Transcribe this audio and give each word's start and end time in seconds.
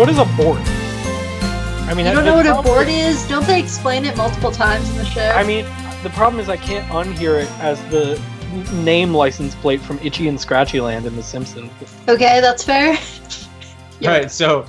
What 0.00 0.06
the, 0.08 0.14
what 0.14 0.26
is 0.26 0.32
a 0.32 0.42
Bort? 0.42 0.60
I 1.86 1.92
mean, 1.94 2.06
You 2.06 2.12
I- 2.12 2.14
don't 2.14 2.24
know 2.24 2.36
what 2.36 2.46
a 2.46 2.54
board 2.54 2.64
probably- 2.86 3.00
is? 3.00 3.28
Don't 3.28 3.46
they 3.46 3.60
explain 3.60 4.06
it 4.06 4.16
multiple 4.16 4.50
times 4.50 4.88
in 4.88 4.96
the 4.96 5.04
show? 5.04 5.28
I 5.36 5.44
mean, 5.44 5.66
the 6.02 6.08
problem 6.10 6.40
is 6.40 6.48
I 6.48 6.56
can't 6.56 6.88
unhear 6.90 7.42
it 7.42 7.50
as 7.60 7.78
the 7.90 8.18
name 8.82 9.12
license 9.12 9.54
plate 9.56 9.82
from 9.82 9.98
Itchy 10.02 10.26
and 10.28 10.40
Scratchy 10.40 10.80
Land 10.80 11.04
in 11.04 11.16
The 11.16 11.22
Simpsons. 11.22 11.70
okay, 12.08 12.40
that's 12.40 12.64
fair. 12.64 12.96
All 14.02 14.08
right, 14.08 14.30
so 14.30 14.64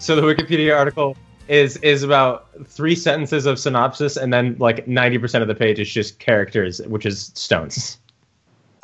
so 0.00 0.16
the 0.16 0.22
Wikipedia 0.22 0.76
article 0.76 1.16
is 1.46 1.76
is 1.76 2.02
about 2.02 2.48
three 2.66 2.96
sentences 2.96 3.46
of 3.46 3.60
synopsis, 3.60 4.16
and 4.16 4.32
then 4.32 4.56
like 4.58 4.88
ninety 4.88 5.18
percent 5.18 5.42
of 5.42 5.48
the 5.48 5.54
page 5.54 5.78
is 5.78 5.88
just 5.88 6.18
characters, 6.18 6.80
which 6.82 7.06
is 7.06 7.30
stones. 7.36 7.98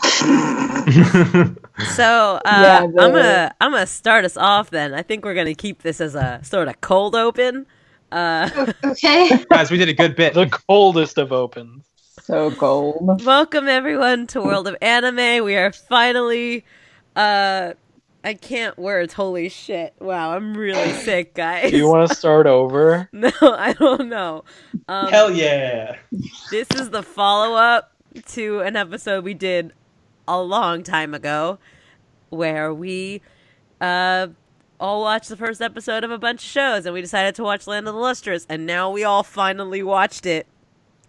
So 1.95 2.05
uh, 2.05 2.41
Yeah, 2.45 2.83
I'm 2.83 2.93
gonna 3.13 3.55
I'm 3.61 3.73
gonna 3.73 3.87
start 3.87 4.25
us 4.25 4.37
off. 4.37 4.71
Then 4.71 4.95
I 4.95 5.03
think 5.03 5.25
we're 5.25 5.35
gonna 5.35 5.55
keep 5.55 5.83
this 5.83 6.01
as 6.01 6.15
a 6.15 6.41
sort 6.43 6.69
of 6.69 6.81
cold 6.81 7.15
open. 7.15 7.67
Uh, 8.13 8.73
Okay. 8.85 9.45
Guys, 9.51 9.71
we 9.71 9.79
did 9.79 9.89
a 9.89 9.95
good 9.95 10.17
bit. 10.17 10.35
The 10.35 10.47
coldest 10.47 11.19
of 11.19 11.33
opens. 11.33 11.85
So 12.23 12.51
cold. 12.53 13.25
welcome 13.25 13.69
everyone 13.69 14.27
to 14.29 14.41
World 14.41 14.69
of 14.69 14.77
Anime. 14.81 15.45
We 15.45 15.57
are 15.57 15.73
finally. 15.73 16.65
Uh, 17.17 17.75
I 18.23 18.35
can't 18.35 18.79
words. 18.79 19.15
Holy 19.15 19.49
shit! 19.49 19.95
Wow, 19.99 20.35
I'm 20.37 20.55
really 20.55 20.93
sick, 20.93 21.35
guys. 21.35 21.71
Do 21.71 21.77
you 21.79 21.89
want 21.89 22.09
to 22.11 22.15
start 22.15 22.47
over? 22.47 23.09
No, 23.13 23.31
I 23.41 23.73
don't 23.73 24.09
know. 24.11 24.45
Um, 24.89 25.09
Hell 25.09 25.31
yeah! 25.31 25.97
This 26.51 26.69
is 26.75 26.91
the 26.91 27.03
follow 27.03 27.57
up 27.57 27.93
to 28.27 28.61
an 28.61 28.77
episode 28.77 29.25
we 29.25 29.35
did 29.35 29.73
a 30.31 30.41
long 30.41 30.83
time 30.83 31.13
ago 31.15 31.59
where 32.31 32.73
we 32.73 33.21
uh, 33.81 34.29
all 34.79 35.03
watched 35.03 35.29
the 35.29 35.37
first 35.37 35.61
episode 35.61 36.05
of 36.05 36.11
a 36.11 36.19
bunch 36.19 36.43
of 36.45 36.49
shows 36.49 36.87
and 36.87 36.95
we 36.95 37.01
decided 37.01 37.35
to 37.35 37.43
watch 37.43 37.67
Land 37.67 37.89
of 37.89 37.95
the 37.95 38.01
Lustrous 38.01 38.47
and 38.49 38.65
now 38.67 38.91
we 38.91 39.03
all 39.03 39.23
finally 39.25 39.83
watched 39.83 40.27
it 40.27 40.47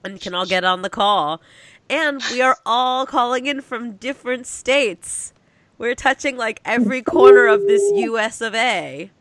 and 0.03 0.19
can 0.19 0.33
all 0.33 0.45
get 0.45 0.63
on 0.63 0.81
the 0.81 0.89
call. 0.89 1.41
And 1.89 2.21
we 2.31 2.41
are 2.41 2.57
all 2.65 3.05
calling 3.05 3.45
in 3.45 3.61
from 3.61 3.93
different 3.93 4.47
states. 4.47 5.33
We're 5.77 5.93
touching 5.95 6.37
like 6.37 6.59
every 6.65 7.01
corner 7.01 7.47
of 7.47 7.67
this 7.67 7.81
US 7.95 8.41
of 8.41 8.55
A. 8.55 9.11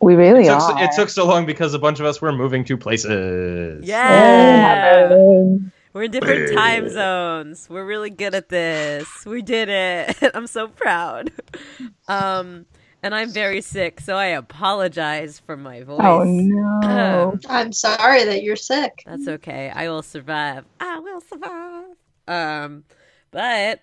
We 0.00 0.14
really 0.14 0.42
It 0.42 0.48
took, 0.48 0.62
are. 0.76 0.84
it 0.84 0.90
took 0.94 1.08
so 1.08 1.26
long 1.26 1.46
because 1.46 1.72
a 1.74 1.78
bunch 1.78 2.00
of 2.00 2.06
us 2.06 2.20
were 2.20 2.32
moving 2.32 2.64
to 2.66 2.76
places. 2.76 3.84
Yeah. 3.86 5.08
Yeah. 5.08 5.56
We're 5.96 6.02
in 6.02 6.10
different 6.10 6.52
time 6.54 6.90
zones. 6.90 7.68
We're 7.70 7.86
really 7.86 8.10
good 8.10 8.34
at 8.34 8.50
this. 8.50 9.08
We 9.24 9.40
did 9.40 9.70
it. 9.70 10.14
I'm 10.34 10.46
so 10.46 10.68
proud. 10.68 11.32
Um, 12.08 12.66
and 13.02 13.12
I'm 13.12 13.30
very 13.30 13.60
sick, 13.60 14.00
so 14.00 14.14
I 14.14 14.26
apologize 14.26 15.40
for 15.44 15.56
my 15.56 15.82
voice. 15.82 15.98
Oh 16.00 16.22
no. 16.22 17.36
I'm 17.48 17.72
sorry 17.72 18.24
that 18.24 18.44
you're 18.44 18.54
sick. 18.54 19.02
That's 19.04 19.26
okay. 19.26 19.72
I 19.74 19.88
will 19.88 20.02
survive. 20.02 20.64
I 20.78 21.00
will 21.00 21.20
survive. 21.20 21.84
Um, 22.28 22.84
but 23.32 23.80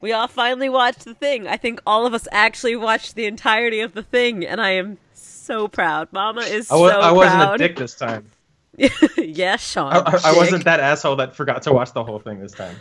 we 0.00 0.12
all 0.12 0.28
finally 0.28 0.68
watched 0.68 1.04
the 1.04 1.14
thing. 1.14 1.48
I 1.48 1.56
think 1.56 1.80
all 1.86 2.06
of 2.06 2.14
us 2.14 2.28
actually 2.30 2.76
watched 2.76 3.16
the 3.16 3.24
entirety 3.26 3.80
of 3.80 3.94
the 3.94 4.04
thing, 4.04 4.46
and 4.46 4.60
I 4.60 4.70
am 4.72 4.98
so 5.12 5.66
proud. 5.66 6.12
Mama 6.12 6.42
is 6.42 6.70
I, 6.70 6.76
wa- 6.76 6.90
so 6.90 7.00
I 7.00 7.10
wasn't 7.10 7.34
proud. 7.34 7.54
a 7.56 7.58
dick 7.66 7.76
this 7.76 7.96
time. 7.96 8.30
yeah, 9.16 9.56
Sean. 9.56 9.92
I, 9.92 9.98
I, 9.98 10.20
I 10.24 10.36
wasn't 10.36 10.64
that 10.64 10.80
asshole 10.80 11.16
that 11.16 11.34
forgot 11.34 11.62
to 11.62 11.72
watch 11.72 11.92
the 11.92 12.04
whole 12.04 12.18
thing 12.18 12.40
this 12.40 12.52
time. 12.52 12.76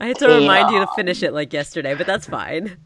I 0.00 0.06
had 0.06 0.18
to 0.20 0.28
remind 0.28 0.70
you 0.70 0.78
to 0.80 0.86
finish 0.94 1.22
it 1.22 1.32
like 1.32 1.52
yesterday, 1.52 1.94
but 1.94 2.06
that's 2.06 2.26
fine. 2.26 2.76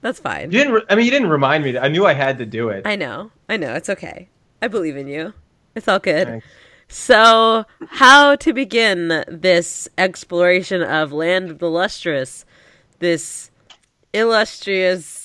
That's 0.00 0.18
fine. 0.18 0.50
You 0.50 0.58
didn't. 0.58 0.72
Re- 0.74 0.82
I 0.88 0.94
mean, 0.94 1.04
you 1.04 1.10
didn't 1.10 1.28
remind 1.28 1.64
me. 1.64 1.78
I 1.78 1.88
knew 1.88 2.06
I 2.06 2.14
had 2.14 2.38
to 2.38 2.46
do 2.46 2.70
it. 2.70 2.86
I 2.86 2.96
know. 2.96 3.30
I 3.48 3.56
know. 3.56 3.74
It's 3.74 3.88
okay. 3.88 4.28
I 4.60 4.68
believe 4.68 4.96
in 4.96 5.06
you. 5.06 5.34
It's 5.74 5.86
all 5.86 5.98
good. 5.98 6.26
Thanks. 6.26 6.46
So, 6.88 7.64
how 7.88 8.36
to 8.36 8.52
begin 8.52 9.24
this 9.28 9.88
exploration 9.96 10.82
of 10.82 11.12
Land 11.12 11.50
of 11.50 11.58
the 11.58 11.70
Lustrous, 11.70 12.44
this 12.98 13.50
illustrious 14.12 15.21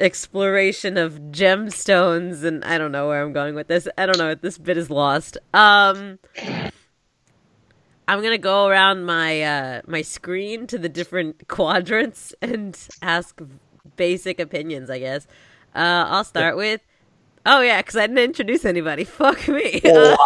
exploration 0.00 0.96
of 0.96 1.14
gemstones, 1.32 2.44
and 2.44 2.64
I 2.64 2.78
don't 2.78 2.92
know 2.92 3.08
where 3.08 3.22
I'm 3.22 3.32
going 3.32 3.54
with 3.54 3.68
this. 3.68 3.88
I 3.98 4.06
don't 4.06 4.18
know. 4.18 4.30
if 4.30 4.40
This 4.40 4.58
bit 4.58 4.76
is 4.76 4.90
lost. 4.90 5.38
Um, 5.54 6.18
I'm 8.06 8.22
gonna 8.22 8.38
go 8.38 8.66
around 8.66 9.04
my 9.04 9.42
uh, 9.42 9.82
my 9.86 10.02
screen 10.02 10.66
to 10.68 10.78
the 10.78 10.88
different 10.88 11.48
quadrants 11.48 12.34
and 12.40 12.78
ask 13.02 13.40
basic 13.96 14.40
opinions. 14.40 14.90
I 14.90 14.98
guess. 14.98 15.26
Uh, 15.74 16.06
I'll 16.08 16.24
start 16.24 16.56
with. 16.56 16.80
Oh 17.46 17.60
yeah, 17.60 17.78
because 17.80 17.96
I 17.96 18.06
didn't 18.06 18.18
introduce 18.18 18.64
anybody. 18.64 19.04
Fuck 19.04 19.48
me. 19.48 19.80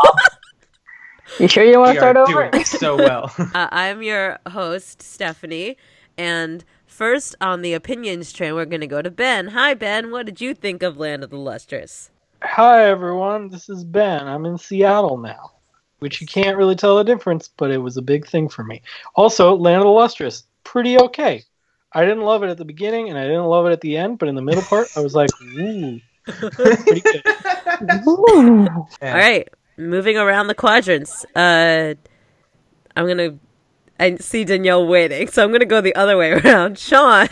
You 1.38 1.49
sure 1.49 1.65
you 1.65 1.78
want 1.78 1.93
We 1.93 1.99
to 1.99 2.05
are 2.05 2.12
start 2.12 2.16
over? 2.19 2.50
doing 2.50 2.65
so 2.65 2.97
well. 2.97 3.32
Uh, 3.38 3.69
I'm 3.72 4.03
your 4.03 4.38
host, 4.49 5.00
Stephanie, 5.00 5.78
and 6.19 6.62
first 6.92 7.34
on 7.41 7.62
the 7.62 7.72
opinions 7.72 8.32
train, 8.32 8.54
we're 8.54 8.66
going 8.66 8.82
to 8.82 8.86
go 8.86 9.03
to 9.03 9.10
Ben. 9.10 9.48
Hi, 9.48 9.75
Ben. 9.75 10.10
What 10.10 10.26
did 10.26 10.41
you 10.41 10.54
think 10.54 10.82
of 10.82 10.98
Land 10.98 11.25
of 11.25 11.30
the 11.30 11.38
Lustrous? 11.38 12.10
Hi 12.44 12.86
everyone, 12.86 13.50
this 13.50 13.69
is 13.69 13.84
Ben. 13.84 14.26
I'm 14.26 14.44
in 14.47 14.58
Seattle 14.58 15.16
now, 15.16 15.52
which 16.00 16.20
you 16.20 16.26
can't 16.26 16.56
really 16.56 16.75
tell 16.75 16.97
the 16.97 17.04
difference, 17.04 17.48
but 17.48 17.70
it 17.70 17.78
was 17.78 17.97
a 17.97 18.02
big 18.02 18.26
thing 18.26 18.48
for 18.48 18.64
me. 18.64 18.82
Also, 19.14 19.54
Land 19.54 19.76
of 19.76 19.84
the 19.84 19.91
Lustrous, 19.91 20.42
pretty 20.64 20.98
okay. 20.98 21.44
I 21.92 22.04
didn't 22.04 22.25
love 22.25 22.42
it 22.42 22.50
at 22.50 22.58
the 22.58 22.64
beginning, 22.64 23.08
and 23.08 23.16
I 23.16 23.22
didn't 23.22 23.44
love 23.44 23.66
it 23.66 23.72
at 23.72 23.81
the 23.81 23.97
end, 23.97 24.19
but 24.19 24.28
in 24.28 24.34
the 24.34 24.42
middle 24.42 24.62
part, 24.62 24.88
I 24.97 25.00
was 25.00 25.14
like, 25.14 25.31
ooh, 25.41 26.00
pretty 26.25 27.00
good. 27.00 27.22
Ooh. 28.08 28.66
All 28.66 28.86
right, 29.02 29.48
moving 29.76 30.19
around 30.19 30.48
the 30.48 30.54
quadrants. 30.54 31.25
Uh, 31.36 31.94
I'm 32.97 33.06
going 33.06 33.19
to. 33.19 33.38
I 34.02 34.16
see 34.16 34.44
Danielle 34.44 34.86
waiting, 34.86 35.28
so 35.28 35.42
I'm 35.44 35.50
going 35.50 35.60
to 35.60 35.66
go 35.66 35.80
the 35.80 35.94
other 35.94 36.16
way 36.16 36.32
around. 36.44 36.78
Sean, 36.78 37.28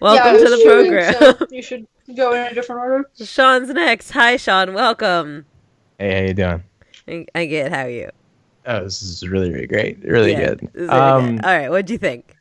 welcome 0.00 0.34
yeah, 0.34 0.38
to 0.44 0.50
the 0.50 0.60
chewing, 0.62 0.90
program. 0.90 1.14
so 1.38 1.46
you 1.50 1.62
should 1.62 1.86
go 2.16 2.32
in 2.32 2.46
a 2.46 2.54
different 2.54 2.80
order. 2.80 3.10
Sean's 3.22 3.68
next. 3.70 4.10
Hi, 4.10 4.36
Sean. 4.36 4.74
Welcome. 4.74 5.46
Hey, 5.98 6.20
how 6.20 6.26
you 6.26 6.34
doing? 6.34 6.64
I, 7.34 7.40
I 7.40 7.46
get 7.46 7.72
how 7.72 7.82
are 7.82 7.88
you. 7.90 8.10
Oh, 8.66 8.84
this 8.84 9.00
is 9.00 9.26
really, 9.26 9.50
really 9.52 9.66
great. 9.66 10.02
Really 10.04 10.32
Yeah, 10.32 10.54
good. 10.54 10.70
really 10.74 10.88
Um, 10.88 11.36
good. 11.36 11.44
All 11.44 11.56
right, 11.56 11.70
what'd 11.70 11.88
you 11.90 11.98
think? 11.98 12.34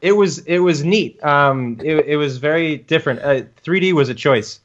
it 0.00 0.12
was 0.12 0.38
it 0.40 0.58
was 0.58 0.84
neat. 0.84 1.22
Um, 1.24 1.78
it, 1.82 2.04
it 2.06 2.16
was 2.16 2.36
very 2.38 2.76
different. 2.78 3.20
Uh, 3.20 3.42
3D 3.64 3.92
was 3.94 4.08
a 4.10 4.14
choice. 4.14 4.60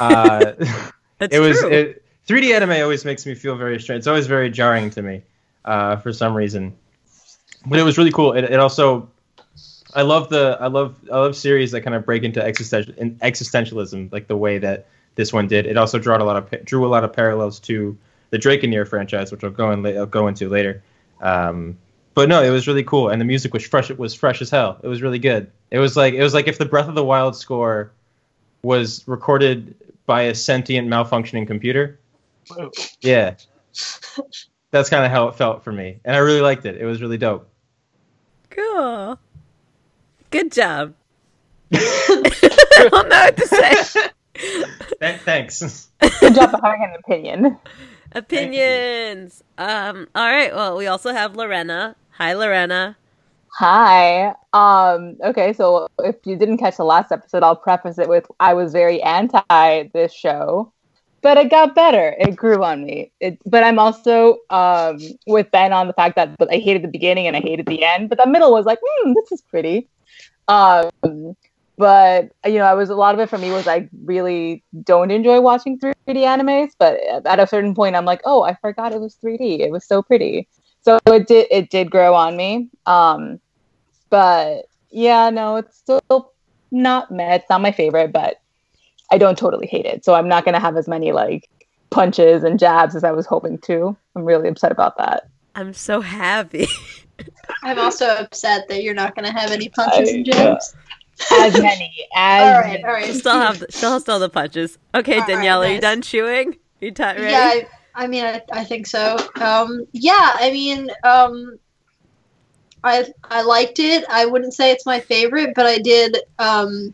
Uh, 0.00 0.52
That's 1.18 1.34
it 1.34 1.38
was 1.40 1.60
true. 1.60 1.70
it, 1.70 2.04
3D 2.26 2.54
anime 2.54 2.82
always 2.82 3.04
makes 3.04 3.24
me 3.26 3.34
feel 3.34 3.56
very 3.56 3.78
strange. 3.80 3.98
It's 3.98 4.06
always 4.06 4.26
very 4.26 4.50
jarring 4.50 4.90
to 4.90 5.02
me, 5.02 5.22
uh, 5.64 5.96
for 5.96 6.12
some 6.12 6.34
reason. 6.34 6.74
But 7.66 7.78
it 7.78 7.82
was 7.82 7.98
really 7.98 8.12
cool. 8.12 8.32
It, 8.32 8.44
it 8.44 8.60
also, 8.60 9.08
I 9.94 10.02
love 10.02 10.28
the 10.28 10.58
I 10.60 10.66
love 10.66 10.96
I 11.12 11.16
love 11.16 11.36
series 11.36 11.70
that 11.72 11.82
kind 11.82 11.94
of 11.94 12.04
break 12.04 12.22
into 12.22 12.42
existential 12.42 12.94
in 12.96 13.16
existentialism 13.16 14.12
like 14.12 14.26
the 14.26 14.36
way 14.36 14.58
that 14.58 14.86
this 15.14 15.32
one 15.32 15.46
did. 15.46 15.66
It 15.66 15.76
also 15.76 15.98
drew 15.98 16.14
a 16.14 16.18
lot 16.18 16.36
of 16.36 16.64
drew 16.64 16.84
a 16.84 16.88
lot 16.88 17.04
of 17.04 17.12
parallels 17.12 17.60
to 17.60 17.96
the 18.30 18.38
Draconeer 18.38 18.86
franchise, 18.86 19.30
which 19.30 19.44
I'll 19.44 19.50
go 19.50 19.70
in 19.70 19.86
I'll 19.86 20.06
go 20.06 20.26
into 20.28 20.48
later. 20.48 20.82
Um, 21.20 21.78
but 22.14 22.28
no, 22.28 22.42
it 22.42 22.50
was 22.50 22.68
really 22.68 22.84
cool, 22.84 23.08
and 23.08 23.20
the 23.20 23.24
music 23.24 23.52
was 23.52 23.66
fresh. 23.66 23.90
It 23.90 23.98
was 23.98 24.14
fresh 24.14 24.42
as 24.42 24.50
hell. 24.50 24.78
It 24.82 24.88
was 24.88 25.02
really 25.02 25.18
good. 25.18 25.50
It 25.70 25.78
was 25.78 25.96
like 25.96 26.14
it 26.14 26.22
was 26.22 26.34
like 26.34 26.48
if 26.48 26.58
the 26.58 26.66
Breath 26.66 26.88
of 26.88 26.94
the 26.94 27.04
Wild 27.04 27.36
score 27.36 27.92
was 28.62 29.06
recorded 29.06 29.74
by 30.06 30.22
a 30.22 30.34
sentient 30.34 30.88
malfunctioning 30.88 31.46
computer. 31.46 31.98
Yeah. 33.00 33.34
That's 34.70 34.90
kind 34.90 35.04
of 35.04 35.10
how 35.10 35.28
it 35.28 35.36
felt 35.36 35.62
for 35.62 35.72
me. 35.72 36.00
And 36.04 36.16
I 36.16 36.18
really 36.18 36.40
liked 36.40 36.66
it. 36.66 36.80
It 36.80 36.84
was 36.84 37.00
really 37.00 37.18
dope. 37.18 37.48
Cool. 38.54 39.18
Good 40.30 40.52
job. 40.52 40.94
I 41.72 41.78
don't 42.90 43.08
know 43.08 43.16
what 43.16 43.36
to 43.36 43.46
say. 43.46 44.00
Th- 45.00 45.20
thanks. 45.20 45.88
Good 46.20 46.34
job 46.34 46.54
of 46.54 46.60
having 46.62 46.84
an 46.84 46.94
opinion. 46.98 47.58
Opinions. 48.12 49.42
Um. 49.58 50.08
All 50.14 50.26
right. 50.26 50.54
Well, 50.54 50.76
we 50.76 50.86
also 50.86 51.12
have 51.12 51.36
Lorena. 51.36 51.96
Hi, 52.10 52.32
Lorena. 52.34 52.96
Hi. 53.58 54.34
Um, 54.52 55.16
okay, 55.24 55.52
so 55.52 55.86
if 56.00 56.16
you 56.24 56.36
didn't 56.36 56.58
catch 56.58 56.76
the 56.76 56.84
last 56.84 57.12
episode, 57.12 57.44
I'll 57.44 57.54
preface 57.54 57.98
it 57.98 58.08
with 58.08 58.26
I 58.40 58.54
was 58.54 58.72
very 58.72 59.00
anti 59.00 59.90
this 59.92 60.12
show, 60.12 60.72
but 61.24 61.38
it 61.38 61.48
got 61.48 61.74
better. 61.74 62.14
It 62.18 62.36
grew 62.36 62.62
on 62.62 62.84
me. 62.84 63.10
It, 63.18 63.38
but 63.46 63.64
I'm 63.64 63.78
also 63.78 64.40
um, 64.50 64.98
with 65.26 65.50
Ben 65.50 65.72
on 65.72 65.86
the 65.86 65.94
fact 65.94 66.16
that 66.16 66.36
I 66.50 66.58
hated 66.58 66.82
the 66.82 66.88
beginning 66.88 67.26
and 67.26 67.34
I 67.34 67.40
hated 67.40 67.64
the 67.64 67.82
end, 67.82 68.10
but 68.10 68.18
the 68.22 68.28
middle 68.28 68.52
was 68.52 68.66
like, 68.66 68.78
hmm, 68.84 69.14
this 69.14 69.32
is 69.32 69.40
pretty. 69.40 69.88
Um, 70.48 70.90
but 71.78 72.30
you 72.44 72.58
know, 72.58 72.66
I 72.66 72.74
was 72.74 72.90
a 72.90 72.94
lot 72.94 73.14
of 73.14 73.20
it 73.20 73.30
for 73.30 73.38
me 73.38 73.50
was 73.50 73.66
I 73.66 73.88
really 74.04 74.62
don't 74.82 75.10
enjoy 75.10 75.40
watching 75.40 75.78
3D 75.78 75.94
animes, 76.06 76.72
but 76.78 77.00
at 77.24 77.40
a 77.40 77.46
certain 77.46 77.74
point, 77.74 77.96
I'm 77.96 78.04
like, 78.04 78.20
oh, 78.26 78.42
I 78.42 78.54
forgot 78.56 78.92
it 78.92 79.00
was 79.00 79.16
3D. 79.16 79.60
It 79.60 79.72
was 79.72 79.86
so 79.86 80.02
pretty. 80.02 80.46
So 80.82 80.98
it 81.06 81.26
did 81.26 81.46
it 81.50 81.70
did 81.70 81.90
grow 81.90 82.14
on 82.14 82.36
me. 82.36 82.68
Um, 82.84 83.40
but 84.10 84.66
yeah, 84.90 85.30
no, 85.30 85.56
it's 85.56 85.78
still 85.78 86.32
not 86.70 87.10
meh. 87.10 87.36
It's 87.36 87.48
not 87.48 87.62
my 87.62 87.72
favorite, 87.72 88.12
but 88.12 88.42
I 89.10 89.18
don't 89.18 89.36
totally 89.38 89.66
hate 89.66 89.86
it. 89.86 90.04
So 90.04 90.14
I'm 90.14 90.28
not 90.28 90.44
gonna 90.44 90.60
have 90.60 90.76
as 90.76 90.88
many 90.88 91.12
like 91.12 91.48
punches 91.90 92.42
and 92.44 92.58
jabs 92.58 92.96
as 92.96 93.04
I 93.04 93.12
was 93.12 93.26
hoping 93.26 93.58
to. 93.58 93.96
I'm 94.16 94.24
really 94.24 94.48
upset 94.48 94.72
about 94.72 94.96
that. 94.98 95.28
I'm 95.54 95.72
so 95.72 96.00
happy. 96.00 96.66
I'm 97.62 97.78
also 97.78 98.06
upset 98.16 98.66
that 98.68 98.82
you're 98.82 98.94
not 98.94 99.14
going 99.14 99.24
to 99.24 99.30
have 99.32 99.52
any 99.52 99.68
punches 99.68 100.10
and 100.10 100.26
I- 100.28 100.32
jabs. 100.32 100.74
As 101.30 101.52
many 101.62 101.92
as 102.16 102.42
all 102.42 102.60
right, 102.60 102.84
all 102.84 102.90
right. 102.92 103.04
She'll 103.04 103.14
still 103.14 103.32
have 103.40 103.60
the, 103.60 103.66
she'll 103.70 104.00
still 104.00 104.14
have 104.14 104.20
the 104.22 104.28
punches. 104.28 104.78
Okay, 104.96 105.14
All 105.14 105.20
right, 105.20 105.28
Danielle, 105.28 105.62
are 105.62 105.66
you 105.66 105.74
nice. 105.74 105.80
done 105.82 106.02
chewing? 106.02 106.56
You 106.80 106.90
ti 106.90 107.04
ready? 107.04 107.22
Yeah, 107.22 107.38
I, 107.38 107.66
I 107.94 108.06
mean, 108.08 108.24
I, 108.24 108.42
I 108.50 108.64
think 108.64 108.88
so. 108.88 109.16
Um, 109.40 109.86
yeah, 109.92 110.32
I 110.34 110.50
mean, 110.50 110.90
um, 111.04 111.56
I 112.82 113.06
I 113.22 113.42
liked 113.42 113.78
it. 113.78 114.04
I 114.10 114.26
wouldn't 114.26 114.54
say 114.54 114.72
it's 114.72 114.84
my 114.86 114.98
favorite, 114.98 115.54
but 115.54 115.66
I 115.66 115.78
did. 115.78 116.18
Um, 116.40 116.92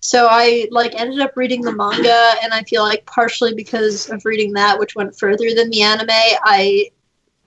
so 0.00 0.28
I 0.30 0.68
like 0.70 0.94
ended 0.94 1.20
up 1.20 1.36
reading 1.36 1.62
the 1.62 1.72
manga, 1.72 2.34
and 2.42 2.52
I 2.52 2.62
feel 2.62 2.82
like 2.82 3.04
partially 3.06 3.54
because 3.54 4.10
of 4.10 4.24
reading 4.24 4.52
that, 4.54 4.78
which 4.78 4.94
went 4.94 5.18
further 5.18 5.54
than 5.54 5.70
the 5.70 5.82
anime, 5.82 6.08
I 6.10 6.90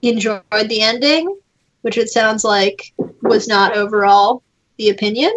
enjoyed 0.02 0.42
the 0.50 0.82
ending, 0.82 1.38
which 1.82 1.98
it 1.98 2.08
sounds 2.08 2.44
like 2.44 2.92
was 3.22 3.48
not 3.48 3.76
overall 3.76 4.42
the 4.76 4.90
opinion. 4.90 5.32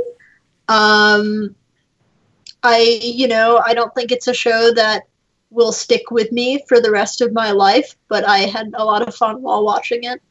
Um, 0.67 1.55
I, 2.63 2.99
you 3.01 3.27
know, 3.27 3.61
I 3.63 3.73
don't 3.73 3.93
think 3.93 4.11
it's 4.11 4.27
a 4.27 4.33
show 4.33 4.73
that 4.73 5.03
will 5.51 5.71
stick 5.71 6.11
with 6.11 6.31
me 6.31 6.63
for 6.67 6.81
the 6.81 6.91
rest 6.91 7.21
of 7.21 7.31
my 7.31 7.51
life, 7.51 7.95
but 8.07 8.27
I 8.27 8.39
had 8.39 8.71
a 8.73 8.83
lot 8.83 9.07
of 9.07 9.15
fun 9.15 9.41
while 9.41 9.63
watching 9.63 10.03
it. 10.03 10.21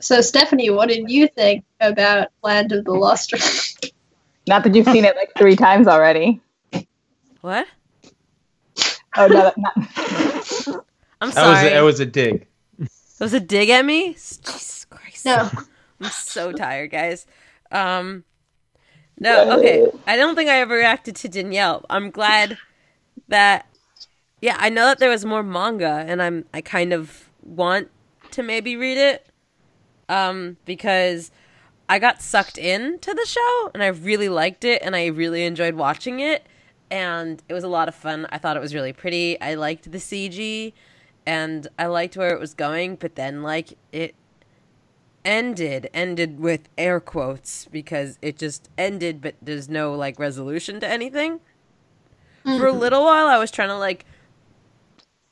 So, 0.00 0.20
Stephanie, 0.20 0.70
what 0.70 0.88
did 0.88 1.10
you 1.10 1.28
think 1.28 1.64
about 1.80 2.28
Land 2.42 2.72
of 2.72 2.84
the 2.84 2.92
Luster? 2.92 3.38
not 4.48 4.64
that 4.64 4.74
you've 4.74 4.86
seen 4.86 5.04
it 5.04 5.16
like 5.16 5.30
three 5.38 5.56
times 5.56 5.86
already. 5.86 6.40
What? 7.40 7.66
Oh 9.16 9.26
no, 9.26 9.52
not, 9.56 9.72
I'm 11.20 11.30
That 11.30 11.34
was 11.34 11.34
sorry. 11.34 11.66
a, 11.68 11.70
that 11.70 11.80
was 11.80 12.00
a 12.00 12.06
dig. 12.06 12.46
That 12.78 12.88
was 13.20 13.34
a 13.34 13.40
dig 13.40 13.68
at 13.70 13.84
me? 13.84 14.08
Jesus 14.12 14.86
Christ. 14.88 15.26
no. 15.26 15.50
I'm 16.00 16.10
so 16.10 16.52
tired, 16.52 16.90
guys. 16.90 17.26
Um 17.70 18.24
No, 19.18 19.58
okay. 19.58 19.86
I 20.06 20.16
don't 20.16 20.34
think 20.34 20.48
I 20.48 20.60
ever 20.60 20.74
reacted 20.76 21.16
to 21.16 21.28
Danielle. 21.28 21.84
I'm 21.90 22.10
glad 22.10 22.56
that 23.28 23.66
yeah, 24.40 24.56
I 24.58 24.70
know 24.70 24.86
that 24.86 24.98
there 24.98 25.10
was 25.10 25.24
more 25.24 25.42
manga 25.42 26.04
and 26.08 26.22
I'm 26.22 26.44
I 26.54 26.60
kind 26.62 26.92
of 26.92 27.28
want 27.42 27.88
to 28.30 28.42
maybe 28.42 28.76
read 28.76 28.96
it. 28.96 29.26
Um 30.08 30.56
because 30.64 31.30
I 31.90 31.98
got 31.98 32.22
sucked 32.22 32.56
into 32.56 33.12
the 33.12 33.26
show 33.26 33.70
and 33.74 33.82
I 33.82 33.88
really 33.88 34.28
liked 34.28 34.64
it 34.64 34.80
and 34.80 34.94
I 34.94 35.06
really 35.06 35.44
enjoyed 35.44 35.74
watching 35.74 36.20
it 36.20 36.46
and 36.88 37.42
it 37.48 37.52
was 37.52 37.64
a 37.64 37.68
lot 37.68 37.88
of 37.88 37.96
fun. 37.96 38.28
I 38.30 38.38
thought 38.38 38.56
it 38.56 38.60
was 38.60 38.72
really 38.76 38.92
pretty. 38.92 39.40
I 39.40 39.54
liked 39.54 39.90
the 39.90 39.98
CG 39.98 40.72
and 41.26 41.66
I 41.76 41.86
liked 41.86 42.16
where 42.16 42.32
it 42.32 42.38
was 42.38 42.54
going, 42.54 42.94
but 42.94 43.16
then 43.16 43.42
like 43.42 43.76
it 43.90 44.14
ended 45.24 45.90
ended 45.92 46.38
with 46.38 46.68
air 46.78 47.00
quotes 47.00 47.64
because 47.66 48.20
it 48.22 48.38
just 48.38 48.70
ended 48.78 49.20
but 49.20 49.34
there's 49.42 49.68
no 49.68 49.92
like 49.92 50.16
resolution 50.20 50.78
to 50.78 50.88
anything. 50.88 51.40
For 52.44 52.68
a 52.68 52.72
little 52.72 53.04
while 53.04 53.26
I 53.26 53.36
was 53.36 53.50
trying 53.50 53.70
to 53.70 53.76
like 53.76 54.06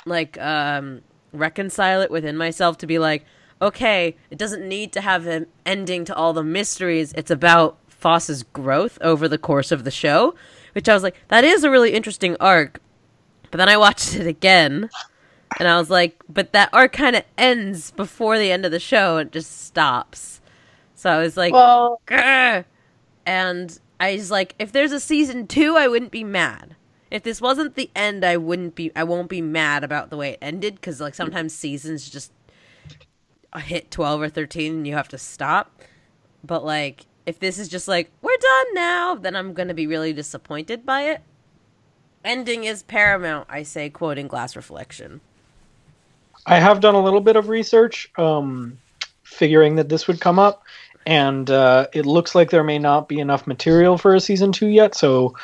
like 0.07 0.37
um 0.41 1.03
reconcile 1.33 2.01
it 2.01 2.11
within 2.11 2.37
myself 2.37 2.79
to 2.79 2.87
be 2.89 2.99
like 2.99 3.25
okay, 3.61 4.17
it 4.31 4.39
doesn't 4.39 4.67
need 4.67 4.93
to 4.93 5.01
have 5.01 5.27
an 5.27 5.47
ending 5.67 6.05
to 6.07 6.15
all 6.15 6.33
the 6.33 6.43
mysteries. 6.43 7.13
It's 7.15 7.31
about 7.31 7.79
Phos's 7.89 8.43
growth 8.43 8.99
over 9.01 9.29
the 9.29 9.39
course 9.39 9.73
of 9.73 9.85
the 9.85 9.91
show, 9.91 10.35
which 10.75 10.89
I 10.89 10.95
was 10.95 11.03
like, 11.03 11.17
that 11.29 11.45
is 11.45 11.65
a 11.65 11.71
really 11.71 11.93
interesting 11.93 12.37
arc. 12.41 12.81
But 13.51 13.59
then 13.59 13.69
I 13.69 13.77
watched 13.77 14.15
it 14.15 14.27
again, 14.27 14.91
and 15.59 15.69
I 15.69 15.79
was 15.79 15.91
like, 15.91 16.23
but 16.29 16.53
that 16.53 16.71
arc 16.73 16.93
kind 16.93 17.17
of 17.17 17.25
ends 17.37 17.91
before 17.93 18.39
the 18.39 18.53
end 18.53 18.65
of 18.65 18.71
the 18.71 18.79
show. 18.81 19.17
It 19.19 19.33
just 19.33 19.67
stops. 19.67 20.41
So 20.95 21.11
I 21.11 21.19
was 21.19 21.37
like, 21.37 21.53
Well, 21.53 22.01
Grr. 22.07 22.65
and 23.25 23.79
I 24.01 24.15
was 24.15 24.31
like, 24.31 24.55
if 24.59 24.71
there's 24.73 24.93
a 24.93 25.01
season 25.01 25.47
two, 25.47 25.77
I 25.77 25.89
wouldn't 25.89 26.11
be 26.13 26.25
mad. 26.25 26.77
If 27.11 27.23
this 27.23 27.41
wasn't 27.41 27.75
the 27.75 27.91
end, 27.97 28.23
I 28.25 28.37
wouldn't 28.37 28.75
be. 28.75 28.93
I 28.95 29.05
won't 29.05 29.31
be 29.31 29.41
mad 29.41 29.83
about 29.83 30.11
the 30.11 30.17
way 30.19 30.33
it 30.33 30.39
ended 30.43 30.75
because 30.75 31.01
like 31.01 31.15
sometimes 31.15 31.55
seasons 31.55 32.11
just 32.11 32.33
hit 33.57 33.91
twelve 33.91 34.21
or 34.21 34.29
thirteen 34.29 34.75
and 34.75 34.87
you 34.87 34.95
have 34.95 35.09
to 35.09 35.19
stop. 35.19 35.83
But 36.45 36.65
like, 36.65 37.07
if 37.27 37.39
this 37.39 37.59
is 37.59 37.69
just 37.69 37.89
like 37.89 38.11
we're 38.23 38.37
done 38.37 38.75
now, 38.75 39.15
then 39.15 39.35
I'm 39.35 39.55
gonna 39.55 39.75
be 39.75 39.87
really 39.87 40.13
disappointed 40.13 40.85
by 40.85 41.03
it. 41.03 41.23
Ending 42.25 42.65
is 42.65 42.83
paramount, 42.83 43.47
I 43.49 43.63
say, 43.63 43.91
quoting 43.91 44.29
Glass 44.29 44.57
Reflection. 44.57 45.21
I 46.47 46.59
have 46.59 46.81
done 46.81 46.95
a 46.95 47.03
little 47.03 47.21
bit 47.21 47.37
of 47.37 47.49
research, 47.49 48.11
um, 48.17 48.79
figuring 49.23 49.77
that 49.77 49.89
this 49.89 50.07
would 50.09 50.21
come 50.21 50.39
up, 50.39 50.65
and 51.07 51.51
uh, 51.51 51.87
it 51.93 52.07
looks 52.07 52.35
like 52.35 52.51
there 52.51 52.65
may 52.65 52.79
not 52.79 53.09
be 53.09 53.19
enough 53.19 53.47
material 53.47 53.99
for 53.99 54.15
a 54.15 54.21
season 54.21 54.53
two 54.53 54.69
yet. 54.69 54.95
So 54.95 55.37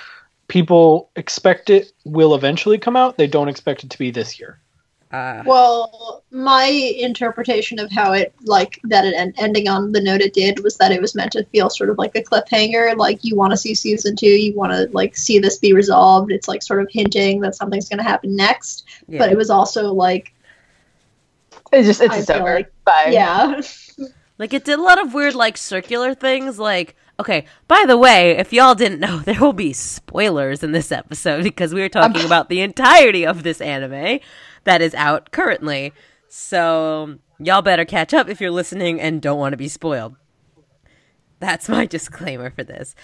people 0.49 1.11
expect 1.17 1.71
it 1.71 1.93
will 2.05 2.35
eventually 2.35 2.79
come 2.79 2.97
out. 2.97 3.17
They 3.17 3.27
don't 3.27 3.49
expect 3.49 3.85
it 3.85 3.91
to 3.91 3.99
be 3.99 4.11
this 4.11 4.39
year. 4.39 4.59
Uh, 5.15 5.43
well, 5.47 6.25
my 6.33 6.65
interpretation 6.65 7.79
of 7.79 7.91
how 7.93 8.13
it 8.13 8.35
like 8.43 8.81
that 8.85 9.05
it 9.05 9.15
en- 9.15 9.33
ending 9.39 9.69
on 9.69 9.93
the 9.93 10.01
note 10.01 10.21
it 10.21 10.33
did 10.35 10.63
was 10.65 10.77
that 10.79 10.91
it 10.91 11.01
was 11.01 11.15
meant 11.15 11.31
to 11.33 11.45
feel 11.47 11.71
sort 11.71 11.89
of 11.91 11.99
like 11.99 12.17
a 12.17 12.23
cliffhanger. 12.23 12.97
Like 12.97 13.23
you 13.23 13.37
want 13.37 13.53
to 13.53 13.57
see 13.57 13.75
season 13.75 14.17
two, 14.17 14.27
you 14.27 14.55
want 14.57 14.73
to 14.73 14.89
like 14.93 15.17
see 15.17 15.39
this 15.39 15.59
be 15.59 15.73
resolved. 15.73 16.33
It's 16.33 16.49
like 16.49 16.63
sort 16.63 16.83
of 16.83 16.89
hinting 16.91 17.41
that 17.43 17.55
something's 17.55 17.89
going 17.89 17.99
to 17.99 18.05
happen 18.05 18.35
next. 18.35 18.85
yeah. 19.07 19.19
But 19.19 19.31
it 19.31 19.37
was 19.39 19.51
also 19.51 19.93
like, 19.93 20.33
it's 21.73 21.87
just 21.87 22.01
it's 22.01 22.13
I 22.15 22.17
just 22.19 22.31
over. 22.31 22.55
like- 22.57 22.73
Bye. 22.85 23.11
yeah, 23.13 23.61
Like 24.39 24.53
it 24.53 24.65
did 24.65 24.79
a 24.79 24.83
lot 24.83 25.01
of 25.01 25.15
weird 25.15 25.35
like 25.37 25.57
circular 25.57 26.13
things 26.15 26.59
like 26.59 26.97
okay, 27.21 27.47
by 27.69 27.85
the 27.87 27.97
way, 27.97 28.33
if 28.37 28.53
y'all 28.53 28.75
didn't 28.75 28.99
know, 28.99 29.19
there 29.25 29.39
will 29.41 29.53
be 29.53 29.73
spoilers 29.73 30.63
in 30.65 30.73
this 30.73 30.91
episode 30.91 31.45
because 31.45 31.73
we 31.73 31.83
are 31.83 31.89
talking 31.89 32.25
about 32.27 32.49
the 32.49 32.61
entirety 32.61 33.25
of 33.25 33.45
this 33.45 33.61
anime 33.61 34.19
that 34.65 34.83
is 34.83 34.95
out 34.95 35.31
currently. 35.31 35.93
So 36.29 37.19
y'all 37.39 37.63
better 37.63 37.85
catch 37.85 38.13
up 38.13 38.29
if 38.29 38.41
you're 38.41 38.51
listening 38.51 39.01
and 39.01 39.23
don't 39.23 39.39
want 39.39 39.53
to 39.53 39.57
be 39.57 39.69
spoiled. 39.69 40.17
That's 41.39 41.69
my 41.69 41.87
disclaimer 41.87 42.51
for 42.51 42.65
this. 42.65 42.95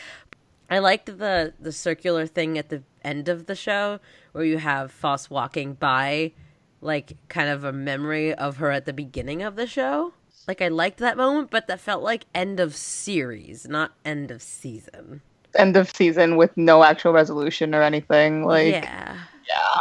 I 0.68 0.78
liked 0.78 1.06
the 1.06 1.54
the 1.58 1.72
circular 1.72 2.26
thing 2.26 2.56
at 2.56 2.68
the 2.68 2.82
end 3.02 3.28
of 3.28 3.46
the 3.46 3.56
show 3.56 3.98
where 4.32 4.44
you 4.44 4.58
have 4.58 4.92
Phos 4.92 5.28
walking 5.28 5.74
by 5.74 6.32
like 6.80 7.16
kind 7.28 7.48
of 7.48 7.64
a 7.64 7.72
memory 7.72 8.32
of 8.34 8.58
her 8.58 8.70
at 8.70 8.86
the 8.86 8.92
beginning 8.92 9.42
of 9.42 9.56
the 9.56 9.66
show. 9.66 10.14
Like 10.48 10.62
I 10.62 10.68
liked 10.68 10.98
that 10.98 11.16
moment, 11.16 11.50
but 11.50 11.66
that 11.66 11.80
felt 11.80 12.02
like 12.02 12.24
end 12.34 12.60
of 12.60 12.74
series, 12.74 13.68
not 13.68 13.92
end 14.04 14.30
of 14.30 14.42
season. 14.42 15.22
End 15.56 15.76
of 15.76 15.90
season 15.94 16.36
with 16.36 16.56
no 16.56 16.82
actual 16.82 17.12
resolution 17.12 17.74
or 17.74 17.82
anything. 17.82 18.44
Like 18.44 18.72
yeah. 18.72 19.18
yeah. 19.48 19.78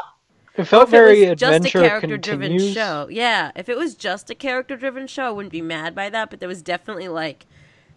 It 0.59 0.65
felt 0.65 0.83
if 0.83 0.89
it 0.89 0.91
very 0.91 1.29
was 1.29 1.39
just 1.39 1.53
a 1.53 1.55
adventure 1.55 1.79
character 1.79 2.17
driven 2.17 2.59
show. 2.73 3.07
Yeah. 3.09 3.51
If 3.55 3.69
it 3.69 3.77
was 3.77 3.95
just 3.95 4.29
a 4.29 4.35
character 4.35 4.75
driven 4.75 5.07
show, 5.07 5.23
I 5.23 5.29
wouldn't 5.29 5.53
be 5.53 5.61
mad 5.61 5.95
by 5.95 6.09
that, 6.09 6.29
but 6.29 6.41
there 6.41 6.49
was 6.49 6.61
definitely 6.61 7.07
like 7.07 7.45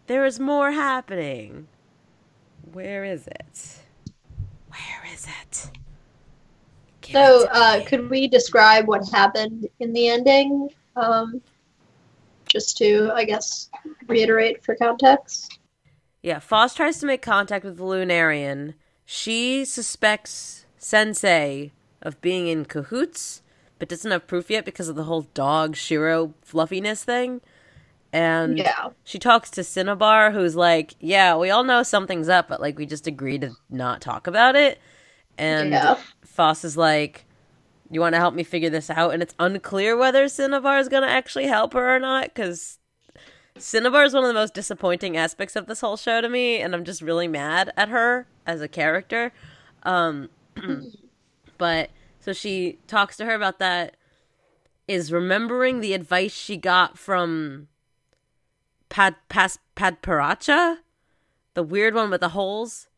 there 0.06 0.24
is 0.24 0.38
more 0.38 0.70
happening. 0.70 1.66
Where 2.72 3.04
is 3.04 3.26
it? 3.26 3.80
Where 4.68 5.12
is 5.12 5.26
it? 5.26 5.70
Give 7.00 7.14
So, 7.14 7.42
it 7.42 7.48
uh, 7.52 7.84
could 7.84 8.08
we 8.08 8.28
describe 8.28 8.86
what 8.86 9.08
happened 9.10 9.66
in 9.80 9.92
the 9.92 10.08
ending? 10.08 10.68
Um, 10.94 11.42
just 12.48 12.78
to, 12.78 13.10
I 13.12 13.24
guess, 13.24 13.70
reiterate 14.06 14.64
for 14.64 14.76
context. 14.76 15.58
Yeah, 16.22 16.38
Phos 16.38 16.74
tries 16.74 17.00
to 17.00 17.06
make 17.06 17.22
contact 17.22 17.64
with 17.64 17.76
the 17.76 17.82
Lunarian. 17.82 18.74
She 19.04 19.64
suspects 19.64 20.64
Sensei 20.78 21.72
of 22.02 22.20
being 22.20 22.48
in 22.48 22.64
cahoots, 22.64 23.42
but 23.78 23.88
doesn't 23.88 24.10
have 24.10 24.26
proof 24.26 24.50
yet 24.50 24.64
because 24.64 24.88
of 24.88 24.96
the 24.96 25.04
whole 25.04 25.22
dog 25.34 25.76
Shiro 25.76 26.34
fluffiness 26.42 27.04
thing. 27.04 27.40
And 28.12 28.58
Yeah. 28.58 28.90
she 29.04 29.18
talks 29.18 29.50
to 29.52 29.64
Cinnabar, 29.64 30.32
who's 30.32 30.54
like, 30.54 30.94
"Yeah, 31.00 31.36
we 31.36 31.50
all 31.50 31.64
know 31.64 31.82
something's 31.82 32.28
up, 32.28 32.48
but 32.48 32.60
like 32.60 32.78
we 32.78 32.84
just 32.84 33.06
agreed 33.06 33.40
to 33.40 33.52
not 33.70 34.00
talk 34.02 34.26
about 34.26 34.54
it." 34.54 34.78
And 35.38 35.70
Yeah. 35.70 35.96
Phos 36.22 36.62
is 36.64 36.76
like, 36.76 37.24
"You 37.90 38.00
want 38.00 38.14
to 38.14 38.18
help 38.18 38.34
me 38.34 38.42
figure 38.44 38.68
this 38.68 38.90
out?" 38.90 39.14
And 39.14 39.22
it's 39.22 39.34
unclear 39.38 39.96
whether 39.96 40.28
Cinnabar 40.28 40.78
is 40.78 40.88
going 40.88 41.04
to 41.04 41.08
actually 41.08 41.46
help 41.46 41.72
her 41.72 41.96
or 41.96 41.98
not 41.98 42.24
because 42.24 42.78
Cinnabar 43.58 44.04
is 44.04 44.12
one 44.12 44.24
of 44.24 44.28
the 44.28 44.34
most 44.34 44.54
disappointing 44.54 45.16
aspects 45.16 45.56
of 45.56 45.66
this 45.66 45.80
whole 45.80 45.96
show 45.96 46.20
to 46.20 46.28
me, 46.28 46.60
and 46.60 46.74
I'm 46.74 46.84
just 46.84 47.00
really 47.00 47.28
mad 47.28 47.72
at 47.76 47.88
her 47.88 48.26
as 48.46 48.60
a 48.60 48.68
character. 48.68 49.32
Um, 49.84 50.28
but 51.62 51.90
so 52.18 52.32
she 52.32 52.78
talks 52.88 53.16
to 53.18 53.24
her 53.24 53.34
about 53.34 53.60
that. 53.60 53.96
Is 54.88 55.12
remembering 55.12 55.80
the 55.80 55.94
advice 55.94 56.32
she 56.34 56.56
got 56.56 56.98
from 56.98 57.68
Pad 58.88 59.14
Pas 59.28 59.56
Padparadscha, 59.76 60.78
the 61.54 61.62
weird 61.62 61.94
one 61.94 62.10
with 62.10 62.20
the 62.20 62.30
holes. 62.30 62.88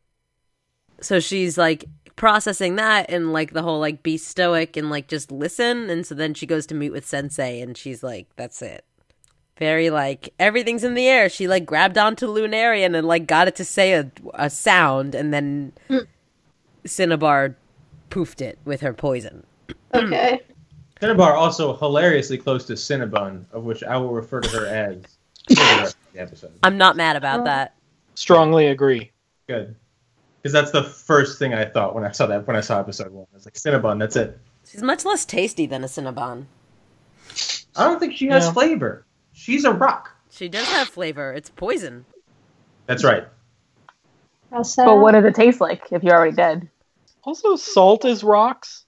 so 0.99 1.19
she's 1.19 1.57
like 1.59 1.85
processing 2.15 2.75
that 2.77 3.05
and 3.11 3.31
like 3.31 3.51
the 3.53 3.61
whole 3.61 3.79
like 3.79 4.01
be 4.01 4.17
stoic 4.17 4.75
and 4.77 4.89
like 4.89 5.07
just 5.07 5.31
listen 5.31 5.89
and 5.91 6.05
so 6.07 6.15
then 6.15 6.33
she 6.33 6.45
goes 6.47 6.65
to 6.65 6.73
meet 6.73 6.89
with 6.91 7.05
sensei 7.05 7.59
and 7.61 7.77
she's 7.77 8.01
like 8.01 8.25
that's 8.37 8.61
it 8.61 8.85
very 9.59 9.89
like 9.89 10.33
everything's 10.39 10.85
in 10.85 10.93
the 10.95 11.07
air 11.07 11.27
she 11.27 11.45
like 11.47 11.65
grabbed 11.65 11.97
onto 11.97 12.25
lunarian 12.25 12.95
and 12.97 13.05
like 13.05 13.27
got 13.27 13.49
it 13.49 13.55
to 13.57 13.65
say 13.65 13.93
a, 13.93 14.09
a 14.33 14.49
sound 14.49 15.13
and 15.13 15.33
then 15.33 15.73
Mm. 15.89 16.07
cinnabar 16.85 17.57
poofed 18.09 18.41
it 18.41 18.57
with 18.65 18.81
her 18.81 18.93
poison 18.93 19.45
Okay. 19.93 20.39
Cinnabar 21.01 21.33
also 21.35 21.75
hilariously 21.75 22.37
close 22.37 22.65
to 22.65 22.73
Cinnabon, 22.73 23.43
of 23.51 23.63
which 23.65 23.83
I 23.83 23.97
will 23.97 24.13
refer 24.13 24.39
to 24.41 24.49
her 24.57 24.65
as 24.65 25.01
the 25.49 25.55
rest 25.55 25.95
of 26.07 26.13
the 26.13 26.19
episode. 26.21 26.51
i'm 26.63 26.77
not 26.77 26.95
mad 26.95 27.15
about 27.17 27.41
Oh. 27.41 27.43
that 27.45 27.75
Strongly 28.15 28.67
agree. 28.67 29.11
Good. 29.47 29.75
Because 30.41 30.53
that's 30.53 30.71
the 30.71 30.83
first 30.83 31.37
thing 31.37 31.53
I 31.53 31.65
thought 31.65 31.93
when 31.93 32.05
I 32.05 32.11
saw 32.11 32.27
that 32.27 32.47
when 32.47 32.55
I 32.55 32.61
saw 32.61 32.79
episode 32.79 33.11
one. 33.11 33.25
I 33.33 33.35
was 33.35 33.45
like, 33.45 33.55
Cinnabon, 33.55 33.99
that's 33.99 34.15
it. 34.15 34.39
she's 34.69 34.81
much 34.81 35.03
less 35.05 35.25
tasty 35.25 35.65
than 35.65 35.83
a 35.83 35.87
cinnabon 35.87 36.45
I 37.75 37.83
don't 37.83 37.99
think 37.99 38.15
she 38.15 38.27
has 38.27 38.45
Yeah. 38.45 38.53
flavor. 38.53 39.05
She's 39.33 39.65
a 39.65 39.73
rock. 39.73 40.11
she 40.29 40.47
does 40.47 40.67
have 40.69 40.87
flavor 40.87 41.33
it's 41.33 41.49
poison 41.49 42.05
That's 42.85 43.03
right. 43.03 43.27
How. 44.51 44.63
But 44.77 44.99
what 44.99 45.11
does 45.11 45.25
it 45.25 45.35
taste 45.35 45.59
like 45.59 45.91
if 45.91 46.01
you're 46.03 46.15
already 46.15 46.35
dead? 46.35 46.69
Also, 47.25 47.55
salt 47.55 48.05
is 48.05 48.23
rocks. 48.23 48.85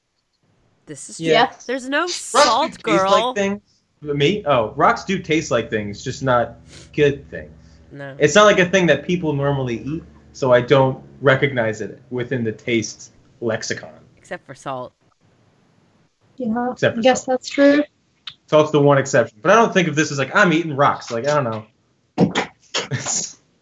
this 0.85 1.09
is 1.09 1.19
Yeah. 1.19 1.31
Yes. 1.51 1.65
there's 1.65 1.89
no 1.89 2.01
Rocks 2.01 2.13
salt 2.15 2.65
do 2.65 2.67
taste 2.69 2.83
girl 2.83 3.11
like 3.11 3.35
things. 3.35 3.61
Me? 4.01 4.43
Oh, 4.45 4.71
rocks 4.75 5.03
do 5.05 5.19
taste 5.19 5.49
like 5.51 5.69
things, 5.69 6.03
just 6.03 6.21
not 6.23 6.57
good 6.93 7.29
things. 7.31 7.51
no 7.91 8.15
It's 8.19 8.35
not 8.35 8.45
like 8.45 8.59
a 8.59 8.69
thing 8.69 8.85
that 8.87 9.05
people 9.05 9.33
normally 9.33 9.79
eat, 9.83 10.03
so 10.33 10.53
I 10.53 10.61
don't 10.61 11.03
recognize 11.21 11.81
it 11.81 11.99
within 12.11 12.43
the 12.43 12.51
taste 12.51 13.11
lexicon. 13.41 13.91
except 14.17 14.45
for 14.45 14.53
salt 14.55 14.93
Yeah. 16.37 16.71
Except 16.71 16.95
for 16.95 16.99
I 16.99 17.03
guess 17.03 17.25
salt. 17.25 17.39
that's 17.39 17.49
true. 17.49 17.83
Salt's 18.45 18.71
the 18.71 18.79
one 18.81 18.97
exception. 18.99 19.39
But 19.41 19.51
I 19.51 19.55
don't 19.55 19.73
think 19.73 19.87
of 19.87 19.95
this 19.95 20.11
as 20.11 20.19
like 20.19 20.33
I'm 20.35 20.53
eating 20.53 20.75
rocks. 20.75 21.09
Like 21.11 21.27
I 21.27 21.41
don't 21.41 21.43
know. 21.51 21.65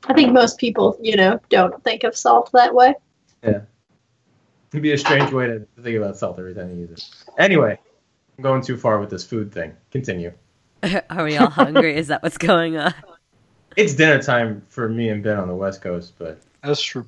I 0.08 0.14
think 0.14 0.32
most 0.34 0.60
people, 0.60 0.98
you 1.02 1.16
know, 1.16 1.40
don't 1.50 1.84
think 1.84 2.04
of 2.04 2.16
salt 2.16 2.52
that 2.54 2.76
way. 2.76 2.94
It'd 4.76 4.84
be 4.84 4.92
a 4.92 4.98
strange 4.98 5.32
way 5.32 5.48
to 5.48 5.66
think 5.82 5.96
about 5.96 6.18
salt 6.18 6.38
every 6.38 6.54
time 6.54 6.70
you 6.70 6.82
use 6.82 6.92
it. 6.92 7.10
Anyway, 7.40 7.80
I'm 8.38 8.44
going 8.44 8.62
too 8.62 8.76
far 8.76 9.00
with 9.00 9.10
this 9.10 9.24
food 9.24 9.50
thing. 9.50 9.72
Continue. 9.90 10.34
Are 11.10 11.24
we 11.24 11.38
all 11.38 11.50
hungry? 11.50 11.96
Is 11.96 12.10
that 12.10 12.22
what's 12.22 12.38
going 12.38 12.76
on? 12.76 12.94
It's 13.78 13.94
dinner 13.94 14.22
time 14.22 14.64
for 14.68 14.90
me 14.90 15.08
and 15.08 15.24
Ben 15.24 15.38
on 15.38 15.48
the 15.48 15.56
West 15.56 15.82
Coast, 15.82 16.16
but 16.18 16.42
That's 16.62 16.82
true. 16.82 17.06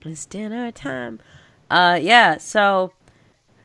It's 0.00 0.24
dinner 0.24 0.72
time. 0.72 1.20
Uh, 1.70 1.98
yeah. 2.00 2.38
So, 2.38 2.94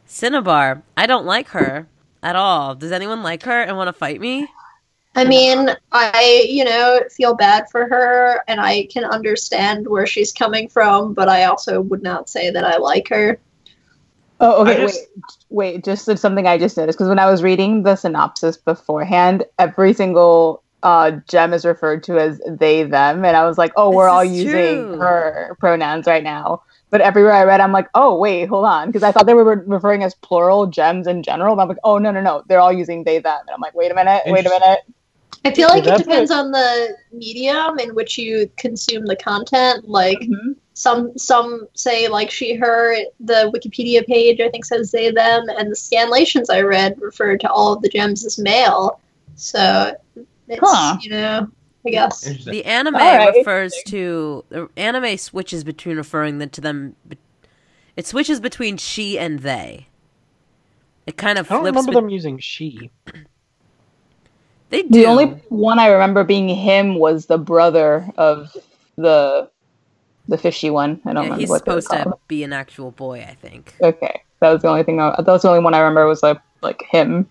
Cinnabar, 0.05 0.84
I 0.98 1.08
don't 1.08 1.25
like 1.25 1.48
her 1.50 1.88
at 2.22 2.36
all. 2.36 2.75
Does 2.75 2.91
anyone 2.91 3.24
like 3.24 3.44
her 3.44 3.62
and 3.62 3.77
want 3.77 3.88
to 3.88 3.94
fight 3.94 4.20
me? 4.20 4.50
I 5.15 5.24
mean, 5.24 5.69
I, 5.91 6.45
you 6.50 6.65
know, 6.65 7.01
feel 7.10 7.36
bad 7.36 7.69
for 7.69 7.88
her 7.88 8.43
and 8.48 8.60
I 8.60 8.88
can 8.88 9.05
understand 9.05 9.88
where 9.88 10.05
she's 10.05 10.34
coming 10.34 10.67
from, 10.67 11.13
but 11.13 11.29
I 11.29 11.45
also 11.45 11.81
would 11.81 12.03
not 12.03 12.29
say 12.29 12.50
that 12.51 12.65
I 12.65 12.77
like 12.77 13.07
her. 13.10 13.39
Oh, 14.39 14.63
okay. 14.63 14.81
Just- 14.81 15.07
Wait, 15.50 15.74
wait. 15.74 15.84
Just 15.84 16.17
something 16.17 16.45
I 16.45 16.57
just 16.57 16.75
noticed 16.75 16.98
because 16.98 17.10
when 17.10 17.19
I 17.19 17.29
was 17.29 17.41
reading 17.41 17.84
the 17.84 17.95
synopsis 17.95 18.57
beforehand, 18.57 19.45
every 19.57 19.93
single 19.93 20.62
uh, 20.84 21.12
gem 21.27 21.53
is 21.53 21.65
referred 21.65 22.03
to 22.03 22.19
as 22.19 22.39
they 22.48 22.84
them, 22.84 23.25
and 23.25 23.36
I 23.36 23.48
was 23.48 23.57
like, 23.57 23.72
oh, 23.75 23.89
we're 23.91 24.07
all 24.07 24.24
using 24.24 24.84
true. 24.84 25.00
her 25.00 25.55
pronouns 25.60 26.05
right 26.05 26.24
now. 26.24 26.62
But 26.91 27.01
everywhere 27.01 27.34
I 27.34 27.43
read, 27.43 27.60
I'm 27.60 27.72
like, 27.72 27.89
oh, 27.95 28.17
wait, 28.19 28.48
hold 28.48 28.65
on, 28.65 28.88
because 28.88 29.01
I 29.01 29.12
thought 29.12 29.25
they 29.25 29.34
were 29.34 29.63
referring 29.65 30.03
as 30.03 30.13
plural 30.13 30.67
gems 30.67 31.07
in 31.07 31.24
general. 31.24 31.55
But 31.55 31.63
I'm 31.63 31.67
like, 31.69 31.79
oh, 31.84 31.98
no, 31.98 32.12
no, 32.12 32.22
no, 32.22 32.43
they're 32.48 32.60
all 32.60 32.72
using 32.72 33.03
they 33.03 33.19
them, 33.19 33.39
and 33.41 33.50
I'm 33.50 33.62
like, 33.62 33.74
wait 33.74 33.91
a 33.91 33.95
minute, 33.95 34.24
wait 34.27 34.45
a 34.45 34.50
minute. 34.50 34.79
I 35.44 35.54
feel 35.54 35.68
like 35.68 35.84
it 35.84 35.86
that's 35.88 36.04
depends 36.04 36.32
on 36.32 36.51
the 36.51 36.96
medium 37.12 37.77
in 37.80 37.94
which 37.94 38.18
you 38.18 38.50
consume 38.58 39.06
the 39.06 39.15
content. 39.15 39.88
Like 39.89 40.20
Mhm. 40.20 40.56
some 40.74 41.18
some 41.18 41.68
say 41.74 42.08
like 42.08 42.32
she 42.32 42.56
her 42.56 42.96
the 43.20 43.51
Wikipedia 43.54 44.06
page 44.06 44.39
I 44.39 44.50
think 44.50 44.65
says 44.65 44.92
they 44.92 45.12
them 45.12 45.44
and 45.50 45.70
the 45.72 45.75
scanlations 45.75 46.46
I 46.50 46.62
read 46.62 47.00
referred 47.01 47.39
to 47.42 47.50
all 47.51 47.74
of 47.74 47.82
the 47.82 47.89
gems 47.89 48.25
as 48.25 48.39
male. 48.39 49.00
So 49.36 49.96
it's 50.48 50.60
Huh. 50.63 50.98
you 51.01 51.10
know, 51.12 51.48
I 51.86 51.89
guess. 51.89 52.22
The 52.22 52.63
anime 52.65 52.96
All 52.96 53.01
right. 53.01 53.36
refers 53.36 53.74
to 53.88 54.44
the 54.50 54.70
anime 54.77 55.18
switches 55.18 55.63
between 55.63 55.98
referring 55.98 56.39
them 56.39 56.50
to 56.51 56.62
them. 56.62 56.96
It 57.96 58.06
switches 58.08 58.39
between 58.39 58.77
she 58.77 59.18
and 59.20 59.39
they. 59.39 59.88
It 61.06 61.18
kind 61.18 61.38
of 61.38 61.51
I 61.51 61.56
don't 61.56 61.65
remember 61.65 61.92
bet- 61.92 62.01
them 62.01 62.10
using 62.10 62.39
she. 62.39 62.89
They 64.69 64.81
do. 64.84 64.89
The 64.89 65.05
only 65.05 65.25
one 65.50 65.79
I 65.79 65.88
remember 65.88 66.24
being 66.24 66.50
him 66.50 66.95
was 66.95 67.27
the 67.27 67.38
brother 67.38 68.07
of 68.17 68.55
the 68.98 69.50
the 70.27 70.38
fishy 70.38 70.69
one. 70.69 71.01
I 71.05 71.13
don't 71.13 71.15
yeah, 71.17 71.22
remember 71.24 71.39
he's 71.41 71.50
what 71.50 71.65
they 71.65 71.75
were 71.75 71.81
supposed 71.81 72.03
to 72.03 72.17
be 72.27 72.43
an 72.43 72.51
actual 72.53 72.91
boy, 72.91 73.22
I 73.29 73.36
think. 73.36 73.74
Okay, 73.81 74.22
that 74.39 74.50
was 74.51 74.62
the 74.63 74.67
only 74.69 74.84
thing. 74.84 75.00
I, 75.00 75.12
that 75.17 75.27
was 75.27 75.43
the 75.43 75.50
only 75.50 75.63
one 75.63 75.74
I 75.74 75.79
remember 75.79 76.07
was 76.07 76.24
like 76.24 76.39
like 76.62 76.84
him. 76.89 77.29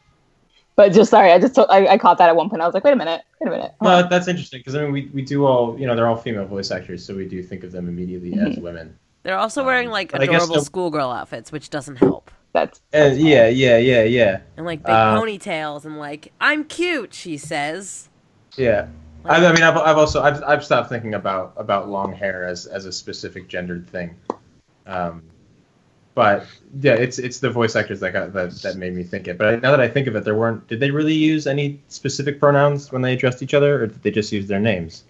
But 0.77 0.93
just 0.93 1.11
sorry, 1.11 1.31
I 1.33 1.39
just 1.39 1.59
I, 1.59 1.87
I 1.87 1.99
caught 1.99 2.19
that 2.19 2.29
at 2.29 2.37
one 2.37 2.49
point. 2.51 2.63
I 2.63 2.67
was 2.67 2.75
like, 2.75 2.85
wait 2.85 2.93
a 2.93 2.97
minute, 2.97 3.23
wait 3.41 3.49
a 3.49 3.51
minute. 3.51 3.73
Hold 3.81 3.91
No, 3.93 4.05
on. 4.05 4.09
that's 4.09 4.29
interesting 4.29 4.61
because 4.61 4.75
I 4.75 4.83
mean 4.83 4.93
we, 4.93 5.11
we 5.15 5.23
do 5.23 5.45
all 5.45 5.79
you 5.79 5.87
know 5.87 5.95
they're 5.97 6.09
all 6.09 6.17
female 6.17 6.47
voice 6.47 6.71
actors, 6.71 7.05
so 7.05 7.15
we 7.17 7.27
do 7.27 7.43
think 7.43 7.65
of 7.65 7.73
them 7.73 7.89
immediately 7.89 8.35
as 8.39 8.57
women. 8.59 8.97
They're 9.25 9.39
also 9.39 9.61
Um, 9.63 9.67
wearing 9.67 9.91
like 9.91 10.13
but 10.13 10.23
adorable 10.23 10.55
the- 10.57 10.61
schoolgirl 10.61 11.11
outfits, 11.11 11.51
which 11.51 11.71
doesn't 11.71 11.97
help. 11.97 12.31
That's 12.55 12.81
Uh, 12.95 13.13
yeah, 13.17 13.49
yeah, 13.49 13.79
yeah, 13.79 14.05
yeah, 14.05 14.41
And 14.57 14.67
like 14.67 14.85
big 14.85 14.95
Uh, 14.95 15.07
ponytails 15.07 15.85
and 15.85 15.99
like 15.99 16.33
I'm 16.41 16.65
cute, 16.65 17.15
she 17.15 17.37
says. 17.39 18.11
yeah. 18.57 18.89
I, 19.27 19.45
I 19.47 19.53
mean, 19.55 19.63
I've, 19.63 19.77
I've 19.79 19.99
also 19.99 20.23
I've, 20.23 20.43
I've 20.45 20.65
stopped 20.65 20.91
thinking 20.91 21.15
about 21.15 21.55
about 21.57 21.89
long 21.89 22.13
hair 22.15 22.45
as 22.47 22.67
as 22.67 22.87
a 22.87 22.93
specific 22.93 23.49
gendered 23.49 23.89
thing. 23.89 24.17
Um, 24.87 25.25
but 26.15 26.47
yeah, 26.81 26.95
it's 26.95 27.19
it's 27.19 27.41
the 27.41 27.51
voice 27.51 27.77
actors 27.77 28.01
that 28.01 28.13
got 28.13 28.33
that 28.35 28.63
that 28.63 28.77
made 28.77 28.95
me 28.95 29.05
think 29.05 29.29
it. 29.29 29.39
But 29.39 29.63
now 29.63 29.73
that 29.73 29.81
I 29.81 29.89
think 29.89 30.09
of 30.09 30.17
it, 30.17 30.25
there 30.25 30.37
weren't. 30.37 30.67
Did 30.69 30.81
they 30.81 30.91
really 30.93 31.15
use 31.15 31.47
any 31.47 31.81
specific 31.89 32.41
pronouns 32.41 32.93
when 32.93 33.03
they 33.03 33.15
addressed 33.15 33.43
each 33.43 33.55
other, 33.55 33.85
or 33.85 33.89
did 33.89 34.03
they 34.03 34.13
just 34.13 34.33
use 34.33 34.49
their 34.49 34.61
names? 34.61 35.05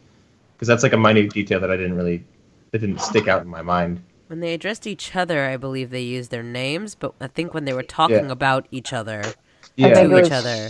Because 0.57 0.69
that's 0.69 0.83
like 0.85 0.95
a 0.95 0.99
minute 0.99 1.33
detail 1.33 1.61
that 1.61 1.71
I 1.71 1.77
didn't 1.77 1.97
really 1.97 2.25
that 2.73 2.81
didn't 2.81 3.01
stick 3.01 3.29
out 3.29 3.43
in 3.43 3.49
my 3.49 3.63
mind. 3.63 4.03
When 4.27 4.41
they 4.41 4.55
addressed 4.55 4.87
each 4.87 5.15
other, 5.15 5.45
I 5.45 5.57
believe 5.57 5.91
they 5.91 6.03
used 6.03 6.31
their 6.31 6.43
names, 6.43 6.95
but 6.95 7.15
I 7.21 7.27
think 7.27 7.53
when 7.53 7.65
they 7.67 7.73
were 7.75 7.83
talking 7.83 8.27
Yeah. 8.27 8.33
about 8.33 8.67
each 8.71 8.93
other 8.93 9.23
Yeah, 9.77 9.95
to 9.95 10.01
it 10.01 10.07
each 10.07 10.31
was- 10.31 10.33
other. 10.33 10.69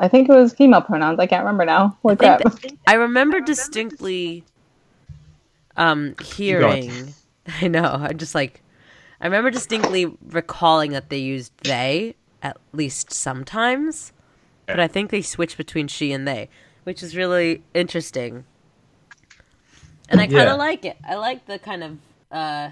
I 0.00 0.06
think 0.08 0.28
it 0.28 0.32
was 0.32 0.54
female 0.54 0.80
pronouns. 0.80 1.18
I 1.18 1.26
can't 1.26 1.42
remember 1.44 1.64
now. 1.64 1.98
Holy 2.02 2.12
I 2.14 2.16
crap. 2.16 2.52
think 2.60 2.78
I 2.86 2.94
remember 2.94 3.40
distinctly 3.40 4.44
um 5.76 6.14
hearing 6.22 7.14
I 7.60 7.68
know, 7.68 7.84
I'm 8.08 8.16
just 8.18 8.34
like 8.34 8.62
I 9.20 9.26
remember 9.26 9.50
distinctly 9.50 10.06
recalling 10.30 10.92
that 10.92 11.10
they 11.10 11.18
used 11.18 11.52
they 11.64 12.14
at 12.42 12.56
least 12.72 13.12
sometimes. 13.12 14.12
But 14.66 14.78
I 14.78 14.86
think 14.86 15.10
they 15.10 15.22
switched 15.22 15.56
between 15.56 15.88
she 15.88 16.12
and 16.12 16.28
they, 16.28 16.48
which 16.84 17.02
is 17.02 17.16
really 17.16 17.62
interesting. 17.74 18.44
And 20.08 20.20
I 20.20 20.26
kind 20.26 20.40
of 20.40 20.46
Yeah. 20.46 20.54
like 20.54 20.84
it. 20.84 20.96
I 21.06 21.14
like 21.16 21.46
the 21.46 21.58
kind 21.58 21.84
of 21.84 21.98
uh 22.30 22.70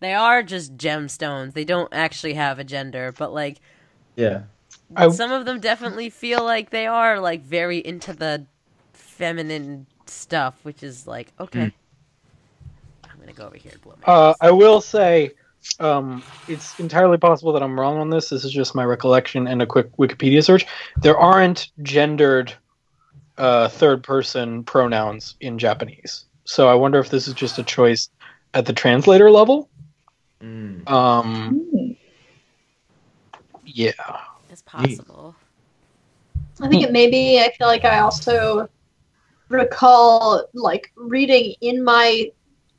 they 0.00 0.14
are 0.14 0.42
just 0.42 0.76
gemstones. 0.76 1.52
They 1.54 1.64
don't 1.64 1.92
actually 1.92 2.34
have 2.34 2.58
a 2.58 2.64
gender, 2.64 3.12
but 3.16 3.32
like 3.32 3.58
yeah. 4.16 4.42
I- 4.96 5.08
some 5.10 5.32
of 5.32 5.44
them 5.44 5.60
definitely 5.60 6.08
feel 6.10 6.44
like 6.44 6.70
they 6.70 6.86
are 6.86 7.20
like 7.20 7.42
very 7.42 7.78
into 7.78 8.12
the 8.12 8.44
feminine 8.92 9.86
stuff, 10.06 10.54
which 10.62 10.82
is 10.82 11.06
like 11.06 11.32
okay. 11.40 11.72
I'm 13.04 13.18
gonna 13.20 13.32
go 13.32 13.46
over 13.46 13.56
here 13.56 13.72
and 13.72 13.82
blow 13.82 13.94
my 14.06 14.12
Uh. 14.12 14.34
I 14.40 14.50
will 14.52 14.80
say, 14.80 15.32
um, 15.80 16.22
it's 16.46 16.78
entirely 16.78 17.18
possible 17.18 17.52
that 17.52 17.62
I'm 17.62 17.78
wrong 17.78 17.98
on 17.98 18.10
this. 18.10 18.28
This 18.30 18.44
is 18.44 18.52
just 18.52 18.74
my 18.76 18.84
recollection 18.84 19.48
and 19.48 19.60
a 19.60 19.66
quick 19.66 19.94
Wikipedia 19.96 20.44
search. 20.44 20.64
There 20.98 21.18
aren't 21.18 21.70
gendered 21.82 22.52
uh, 23.36 23.68
third 23.68 24.02
person 24.02 24.62
pronouns 24.64 25.34
in 25.40 25.58
Japanese. 25.58 26.24
So 26.48 26.66
I 26.66 26.74
wonder 26.74 26.98
if 26.98 27.10
this 27.10 27.28
is 27.28 27.34
just 27.34 27.58
a 27.58 27.62
choice 27.62 28.08
at 28.54 28.64
the 28.64 28.72
translator 28.72 29.30
level. 29.30 29.68
Mm. 30.40 30.88
Um, 30.88 31.94
yeah. 33.66 33.92
It's 34.48 34.62
possible. 34.62 35.36
I 36.62 36.68
think 36.68 36.84
it 36.84 36.90
may 36.90 37.10
be. 37.10 37.38
I 37.38 37.52
feel 37.58 37.66
like 37.66 37.84
I 37.84 37.98
also 37.98 38.66
recall 39.50 40.48
like 40.54 40.90
reading 40.96 41.54
in 41.60 41.84
my 41.84 42.32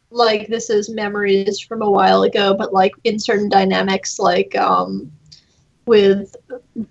like 0.10 0.48
this 0.48 0.72
is 0.72 0.90
memories 0.90 1.60
from 1.60 1.84
a 1.84 1.92
while 1.92 2.24
ago, 2.24 2.56
but 2.56 2.74
like 2.74 2.94
in 3.04 3.20
certain 3.20 3.50
dynamics, 3.50 4.18
like 4.18 4.56
um, 4.58 5.12
with 5.86 6.36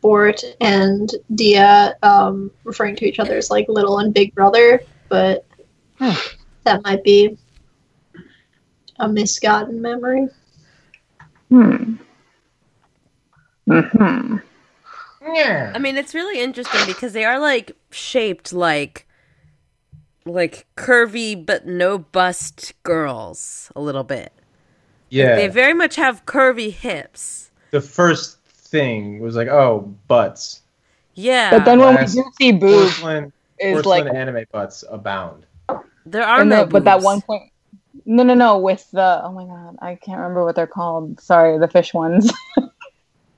Bort 0.01 0.45
and 0.61 1.13
Dia 1.35 1.97
um, 2.05 2.53
referring 2.63 2.95
to 2.97 3.05
each 3.05 3.19
other 3.19 3.37
as 3.37 3.51
like 3.51 3.67
little 3.69 3.99
and 3.99 4.15
big 4.15 4.33
brother, 4.33 4.81
but 5.09 5.45
Hmm. 5.99 6.13
That 6.69 6.85
might 6.85 7.03
be 7.03 7.39
a 8.99 9.09
misgotten 9.09 9.81
memory. 9.81 10.29
Hmm. 11.49 11.95
Hmm. 13.67 14.37
I 15.23 15.79
mean, 15.79 15.97
it's 15.97 16.15
really 16.15 16.41
interesting 16.41 16.81
because 16.87 17.13
they 17.13 17.25
are 17.25 17.39
like 17.39 17.73
shaped 17.91 18.53
like 18.53 19.07
like 20.25 20.67
curvy 20.77 21.35
but 21.35 21.67
no 21.67 21.99
bust 21.99 22.75
girls 22.83 23.73
a 23.75 23.81
little 23.81 24.05
bit. 24.05 24.33
Yeah. 25.09 25.37
They 25.37 25.49
very 25.49 25.75
much 25.75 25.97
have 25.97 26.27
curvy 26.27 26.71
hips. 26.71 27.51
the 27.71 27.81
first 27.81 28.39
thing 28.45 29.21
was 29.21 29.37
like, 29.37 29.49
oh, 29.49 29.95
butts. 30.07 30.63
Yeah. 31.15 31.51
But 31.51 31.65
then 31.65 31.79
when 31.79 31.97
we 31.97 32.05
do 32.05 32.25
see 32.39 32.53
boobs, 32.53 33.01
Porcelain, 33.01 33.33
is 33.59 33.75
porcelain 33.75 34.07
like, 34.07 34.15
anime 34.15 34.45
butts 34.53 34.85
abound. 34.91 35.47
There 36.11 36.25
are 36.25 36.41
and 36.41 36.51
no 36.51 36.65
the, 36.65 36.71
but 36.71 36.85
that 36.85 37.03
one 37.03 37.21
point. 37.23 37.51
No, 38.05 38.23
no, 38.23 38.35
no. 38.35 38.59
With 38.59 38.89
the 38.93 39.21
oh 39.25 39.33
my 39.33 39.45
god, 39.45 39.77
I 39.81 39.95
can't 39.97 40.19
remember 40.19 40.45
what 40.45 40.57
they're 40.57 40.67
called. 40.67 41.21
Sorry, 41.21 41.59
the 41.59 41.69
fish 41.69 41.93
ones. 41.95 42.33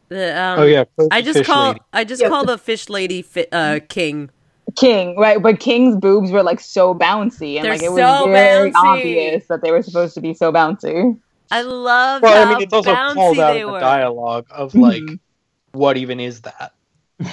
The, 0.09 0.37
um, 0.43 0.59
oh 0.59 0.65
yeah, 0.65 0.85
I 1.13 1.23
just 1.23 1.45
call 1.45 1.69
lady. 1.69 1.81
I 1.93 2.03
just 2.03 2.21
Yep. 2.21 2.31
call 2.31 2.45
the 2.45 2.59
fish 2.59 2.89
lady 2.89 3.23
fi- 3.23 3.47
uh 3.53 3.79
king. 3.89 4.31
King, 4.77 5.17
right? 5.17 5.41
But 5.41 5.61
King's 5.61 5.97
boobs 5.97 6.33
were 6.33 6.43
like 6.43 6.59
so 6.59 6.97
bouncy, 6.97 7.55
and 7.57 7.65
They're 7.65 7.75
like 7.75 7.83
it 7.83 7.91
was 7.91 8.01
so 8.01 8.27
very 8.27 8.73
bouncy. 8.73 8.75
obvious 8.77 9.47
that 9.47 9.63
they 9.63 9.71
were 9.71 9.83
supposed 9.83 10.15
to 10.15 10.21
be 10.21 10.35
so 10.35 10.53
bouncy. 10.53 11.17
I 11.53 11.63
love 11.63 12.23
Well, 12.23 12.35
how 12.35 12.43
I 12.43 12.49
mean, 12.55 12.63
it's 12.63 12.73
also 12.73 12.93
called 13.15 13.39
out 13.39 13.57
in 13.57 13.67
the 13.67 13.73
were. 13.73 13.79
dialogue 13.79 14.47
of 14.51 14.75
like, 14.75 15.03
Mhm. 15.03 15.21
what 15.73 15.97
even 15.97 16.19
is 16.19 16.41
that? 16.41 16.73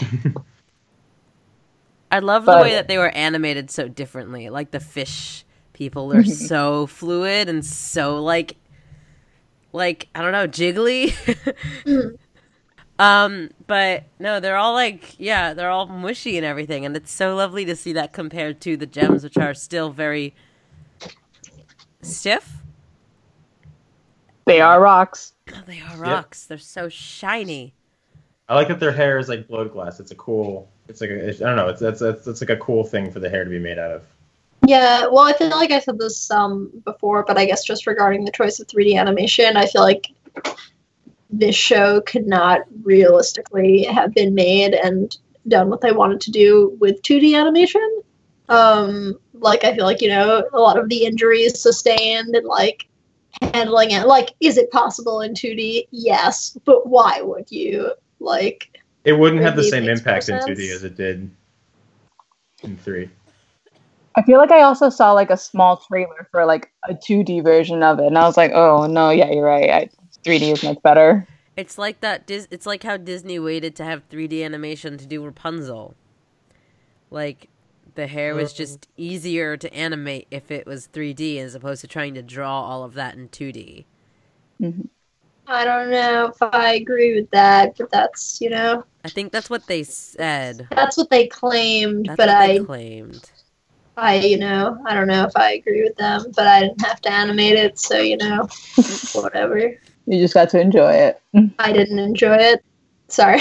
I 2.12 2.20
love 2.20 2.46
the 2.46 2.58
way 2.58 2.74
that 2.74 2.88
they 2.88 2.98
were 2.98 3.10
animated 3.10 3.70
so 3.70 3.88
differently. 3.88 4.50
Like 4.50 4.72
the 4.72 4.80
fish 4.80 5.46
people 5.74 6.14
are 6.14 6.24
so 6.26 6.88
fluid 6.88 7.50
and 7.50 7.66
so 7.66 8.22
like 8.24 8.58
like 9.74 10.08
I 10.16 10.22
don't 10.22 10.32
know, 10.32 10.48
jiggly. 10.48 11.14
um, 13.00 13.50
but 13.68 14.06
no, 14.20 14.40
they're 14.40 14.58
all 14.58 14.74
like 14.74 15.16
yeah, 15.20 15.54
they're 15.54 15.70
all 15.70 15.88
mushy 15.88 16.38
and 16.38 16.46
everything, 16.46 16.86
and 16.86 16.96
it's 16.96 17.12
so 17.12 17.36
lovely 17.36 17.66
to 17.66 17.76
see 17.76 17.94
that 17.94 18.14
compared 18.14 18.62
to 18.62 18.78
the 18.78 18.86
gems 18.86 19.24
which 19.24 19.38
are 19.38 19.54
still 19.54 19.90
very 19.90 20.34
stiff. 22.02 22.58
They 24.46 24.62
are 24.62 24.80
rocks. 24.80 25.34
Oh, 25.54 25.62
they 25.66 25.82
are 25.82 25.98
rocks. 25.98 26.46
They're 26.46 26.58
so 26.58 26.88
shiny. 26.88 27.74
I 28.50 28.56
like 28.56 28.70
that 28.70 28.80
their 28.80 28.92
hair 28.92 29.18
is 29.18 29.28
like 29.28 29.48
blood 29.48 29.74
glass. 29.74 30.00
It's 30.00 30.12
a 30.12 30.16
cool. 30.16 30.70
It's 30.88 31.02
like 31.02 31.10
a, 31.10 31.30
I 31.30 31.32
don't 31.34 31.56
know. 31.56 31.68
It's 31.68 31.82
that's 31.82 32.00
that's 32.00 32.24
that's 32.24 32.42
like 32.42 32.50
a 32.50 32.58
cool 32.58 32.84
thing 32.84 33.12
for 33.12 33.20
the 33.20 33.30
hair 33.30 33.44
to 33.44 33.50
be 33.50 33.60
made 33.60 33.78
out 33.78 33.92
of. 33.92 34.04
Yeah, 34.66 35.08
well, 35.08 35.20
I 35.20 35.34
feel 35.34 35.50
like 35.50 35.72
I 35.72 35.80
said 35.80 36.00
this 36.00 36.32
um 36.32 36.72
before, 36.86 37.24
but 37.24 37.38
I 37.38 37.46
guess 37.46 37.64
just 37.64 37.88
regarding 37.88 38.26
the 38.26 38.32
choice 38.32 38.60
of 38.60 38.68
3D 38.68 38.98
animation, 38.98 39.58
I 39.58 39.66
feel 39.66 39.82
like 39.82 40.08
this 41.30 41.56
show 41.56 42.02
could 42.02 42.26
not 42.26 42.62
realistically 42.84 43.84
have 43.84 44.14
been 44.14 44.34
made 44.34 44.74
and 44.74 45.16
done 45.48 45.70
what 45.70 45.82
they 45.82 45.92
wanted 45.92 46.22
to 46.22 46.32
do 46.32 46.76
with 46.80 47.02
2D 47.02 47.38
animation. 47.38 48.02
Um, 48.50 49.20
like 49.34 49.66
I 49.66 49.76
feel 49.76 49.84
like 49.84 50.02
you 50.02 50.08
know 50.08 50.48
a 50.54 50.60
lot 50.60 50.80
of 50.80 50.88
the 50.88 51.06
injuries 51.06 51.60
sustained 51.60 52.34
and 52.34 52.46
like 52.46 52.88
handling 53.54 53.92
it. 53.92 54.08
Like, 54.08 54.34
is 54.40 54.58
it 54.58 54.72
possible 54.72 55.22
in 55.22 55.34
2D? 55.34 55.88
Yes, 55.92 56.58
but 56.64 56.88
why 56.88 57.22
would 57.22 57.52
you? 57.52 57.92
Like, 58.20 58.80
It 59.04 59.14
wouldn't 59.14 59.42
have 59.42 59.56
the 59.56 59.64
same 59.64 59.88
impact 59.88 60.30
in 60.30 60.38
2D 60.38 60.72
as 60.74 60.84
it 60.84 60.96
did 60.96 61.30
in 62.64 62.78
three. 62.78 63.10
I 64.16 64.24
feel 64.24 64.40
like 64.40 64.52
I 64.52 64.62
also 64.62 64.90
saw 64.90 65.12
like 65.12 65.30
a 65.30 65.38
small 65.38 65.78
trailer 65.78 66.28
for 66.32 66.44
like 66.46 66.72
a 66.90 66.96
2D 66.96 67.44
version 67.44 67.84
of 67.84 68.00
it, 68.00 68.08
and 68.08 68.18
I 68.18 68.26
was 68.26 68.36
like, 68.36 68.52
oh 68.52 68.88
no, 68.88 69.12
yeah, 69.12 69.30
you're 69.30 69.46
right. 69.46 69.70
I, 69.70 69.90
3D 70.26 70.54
is 70.54 70.64
much 70.64 70.82
better. 70.82 71.28
It's 71.56 71.78
like 71.78 72.02
that. 72.02 72.26
Dis- 72.26 72.48
it's 72.52 72.66
like 72.66 72.84
how 72.84 72.98
Disney 72.98 73.40
waited 73.40 73.76
to 73.76 73.84
have 73.84 74.08
3D 74.10 74.44
animation 74.44 74.98
to 74.98 75.06
do 75.06 75.24
Rapunzel. 75.24 75.96
Like, 77.10 77.50
the 77.96 78.08
hair 78.08 78.36
was 78.36 78.54
just 78.54 78.88
easier 78.98 79.58
to 79.58 79.74
animate 79.74 80.28
if 80.30 80.52
it 80.52 80.68
was 80.68 80.88
3D 80.88 81.40
as 81.40 81.56
opposed 81.56 81.82
to 81.82 81.88
trying 81.88 82.14
to 82.16 82.22
draw 82.22 82.62
all 82.62 82.84
of 82.84 82.94
that 82.96 83.16
in 83.16 83.30
2D. 83.30 83.86
I 85.48 85.64
don't 85.64 85.90
know 85.90 86.28
if 86.28 86.38
I 86.42 86.74
agree 86.74 87.16
with 87.16 87.30
that, 87.32 87.78
but 87.78 87.90
that's 87.90 88.40
you 88.42 88.50
know 88.50 88.84
I 89.06 89.10
think 89.10 89.32
that's 89.32 89.50
what 89.50 89.68
they 89.68 89.84
said. 89.84 90.68
that's 90.72 90.98
what 90.98 91.10
they 91.10 91.28
claimed. 91.28 92.08
That's 92.08 92.18
but 92.18 92.28
what 92.28 92.38
I 92.38 92.48
they 92.48 92.60
claimed. 92.60 93.32
I, 93.96 94.18
you 94.18 94.38
know, 94.38 94.78
I 94.86 94.94
don't 94.94 95.08
know 95.08 95.24
if 95.24 95.36
I 95.36 95.54
agree 95.54 95.82
with 95.82 95.96
them, 95.96 96.32
but 96.36 96.46
I 96.46 96.60
didn't 96.62 96.86
have 96.86 97.02
to 97.02 97.12
animate 97.12 97.56
it, 97.56 97.80
so 97.80 97.98
you 97.98 98.18
know, 98.18 98.48
whatever. 99.14 99.76
You 100.06 100.20
just 100.20 100.36
got 100.36 100.50
to 100.52 100.60
enjoy 100.60 100.94
it. 100.94 101.22
I 101.60 101.72
didn't 101.74 101.98
enjoy 101.98 102.36
it. 102.36 102.64
Sorry. 103.08 103.40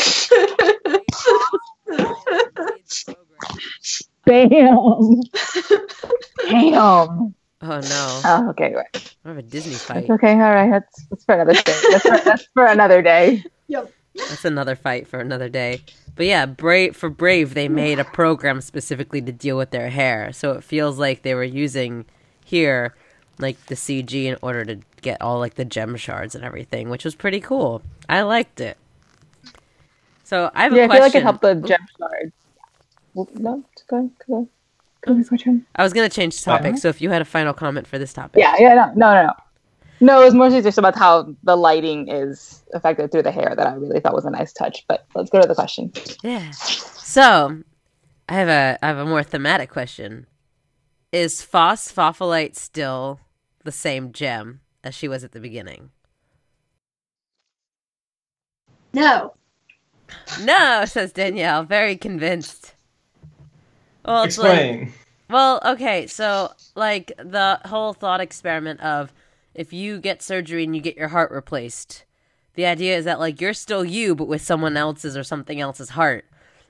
Bam. 4.25 5.21
Damn. 6.51 7.35
Oh 7.63 7.81
no, 7.81 8.21
Oh, 8.25 8.51
okay, 8.51 8.75
right. 8.75 9.15
I 9.25 9.29
have 9.29 9.39
a 9.39 9.43
Disney 9.43 9.75
fight. 9.75 10.07
That's 10.09 10.11
okay. 10.11 10.33
All 10.33 10.39
right. 10.39 10.71
That's, 10.71 11.07
that's 11.09 11.25
for 11.25 11.35
another 11.35 11.55
day. 11.55 11.75
That's 11.91 12.03
for, 12.03 12.19
that's 12.19 12.49
for 12.53 12.67
another 12.67 13.03
day. 13.03 13.43
Yep. 13.69 13.93
That's 14.15 14.45
another 14.45 14.77
fight 14.77 15.07
for 15.07 15.21
another 15.21 15.49
day. 15.49 15.81
But 16.15 16.27
yeah, 16.27 16.47
Brave 16.47 16.97
for 16.97 17.11
Brave, 17.11 17.55
they 17.55 17.69
made 17.69 17.99
a 17.99 18.05
program 18.05 18.61
specifically 18.61 19.21
to 19.23 19.33
deal 19.33 19.57
with 19.57 19.71
their 19.71 19.91
hair, 19.91 20.33
so 20.33 20.53
it 20.53 20.65
feels 20.65 20.99
like 20.99 21.23
they 21.23 21.35
were 21.35 21.45
using 21.45 22.05
here 22.45 22.95
like 23.39 23.67
the 23.67 23.75
CG 23.75 24.25
in 24.25 24.37
order 24.43 24.65
to 24.65 24.79
get 25.03 25.21
all 25.21 25.39
like 25.39 25.55
the 25.55 25.65
gem 25.65 25.97
shards 25.97 26.35
and 26.35 26.45
everything, 26.45 26.89
which 26.89 27.05
was 27.05 27.15
pretty 27.15 27.41
cool. 27.41 27.83
I 28.09 28.23
liked 28.23 28.61
it. 28.61 28.79
So 30.25 30.51
I 30.55 30.65
have 30.65 30.73
a 30.73 30.77
Yeah, 30.77 30.85
I 30.85 30.89
feel 30.89 31.01
like 31.01 31.15
it 31.15 31.23
helped 31.23 31.43
the 31.43 31.55
gem 31.55 31.81
shards. 31.99 32.33
No, 33.15 33.65
go 33.89 34.11
go 34.27 34.27
go 34.27 34.27
before 34.27 34.45
turn. 34.45 34.49
Oh, 35.07 35.13
I 35.77 35.83
was 35.83 35.93
gonna 35.93 36.09
change 36.09 36.43
topic, 36.43 36.79
so 36.79 36.89
if 36.89 37.01
you 37.01 37.11
had 37.11 37.23
a 37.23 37.25
final 37.25 37.53
comment 37.53 37.87
for 37.87 37.99
this 37.99 38.13
topic, 38.13 38.41
Yeah, 38.41 38.55
yeah, 38.59 38.75
no, 38.75 38.93
no, 38.95 39.15
no, 39.15 39.23
no. 39.27 39.33
No, 40.01 40.21
it 40.21 40.25
was 40.27 40.35
mostly 40.35 40.61
just 40.61 40.77
about 40.77 40.95
how 40.95 41.35
the 41.43 41.57
lighting 41.57 42.09
is 42.09 42.63
affected 42.75 43.11
through 43.11 43.23
the 43.23 43.31
hair 43.31 43.55
that 43.57 43.67
I 43.67 43.75
really 43.75 44.01
thought 44.01 44.15
was 44.15 44.27
a 44.27 44.31
nice 44.31 44.53
touch. 44.53 44.85
But 44.89 45.07
let's 45.15 45.31
go 45.31 45.41
to 45.41 45.49
the 45.49 45.55
question. 45.55 45.91
Yeah. 46.23 46.51
So, 46.51 47.63
I 48.29 48.35
have 48.35 48.49
a 48.49 48.79
I 48.83 48.89
have 48.89 48.99
a 48.99 49.07
more 49.07 49.23
thematic 49.23 49.71
question. 49.71 50.27
Is 51.13 51.41
phosphophyllite 51.41 52.57
still 52.57 53.21
the 53.65 53.73
same 53.73 54.13
gem 54.13 54.61
as 54.85 54.95
she 54.95 55.09
was 55.09 55.25
at 55.25 55.33
the 55.33 55.41
beginning? 55.41 55.91
no. 58.93 59.35
No, 60.41 60.85
says 60.87 61.13
Danielle, 61.13 61.65
very 61.65 61.97
convinced. 61.97 62.76
Well, 64.07 64.23
it's 64.23 64.39
like, 64.39 64.89
well, 65.29 65.61
okay, 65.65 66.07
so 66.07 66.53
like 66.75 67.13
the 67.19 67.61
whole 67.65 67.93
thought 67.93 68.21
experiment 68.21 68.81
of 68.81 69.13
if 69.55 69.73
you 69.73 69.99
get 69.99 70.23
surgery 70.23 70.65
and 70.65 70.77
you 70.77 70.81
get 70.81 70.97
your 70.97 71.09
heart 71.09 71.33
replaced, 71.33 72.05
the 72.55 72.67
idea 72.67 72.97
is 72.97 73.05
that 73.05 73.19
like 73.19 73.41
you're 73.41 73.53
still 73.53 73.85
you, 73.85 74.15
but 74.15 74.29
with 74.29 74.43
someone 74.43 74.77
else's 74.77 75.17
or 75.17 75.25
something 75.25 75.61
else's 75.61 75.91
heart. 75.91 76.25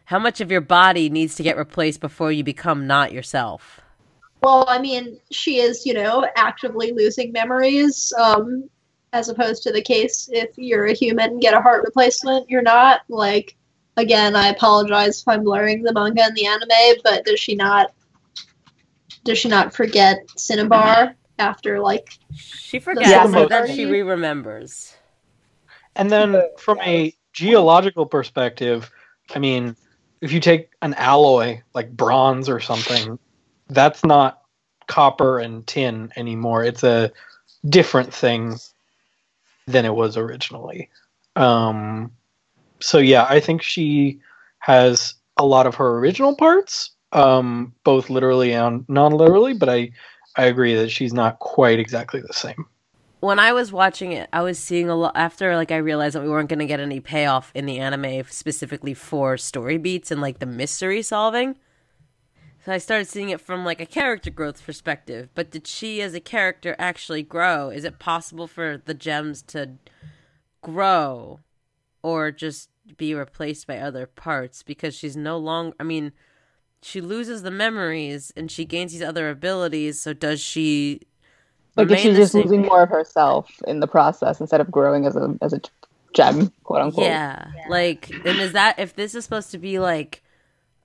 How 0.07 0.18
much 0.18 0.40
of 0.40 0.51
your 0.51 0.61
body 0.61 1.11
needs 1.11 1.35
to 1.35 1.42
get 1.42 1.57
replaced 1.57 2.01
before 2.01 2.31
you 2.31 2.44
become 2.44 2.87
not 2.87 3.12
yourself? 3.12 3.81
Well, 4.42 4.64
I 4.68 4.79
mean, 4.79 5.18
she 5.33 5.59
is, 5.59 5.85
you 5.85 5.94
know, 5.94 6.27
actively 6.37 6.92
losing 6.92 7.33
memories, 7.33 8.12
um, 8.18 8.70
as 9.12 9.29
opposed 9.29 9.62
to 9.64 9.72
the 9.72 9.83
case 9.83 10.29
if 10.33 10.51
you're 10.57 10.87
a 10.87 10.92
human 10.92 11.33
and 11.33 11.40
get 11.40 11.55
a 11.55 11.61
heart 11.61 11.83
replacement, 11.85 12.49
you're 12.49 12.62
not. 12.62 13.01
Like, 13.09 13.57
again, 13.96 14.37
I 14.37 14.48
apologize 14.48 15.20
if 15.20 15.28
I'm 15.28 15.44
blurring 15.44 15.82
the 15.82 15.92
manga 15.92 16.24
and 16.24 16.37
the 16.37 16.46
anime, 16.46 17.00
but 17.02 17.24
does 17.24 17.40
she 17.40 17.54
not? 17.54 17.92
Does 19.24 19.38
she 19.38 19.48
not 19.48 19.74
forget 19.74 20.28
Cinnabar 20.37 21.16
after 21.38 21.80
like? 21.80 22.09
She 22.35 22.78
forgets, 22.78 23.09
Yeah, 23.09 23.26
but 23.26 23.48
then 23.48 23.74
she 23.74 23.87
re-remembers. 23.87 24.94
And 25.96 26.11
then 26.11 26.42
from 26.59 26.78
a 26.80 27.14
geological 27.32 28.06
perspective, 28.06 28.90
I 29.35 29.38
mean, 29.38 29.76
if 30.20 30.32
you 30.32 30.40
take 30.40 30.70
an 30.82 30.94
alloy 30.94 31.62
like 31.74 31.96
bronze 31.96 32.48
or 32.48 32.61
something, 32.61 33.18
that's 33.68 34.04
not 34.04 34.42
copper 34.87 35.40
and 35.40 35.66
tin 35.66 36.12
anymore. 36.16 36.64
It's 36.64 36.85
a 36.85 37.12
different 37.68 38.12
thing 38.12 38.56
than 39.66 39.85
it 39.85 39.94
was 39.94 40.16
originally. 40.16 40.90
Um, 41.35 42.12
so 42.81 42.99
yeah, 42.99 43.27
I 43.29 43.41
think 43.41 43.62
she 43.62 44.21
has 44.59 45.15
a 45.37 45.47
lot 45.47 45.67
of 45.67 45.75
her 45.77 45.99
original 45.99 46.37
parts, 46.37 46.91
um, 47.12 47.75
both 47.85 48.11
literally 48.11 48.53
and 48.53 48.85
non-literally, 48.89 49.55
but 49.55 49.69
I 49.69 49.91
I 50.37 50.45
agree 50.47 50.75
that 50.75 50.91
she's 50.91 51.15
not 51.15 51.39
quite 51.39 51.79
exactly 51.79 52.21
the 52.21 52.33
same. 52.33 52.67
When 53.21 53.39
I 53.39 53.53
was 53.53 53.73
watching 53.73 54.12
it, 54.12 54.29
I 54.33 54.43
was 54.43 54.59
seeing 54.59 54.91
a 54.91 54.95
lot 54.95 55.12
after 55.17 55.57
like 55.57 55.71
I 55.71 55.79
realized 55.79 56.15
that 56.15 56.23
we 56.23 56.29
weren't 56.29 56.51
going 56.51 56.59
to 56.59 56.67
get 56.67 56.81
any 56.81 57.01
payoff 57.01 57.51
in 57.55 57.65
the 57.65 57.79
anime 57.79 58.25
specifically 58.29 58.93
for 58.95 59.37
story 59.37 59.79
beats 59.79 60.11
and 60.11 60.21
like 60.21 60.39
the 60.39 60.47
mystery 60.47 61.03
solving. 61.03 61.57
So 62.65 62.73
I 62.73 62.79
started 62.79 63.09
seeing 63.09 63.31
it 63.31 63.41
from 63.41 63.65
like 63.65 63.81
a 63.81 63.87
character 63.87 64.31
growth 64.31 64.65
perspective. 64.65 65.31
But 65.35 65.51
did 65.51 65.67
she 65.67 66.03
as 66.03 66.15
a 66.15 66.21
character 66.21 66.77
actually 66.79 67.23
grow? 67.23 67.71
Is 67.71 67.85
it 67.85 67.99
possible 67.99 68.47
for 68.47 68.83
the 68.85 68.95
gems 68.95 69.41
to 69.43 69.71
grow 70.62 71.41
or 72.07 72.31
just 72.31 72.69
be 72.97 73.14
replaced 73.14 73.66
by 73.66 73.79
other 73.79 74.07
parts 74.07 74.62
because 74.62 74.95
she's 74.95 75.16
no 75.16 75.37
longer 75.37 75.75
I 75.81 75.83
mean 75.83 76.12
she 76.83 77.01
loses 77.01 77.42
the 77.42 77.51
memories 77.51 78.33
and 78.37 78.49
she 78.49 78.64
gains 78.64 78.92
these 78.92 79.03
other 79.03 79.29
abilities 79.29 80.01
so 80.01 80.12
does 80.12 80.40
she 80.40 81.01
Like 81.77 81.90
is 81.90 82.01
she 82.01 82.12
just 82.12 82.33
same- 82.33 82.42
losing 82.42 82.62
more 82.62 82.83
of 82.83 82.88
herself 82.90 83.51
in 83.66 83.81
the 83.81 83.88
process 83.88 84.40
instead 84.40 84.61
of 84.61 84.71
growing 84.71 85.05
as 85.05 85.16
a 85.16 85.37
as 85.42 85.53
a 85.53 85.61
gem, 86.14 86.51
quote 86.64 86.81
unquote. 86.81 87.05
Yeah. 87.07 87.49
Like, 87.69 88.09
and 88.25 88.38
is 88.40 88.53
that 88.53 88.79
if 88.79 88.95
this 88.97 89.14
is 89.14 89.23
supposed 89.25 89.51
to 89.51 89.59
be 89.59 89.79
like 89.79 90.23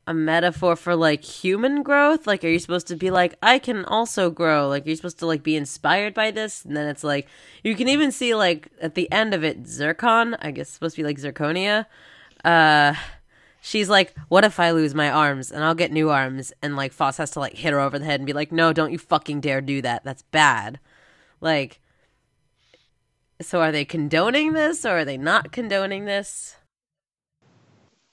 a 0.07 0.13
metaphor 0.13 0.75
for 0.75 0.95
like 0.95 1.23
human 1.23 1.83
growth? 1.83 2.25
Like, 2.27 2.43
are 2.43 2.49
you 2.49 2.59
supposed 2.59 2.87
to 2.87 2.95
be 2.95 3.11
like, 3.11 3.35
I 3.41 3.59
can 3.59 3.85
also 3.85 4.29
grow? 4.29 4.67
Like, 4.67 4.85
you're 4.85 4.91
you 4.91 4.95
supposed 4.95 5.19
to 5.19 5.25
like 5.25 5.43
be 5.43 5.55
inspired 5.55 6.13
by 6.13 6.31
this? 6.31 6.65
And 6.65 6.75
then 6.75 6.87
it's 6.87 7.03
like, 7.03 7.27
you 7.63 7.75
can 7.75 7.87
even 7.87 8.11
see 8.11 8.33
like 8.35 8.69
at 8.81 8.95
the 8.95 9.11
end 9.11 9.33
of 9.33 9.43
it, 9.43 9.67
Zircon, 9.67 10.35
I 10.41 10.51
guess 10.51 10.69
supposed 10.69 10.95
to 10.95 11.01
be 11.01 11.05
like 11.05 11.17
Zirconia. 11.17 11.85
Uh, 12.43 12.95
she's 13.61 13.89
like, 13.89 14.15
what 14.27 14.43
if 14.43 14.59
I 14.59 14.71
lose 14.71 14.95
my 14.95 15.09
arms 15.09 15.51
and 15.51 15.63
I'll 15.63 15.75
get 15.75 15.91
new 15.91 16.09
arms? 16.09 16.51
And 16.61 16.75
like, 16.75 16.93
Phos 16.93 17.17
has 17.17 17.31
to 17.31 17.39
like 17.39 17.53
hit 17.53 17.73
her 17.73 17.79
over 17.79 17.99
the 17.99 18.05
head 18.05 18.19
and 18.19 18.27
be 18.27 18.33
like, 18.33 18.51
no, 18.51 18.73
don't 18.73 18.91
you 18.91 18.97
fucking 18.97 19.41
dare 19.41 19.61
do 19.61 19.81
that. 19.83 20.03
That's 20.03 20.23
bad. 20.23 20.79
Like, 21.39 21.79
so 23.39 23.61
are 23.61 23.71
they 23.71 23.85
condoning 23.85 24.53
this 24.53 24.85
or 24.85 24.99
are 24.99 25.05
they 25.05 25.17
not 25.17 25.51
condoning 25.51 26.05
this? 26.05 26.57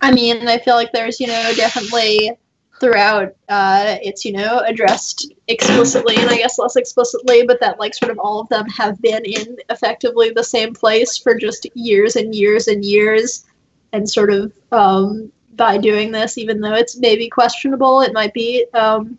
I 0.00 0.12
mean, 0.12 0.46
I 0.46 0.58
feel 0.58 0.74
like 0.74 0.92
there's, 0.92 1.20
you 1.20 1.26
know, 1.26 1.52
definitely 1.56 2.32
throughout 2.80 3.34
uh, 3.48 3.96
it's, 4.02 4.24
you 4.24 4.32
know, 4.32 4.60
addressed 4.60 5.32
explicitly 5.48 6.14
and 6.16 6.30
I 6.30 6.36
guess 6.36 6.58
less 6.58 6.76
explicitly, 6.76 7.44
but 7.44 7.60
that 7.60 7.80
like 7.80 7.94
sort 7.94 8.12
of 8.12 8.18
all 8.18 8.40
of 8.40 8.48
them 8.48 8.68
have 8.68 9.00
been 9.02 9.24
in 9.24 9.56
effectively 9.70 10.30
the 10.30 10.44
same 10.44 10.72
place 10.72 11.18
for 11.18 11.34
just 11.34 11.66
years 11.74 12.16
and 12.16 12.34
years 12.34 12.68
and 12.68 12.84
years. 12.84 13.44
And 13.92 14.08
sort 14.08 14.30
of 14.30 14.52
um, 14.70 15.32
by 15.54 15.78
doing 15.78 16.12
this, 16.12 16.38
even 16.38 16.60
though 16.60 16.74
it's 16.74 16.98
maybe 16.98 17.28
questionable, 17.28 18.02
it 18.02 18.12
might 18.12 18.34
be, 18.34 18.66
um, 18.74 19.18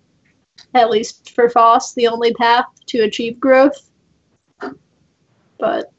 at 0.75 0.89
least 0.89 1.31
for 1.31 1.49
Phos, 1.49 1.93
the 1.93 2.07
only 2.07 2.33
path 2.33 2.65
to 2.87 2.99
achieve 3.01 3.39
growth. 3.39 3.89
But 5.57 5.91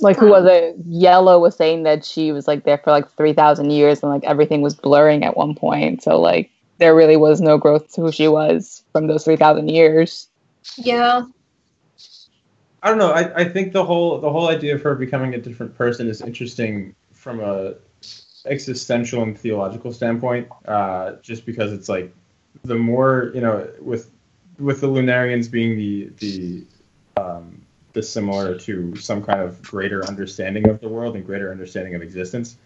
Like 0.00 0.16
who 0.16 0.28
was 0.28 0.44
it? 0.46 0.76
Yellow 0.86 1.40
was 1.40 1.56
saying 1.56 1.82
that 1.82 2.04
she 2.04 2.32
was 2.32 2.46
like 2.46 2.64
there 2.64 2.78
for 2.78 2.90
like 2.90 3.10
three 3.12 3.32
thousand 3.32 3.70
years 3.70 4.02
and 4.02 4.10
like 4.12 4.24
everything 4.24 4.62
was 4.62 4.74
blurring 4.74 5.24
at 5.24 5.36
one 5.36 5.54
point. 5.54 6.02
So 6.02 6.20
like 6.20 6.50
there 6.78 6.94
really 6.94 7.16
was 7.16 7.40
no 7.40 7.58
growth 7.58 7.92
to 7.94 8.02
who 8.02 8.12
she 8.12 8.28
was 8.28 8.82
from 8.92 9.08
those 9.08 9.24
three 9.24 9.36
thousand 9.36 9.68
years. 9.68 10.28
yeah, 10.76 11.22
I 12.82 12.88
don't 12.90 12.98
know. 12.98 13.10
I, 13.10 13.40
I 13.40 13.48
think 13.48 13.72
the 13.72 13.84
whole 13.84 14.20
the 14.20 14.30
whole 14.30 14.48
idea 14.48 14.74
of 14.74 14.82
her 14.82 14.94
becoming 14.94 15.34
a 15.34 15.38
different 15.38 15.76
person 15.76 16.08
is 16.08 16.20
interesting 16.20 16.94
from 17.12 17.40
a 17.40 17.74
existential 18.46 19.22
and 19.22 19.36
theological 19.36 19.92
standpoint. 19.92 20.48
Uh, 20.64 21.16
just 21.22 21.44
because 21.44 21.72
it's 21.72 21.88
like 21.88 22.14
the 22.64 22.76
more 22.76 23.32
you 23.34 23.40
know, 23.40 23.68
with 23.80 24.10
with 24.58 24.80
the 24.80 24.88
Lunarians 24.88 25.50
being 25.50 25.76
the 25.76 26.10
the 26.18 26.64
um, 27.98 28.02
the 28.02 28.06
similar 28.06 28.58
to 28.58 28.96
some 28.96 29.22
kind 29.22 29.40
of 29.40 29.62
greater 29.62 30.04
understanding 30.06 30.68
of 30.68 30.80
the 30.80 30.88
world 30.88 31.16
and 31.16 31.26
greater 31.26 31.50
understanding 31.50 31.94
of 31.94 32.02
existence. 32.02 32.56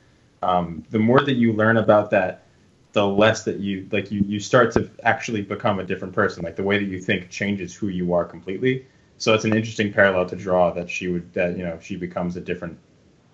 Um, 0.43 0.85
the 0.91 0.99
more 0.99 1.21
that 1.21 1.35
you 1.35 1.53
learn 1.53 1.77
about 1.77 2.11
that, 2.11 2.47
the 2.93 3.07
less 3.07 3.45
that 3.45 3.59
you 3.61 3.89
like 3.91 4.11
you 4.11 4.23
you 4.27 4.41
start 4.41 4.73
to 4.73 4.91
actually 5.03 5.43
become 5.43 5.79
a 5.79 5.85
different 5.85 6.15
person. 6.15 6.45
Like 6.45 6.57
the 6.57 6.63
way 6.63 6.79
that 6.79 6.85
you 6.85 7.01
think 7.01 7.31
changes 7.31 7.75
who 7.75 7.89
you 7.89 8.13
are 8.13 8.25
completely. 8.25 8.87
So 9.19 9.35
it's 9.35 9.45
an 9.45 9.55
interesting 9.55 9.93
parallel 9.93 10.27
to 10.27 10.37
draw 10.37 10.71
that 10.73 10.91
she 10.91 11.09
would 11.09 11.33
that 11.35 11.57
you 11.57 11.65
know 11.65 11.79
she 11.81 11.97
becomes 11.97 12.37
a 12.37 12.41
different 12.41 12.79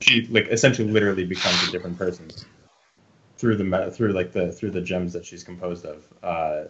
she 0.00 0.26
like 0.26 0.48
essentially 0.48 0.90
literally 0.90 1.24
becomes 1.24 1.68
a 1.68 1.72
different 1.72 1.98
person 1.98 2.28
through 3.36 3.56
the 3.56 3.90
through 3.90 4.12
like 4.12 4.32
the 4.32 4.52
through 4.52 4.70
the 4.70 4.80
gems 4.80 5.12
that 5.14 5.24
she's 5.24 5.42
composed 5.42 5.86
of. 5.86 6.04
Uh, 6.22 6.68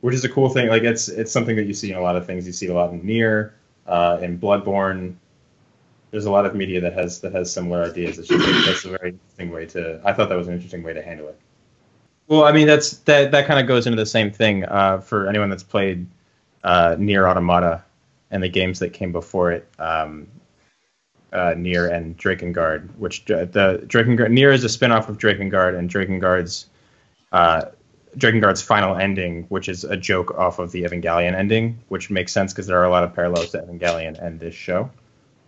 which 0.00 0.14
is 0.14 0.24
a 0.24 0.28
cool 0.28 0.48
thing. 0.48 0.68
Like 0.68 0.82
it's 0.82 1.08
it's 1.08 1.32
something 1.32 1.56
that 1.56 1.66
you 1.66 1.74
see 1.74 1.90
in 1.90 1.96
a 1.98 2.02
lot 2.02 2.16
of 2.16 2.26
things. 2.26 2.46
You 2.46 2.52
see 2.52 2.66
a 2.66 2.74
lot 2.74 2.92
in 2.92 3.04
Nier, 3.04 3.54
uh, 3.88 4.18
in 4.22 4.38
Bloodborne. 4.38 5.14
There's 6.10 6.26
a 6.26 6.30
lot 6.30 6.46
of 6.46 6.54
media 6.54 6.80
that 6.80 6.94
has 6.94 7.20
that 7.20 7.32
has 7.32 7.52
similar 7.52 7.82
ideas. 7.82 8.18
It's 8.18 8.28
just 8.28 8.66
that's 8.66 8.84
a 8.84 8.90
very 8.90 9.10
interesting 9.10 9.50
way 9.50 9.66
to. 9.66 10.00
I 10.04 10.12
thought 10.12 10.28
that 10.28 10.38
was 10.38 10.48
an 10.48 10.54
interesting 10.54 10.82
way 10.82 10.92
to 10.92 11.02
handle 11.02 11.28
it. 11.28 11.38
Well, 12.28 12.44
I 12.44 12.52
mean 12.52 12.66
that's 12.66 12.98
that 12.98 13.30
that 13.32 13.46
kind 13.46 13.58
of 13.58 13.66
goes 13.66 13.86
into 13.86 13.96
the 13.96 14.06
same 14.06 14.30
thing 14.30 14.64
uh, 14.64 15.00
for 15.00 15.28
anyone 15.28 15.50
that's 15.50 15.62
played 15.62 16.06
uh, 16.64 16.96
Nier 16.98 17.26
Automata 17.26 17.82
and 18.30 18.42
the 18.42 18.48
games 18.48 18.78
that 18.78 18.92
came 18.92 19.12
before 19.12 19.52
it. 19.52 19.68
Um, 19.78 20.28
uh, 21.32 21.54
Nier 21.56 21.88
and 21.88 22.16
Drakengard, 22.16 22.88
which 22.96 23.30
uh, 23.30 23.44
the 23.46 23.82
Drakengard 23.86 24.30
Nier 24.30 24.50
is 24.50 24.64
a 24.64 24.68
spin-off 24.68 25.10
of 25.10 25.18
Drakengard, 25.18 25.78
and 25.78 25.90
Drakengard's 25.90 26.66
uh, 27.32 27.66
Drakengard's 28.16 28.62
final 28.62 28.96
ending, 28.96 29.44
which 29.48 29.68
is 29.68 29.84
a 29.84 29.96
joke 29.96 30.36
off 30.38 30.58
of 30.58 30.72
the 30.72 30.82
Evangelion 30.84 31.34
ending, 31.34 31.78
which 31.88 32.10
makes 32.10 32.32
sense 32.32 32.52
because 32.52 32.66
there 32.66 32.80
are 32.80 32.84
a 32.84 32.90
lot 32.90 33.04
of 33.04 33.14
parallels 33.14 33.50
to 33.50 33.58
Evangelion 33.58 34.18
and 34.18 34.40
this 34.40 34.54
show, 34.54 34.90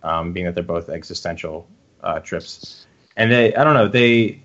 um, 0.03 0.33
being 0.33 0.47
that 0.47 0.55
they're 0.55 0.65
both 0.65 0.89
existential 0.89 1.67
uh, 2.03 2.21
trips. 2.21 2.87
And 3.17 3.31
they, 3.31 3.55
I 3.55 3.65
don't 3.65 3.75
know, 3.75 3.89
they, 3.89 4.41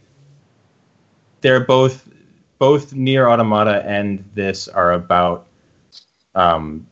they're 1.42 1.66
both, 1.66 2.08
both 2.58 2.94
Nier 2.94 3.30
Automata 3.30 3.84
and 3.86 4.24
this 4.34 4.68
are 4.68 4.94
about, 4.94 5.48
um, 6.34 6.88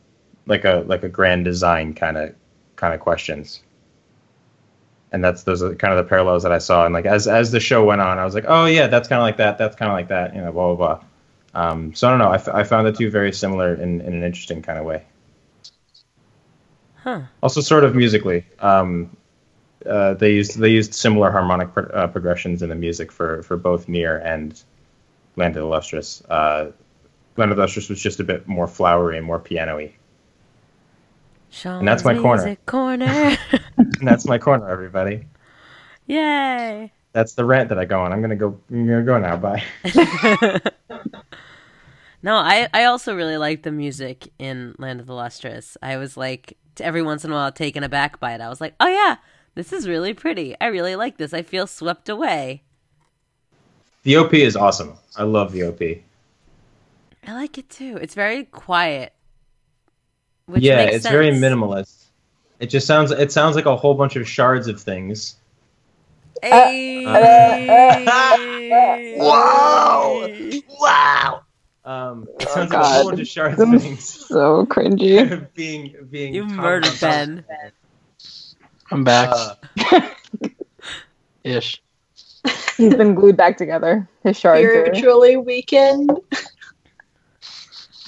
like 0.46 0.64
a 0.64 0.84
like 0.86 1.02
a 1.02 1.08
grand 1.08 1.44
design 1.44 1.94
kind 1.94 2.16
of 2.16 2.34
kind 2.76 2.94
of 2.94 3.00
questions. 3.00 3.62
And 5.12 5.22
that's 5.22 5.44
those 5.44 5.62
are 5.62 5.74
kind 5.74 5.94
of 5.94 6.04
the 6.04 6.08
parallels 6.08 6.42
that 6.42 6.52
I 6.52 6.58
saw. 6.58 6.84
And 6.84 6.92
like 6.92 7.06
as 7.06 7.28
as 7.28 7.50
the 7.50 7.60
show 7.60 7.84
went 7.84 8.00
on, 8.00 8.18
I 8.18 8.24
was 8.24 8.34
like, 8.34 8.44
oh 8.48 8.66
yeah, 8.66 8.88
that's 8.88 9.08
kind 9.08 9.20
of 9.20 9.24
like 9.24 9.36
that. 9.38 9.58
That's 9.58 9.76
kind 9.76 9.90
of 9.90 9.94
like 9.94 10.08
that. 10.08 10.34
You 10.34 10.42
know, 10.42 10.52
blah 10.52 10.74
blah 10.74 10.96
blah. 10.96 11.04
Um, 11.54 11.94
so 11.94 12.08
I 12.08 12.10
don't 12.10 12.18
know. 12.18 12.30
I, 12.30 12.34
f- 12.36 12.48
I 12.48 12.64
found 12.64 12.86
the 12.86 12.92
two 12.92 13.10
very 13.10 13.32
similar 13.32 13.74
in, 13.74 14.00
in 14.00 14.12
an 14.12 14.22
interesting 14.22 14.60
kind 14.62 14.78
of 14.78 14.84
way. 14.84 15.04
Huh. 16.96 17.22
Also, 17.42 17.60
sort 17.60 17.84
of 17.84 17.94
musically, 17.94 18.46
um, 18.60 19.16
uh, 19.86 20.14
they 20.14 20.32
used 20.32 20.58
they 20.58 20.70
used 20.70 20.94
similar 20.94 21.30
harmonic 21.30 21.72
pro- 21.72 21.84
uh, 21.84 22.06
progressions 22.06 22.62
in 22.62 22.70
the 22.70 22.74
music 22.74 23.12
for 23.12 23.42
for 23.42 23.56
both 23.56 23.88
Nier 23.88 24.16
and 24.18 24.60
Land 25.36 25.56
of 25.56 25.62
the 25.62 25.68
Lustrous. 25.68 26.22
Uh, 26.28 26.72
Land 27.36 27.50
of 27.50 27.56
the 27.56 27.62
Lustrous 27.62 27.88
was 27.88 28.00
just 28.00 28.20
a 28.20 28.24
bit 28.24 28.48
more 28.48 28.66
flowery 28.66 29.18
and 29.18 29.26
more 29.26 29.38
piano-y. 29.38 29.94
Sean's 31.50 31.84
that's 31.84 32.04
my 32.04 32.18
corner. 32.18 32.56
corner. 32.66 33.36
And 33.76 34.08
that's 34.08 34.24
my 34.24 34.38
corner, 34.38 34.68
everybody. 34.68 35.26
Yay. 36.06 36.92
That's 37.12 37.34
the 37.34 37.44
rant 37.44 37.68
that 37.68 37.78
I 37.78 37.84
go 37.84 38.00
on. 38.00 38.12
I'm 38.12 38.20
gonna 38.20 38.36
go. 38.36 38.58
I'm 38.70 38.86
gonna 38.86 39.02
go 39.02 39.18
now. 39.18 39.36
Bye. 39.36 39.62
no, 42.24 42.36
I, 42.36 42.68
I 42.72 42.84
also 42.84 43.14
really 43.14 43.36
like 43.36 43.64
the 43.64 43.70
music 43.70 44.32
in 44.38 44.74
Land 44.78 44.98
of 44.98 45.06
the 45.06 45.12
Lustrous. 45.12 45.76
I 45.82 45.98
was 45.98 46.16
like, 46.16 46.56
every 46.80 47.02
once 47.02 47.22
in 47.22 47.30
a 47.30 47.34
while, 47.34 47.52
taken 47.52 47.84
aback 47.84 48.18
by 48.18 48.32
it. 48.32 48.40
I 48.40 48.48
was 48.48 48.62
like, 48.62 48.74
oh 48.80 48.88
yeah, 48.88 49.16
this 49.54 49.74
is 49.74 49.86
really 49.86 50.14
pretty. 50.14 50.56
I 50.58 50.68
really 50.68 50.96
like 50.96 51.18
this. 51.18 51.34
I 51.34 51.42
feel 51.42 51.66
swept 51.66 52.08
away. 52.08 52.62
The 54.04 54.16
OP 54.16 54.32
is 54.32 54.56
awesome. 54.56 54.94
I 55.18 55.24
love 55.24 55.52
the 55.52 55.64
OP. 55.64 55.82
I 57.26 57.34
like 57.34 57.58
it 57.58 57.68
too. 57.68 57.98
It's 58.00 58.14
very 58.14 58.44
quiet. 58.44 59.12
Which 60.46 60.62
yeah, 60.62 60.76
makes 60.76 60.96
it's 60.96 61.06
very 61.06 61.30
minimalist. 61.30 62.04
It 62.58 62.68
just 62.68 62.86
sounds. 62.86 63.10
It 63.10 63.32
sounds 63.32 63.54
like 63.54 63.66
a 63.66 63.76
whole 63.76 63.94
bunch 63.94 64.16
of 64.16 64.26
shards 64.26 64.66
of 64.66 64.80
things. 64.80 65.36
Hey. 66.42 67.04
Wow. 69.16 70.26
Wow. 70.80 71.43
Um, 71.84 72.26
it 72.40 72.48
sounds 72.48 72.70
like 72.70 72.80
a 72.80 72.84
whole 72.84 73.02
God. 73.04 73.10
bunch 73.10 73.20
of 73.20 73.28
shards 73.28 73.60
of 73.60 73.68
things 73.82 74.04
So 74.04 74.64
cringy. 74.66 75.46
being 75.54 75.94
being. 76.10 76.34
You 76.34 76.44
murdered 76.46 76.88
on. 77.04 77.44
Ben. 77.48 77.72
I'm 78.90 79.04
back. 79.04 79.28
Uh, 79.30 80.00
Ish. 81.44 81.82
He's 82.76 82.94
been 82.94 83.14
glued 83.14 83.36
back 83.36 83.56
together. 83.56 84.08
His 84.22 84.38
shards 84.38 84.62
are 84.64 84.86
spiritually 84.86 85.36
weakened. 85.36 86.10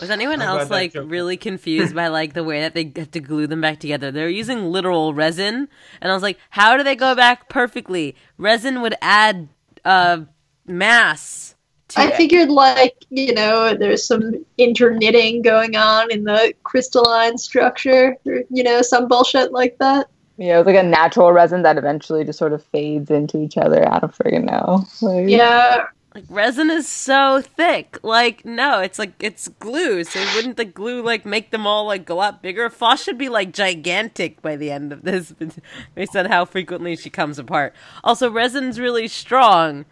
Was 0.01 0.11
anyone 0.11 0.43
I'm 0.43 0.49
else 0.59 0.71
like 0.71 0.93
joke- 0.93 1.11
really 1.11 1.37
confused 1.39 1.95
by 1.95 2.09
like 2.09 2.35
the 2.35 2.45
way 2.45 2.61
that 2.61 2.75
they 2.75 2.93
have 2.97 3.11
to 3.13 3.21
glue 3.21 3.47
them 3.47 3.63
back 3.63 3.81
together? 3.81 4.11
They're 4.11 4.29
using 4.29 4.71
literal 4.71 5.15
resin, 5.15 5.69
and 6.03 6.11
I 6.13 6.15
was 6.15 6.23
like, 6.23 6.39
how 6.51 6.77
do 6.77 6.83
they 6.83 6.97
go 6.97 7.15
back 7.15 7.49
perfectly? 7.49 8.15
Resin 8.39 8.81
would 8.83 8.95
add 9.01 9.49
uh 9.85 10.21
mass 10.67 11.53
to 11.53 11.56
I 11.97 12.09
it. 12.09 12.17
figured, 12.17 12.51
like, 12.51 12.95
you 13.11 13.33
know, 13.35 13.75
there's 13.75 14.07
some 14.07 14.45
interknitting 14.59 15.43
going 15.43 15.77
on 15.77 16.11
in 16.11 16.25
the 16.25 16.53
crystalline 16.65 17.39
structure, 17.39 18.17
or, 18.27 18.43
you 18.51 18.63
know, 18.63 18.83
some 18.83 19.09
bullshit 19.09 19.53
like 19.53 19.79
that. 19.79 20.09
yeah, 20.39 20.59
it's 20.59 20.67
like 20.67 20.77
a 20.77 20.83
natural 20.83 21.33
resin 21.33 21.63
that 21.63 21.79
eventually 21.79 22.25
just 22.25 22.39
sort 22.39 22.53
of 22.53 22.63
fades 22.65 23.11
into 23.11 23.41
each 23.41 23.57
other. 23.57 23.89
I 23.91 23.99
don't 24.01 24.13
friggin' 24.17 24.45
know. 24.45 24.85
Like, 25.03 25.29
Yeah. 25.29 25.87
Like 26.15 26.25
resin 26.31 26.71
is 26.71 26.89
so 26.89 27.43
thick. 27.43 27.99
Like 28.03 28.43
no, 28.45 28.81
it's 28.81 28.99
like 28.99 29.13
it's 29.23 29.49
glue. 29.49 30.03
So 30.03 30.33
wouldn't 30.35 30.57
the 30.57 30.65
glue 30.65 31.03
like 31.03 31.27
make 31.27 31.51
them 31.51 31.67
all 31.67 31.85
like 31.87 32.09
a 32.09 32.15
lot 32.15 32.43
bigger? 32.43 32.71
Phos 32.71 33.03
should 33.03 33.19
be 33.19 33.29
like 33.29 33.53
gigantic 33.53 34.41
by 34.41 34.57
the 34.57 34.71
end 34.71 34.95
of 34.95 35.03
this, 35.03 35.35
based 35.95 36.17
on 36.17 36.25
how 36.27 36.47
frequently 36.47 36.97
she 36.97 37.11
comes 37.11 37.39
apart. 37.39 37.75
Also, 38.03 38.31
resin's 38.31 38.81
really 38.81 39.09
strong. 39.09 39.85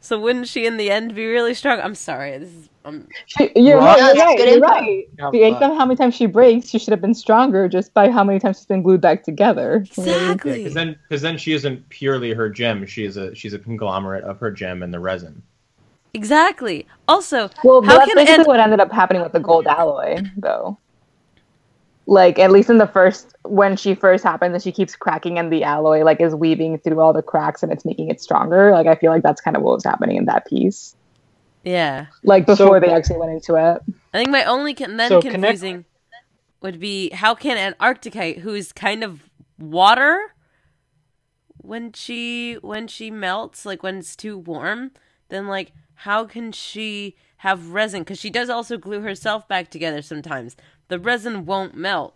So 0.00 0.18
wouldn't 0.18 0.46
she 0.48 0.64
in 0.64 0.76
the 0.76 0.90
end 0.90 1.14
be 1.14 1.26
really 1.26 1.54
strong? 1.54 1.80
I'm 1.80 1.94
sorry. 1.94 2.38
This 2.38 2.50
is 2.50 2.68
um, 2.84 3.06
She, 3.26 3.50
you're 3.56 3.78
Right. 3.78 3.98
right. 4.00 4.14
That's 4.14 4.16
You're 4.16 4.24
right. 4.26 4.36
good 4.38 4.48
You're 4.50 4.60
right. 4.60 5.08
Yeah, 5.18 5.28
If 5.28 5.34
you 5.34 5.42
ain't 5.42 5.58
how 5.58 5.84
many 5.84 5.96
times 5.96 6.14
she 6.14 6.26
breaks, 6.26 6.68
she 6.68 6.78
should 6.78 6.92
have 6.92 7.00
been 7.00 7.14
stronger 7.14 7.68
just 7.68 7.92
by 7.94 8.08
how 8.08 8.22
many 8.24 8.38
times 8.38 8.58
she's 8.58 8.66
been 8.66 8.82
glued 8.82 9.00
back 9.00 9.24
together. 9.24 9.76
exactly. 9.86 10.58
Because 10.58 10.74
then, 10.74 10.96
because 11.08 11.22
then 11.22 11.36
she 11.36 11.52
isn't 11.52 11.88
purely 11.88 12.32
her 12.32 12.48
gem. 12.48 12.86
She 12.86 13.04
is 13.04 13.16
a 13.16 13.34
she's 13.34 13.52
a 13.54 13.58
conglomerate 13.58 14.24
of 14.24 14.38
her 14.38 14.50
gem 14.50 14.82
and 14.82 14.94
the 14.94 15.00
resin. 15.00 15.42
exactly. 16.14 16.86
Also, 17.08 17.50
Well, 17.64 17.82
How 17.82 17.98
that's 17.98 18.06
can 18.08 18.16
basically 18.16 18.42
Ed- 18.42 18.46
what 18.46 18.60
ended 18.60 18.80
up 18.80 18.92
happening 18.92 19.22
with 19.22 19.32
the 19.32 19.40
gold 19.40 19.66
alloy, 19.66 20.22
though. 20.36 20.78
Like 22.10 22.38
at 22.38 22.50
least 22.50 22.70
in 22.70 22.78
the 22.78 22.86
first, 22.86 23.36
when 23.44 23.76
she 23.76 23.94
first 23.94 24.24
happens, 24.24 24.54
and 24.54 24.62
she 24.62 24.72
keeps 24.72 24.96
cracking, 24.96 25.38
and 25.38 25.52
the 25.52 25.62
alloy 25.62 26.02
like 26.04 26.22
is 26.22 26.34
weaving 26.34 26.78
through 26.78 27.00
all 27.00 27.12
the 27.12 27.20
cracks, 27.22 27.62
and 27.62 27.70
it's 27.70 27.84
making 27.84 28.08
it 28.08 28.18
stronger. 28.20 28.72
Like 28.72 28.86
I 28.86 28.94
feel 28.94 29.10
like 29.12 29.22
that's 29.22 29.42
kind 29.42 29.56
of 29.58 29.62
what 29.62 29.74
was 29.74 29.84
happening 29.84 30.16
in 30.16 30.24
that 30.24 30.46
piece. 30.46 30.96
yeah. 31.64 32.06
Like 32.24 32.46
So- 32.46 32.56
before 32.56 32.80
they 32.80 32.90
actually 32.90 33.18
went 33.18 33.32
into 33.32 33.56
it. 33.56 33.82
I 34.14 34.18
think 34.18 34.30
my 34.30 34.44
only 34.44 34.72
con- 34.72 34.96
then 34.96 35.10
So 35.10 35.20
connect- 35.20 35.42
confusing 35.42 35.84
would 36.62 36.80
be 36.80 37.10
how 37.10 37.34
can 37.34 37.58
Antarctica, 37.58 38.40
who's 38.40 38.72
kind 38.72 39.04
of 39.04 39.22
water, 39.58 40.18
when 41.58 41.92
she 41.92 42.54
when 42.62 42.86
she 42.88 43.10
melts, 43.10 43.66
like 43.66 43.82
when 43.82 43.98
it's 43.98 44.16
too 44.16 44.38
warm, 44.38 44.92
then 45.28 45.46
like 45.46 45.72
how 45.94 46.24
can 46.24 46.52
she 46.52 47.16
have 47.38 47.72
resin? 47.74 48.00
Because 48.00 48.18
she 48.18 48.30
does 48.30 48.48
also 48.48 48.78
glue 48.78 49.00
herself 49.02 49.46
back 49.46 49.68
together 49.70 50.00
sometimes. 50.00 50.56
The 50.88 50.98
resin 50.98 51.46
won't 51.46 51.74
melt. 51.74 52.14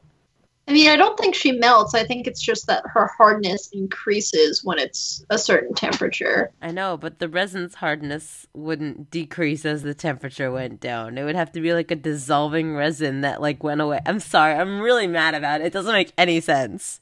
I 0.69 0.73
mean, 0.73 0.89
I 0.89 0.97
don't 0.97 1.19
think 1.19 1.35
she 1.35 1.51
melts. 1.53 1.93
I 1.93 2.05
think 2.05 2.27
it's 2.27 2.41
just 2.41 2.69
that 2.69 2.85
her 2.87 3.11
hardness 3.19 3.69
increases 3.73 4.63
when 4.65 4.79
it's 4.79 5.25
a 5.29 5.37
certain 5.37 5.75
temperature. 5.75 6.53
I 6.63 6.71
know, 6.71 6.97
but 6.97 7.19
the 7.19 7.29
resin's 7.29 7.75
hardness 7.75 8.47
wouldn't 8.55 9.11
decrease 9.11 9.65
as 9.67 9.83
the 9.83 9.93
temperature 9.93 10.53
went 10.53 10.81
down. 10.81 11.19
It 11.19 11.25
would 11.25 11.35
have 11.35 11.51
to 11.53 11.61
be 11.61 11.75
like 11.75 11.91
a 11.91 11.97
dissolving 11.97 12.77
resin 12.77 13.23
that 13.23 13.43
like 13.43 13.65
went 13.65 13.81
away. 13.81 14.01
I'm 14.07 14.21
sorry, 14.21 14.55
I'm 14.55 14.81
really 14.81 15.09
mad 15.09 15.35
about 15.35 15.61
it. 15.61 15.67
It 15.67 15.73
doesn't 15.73 15.93
make 15.93 16.13
any 16.17 16.41
sense. 16.41 17.01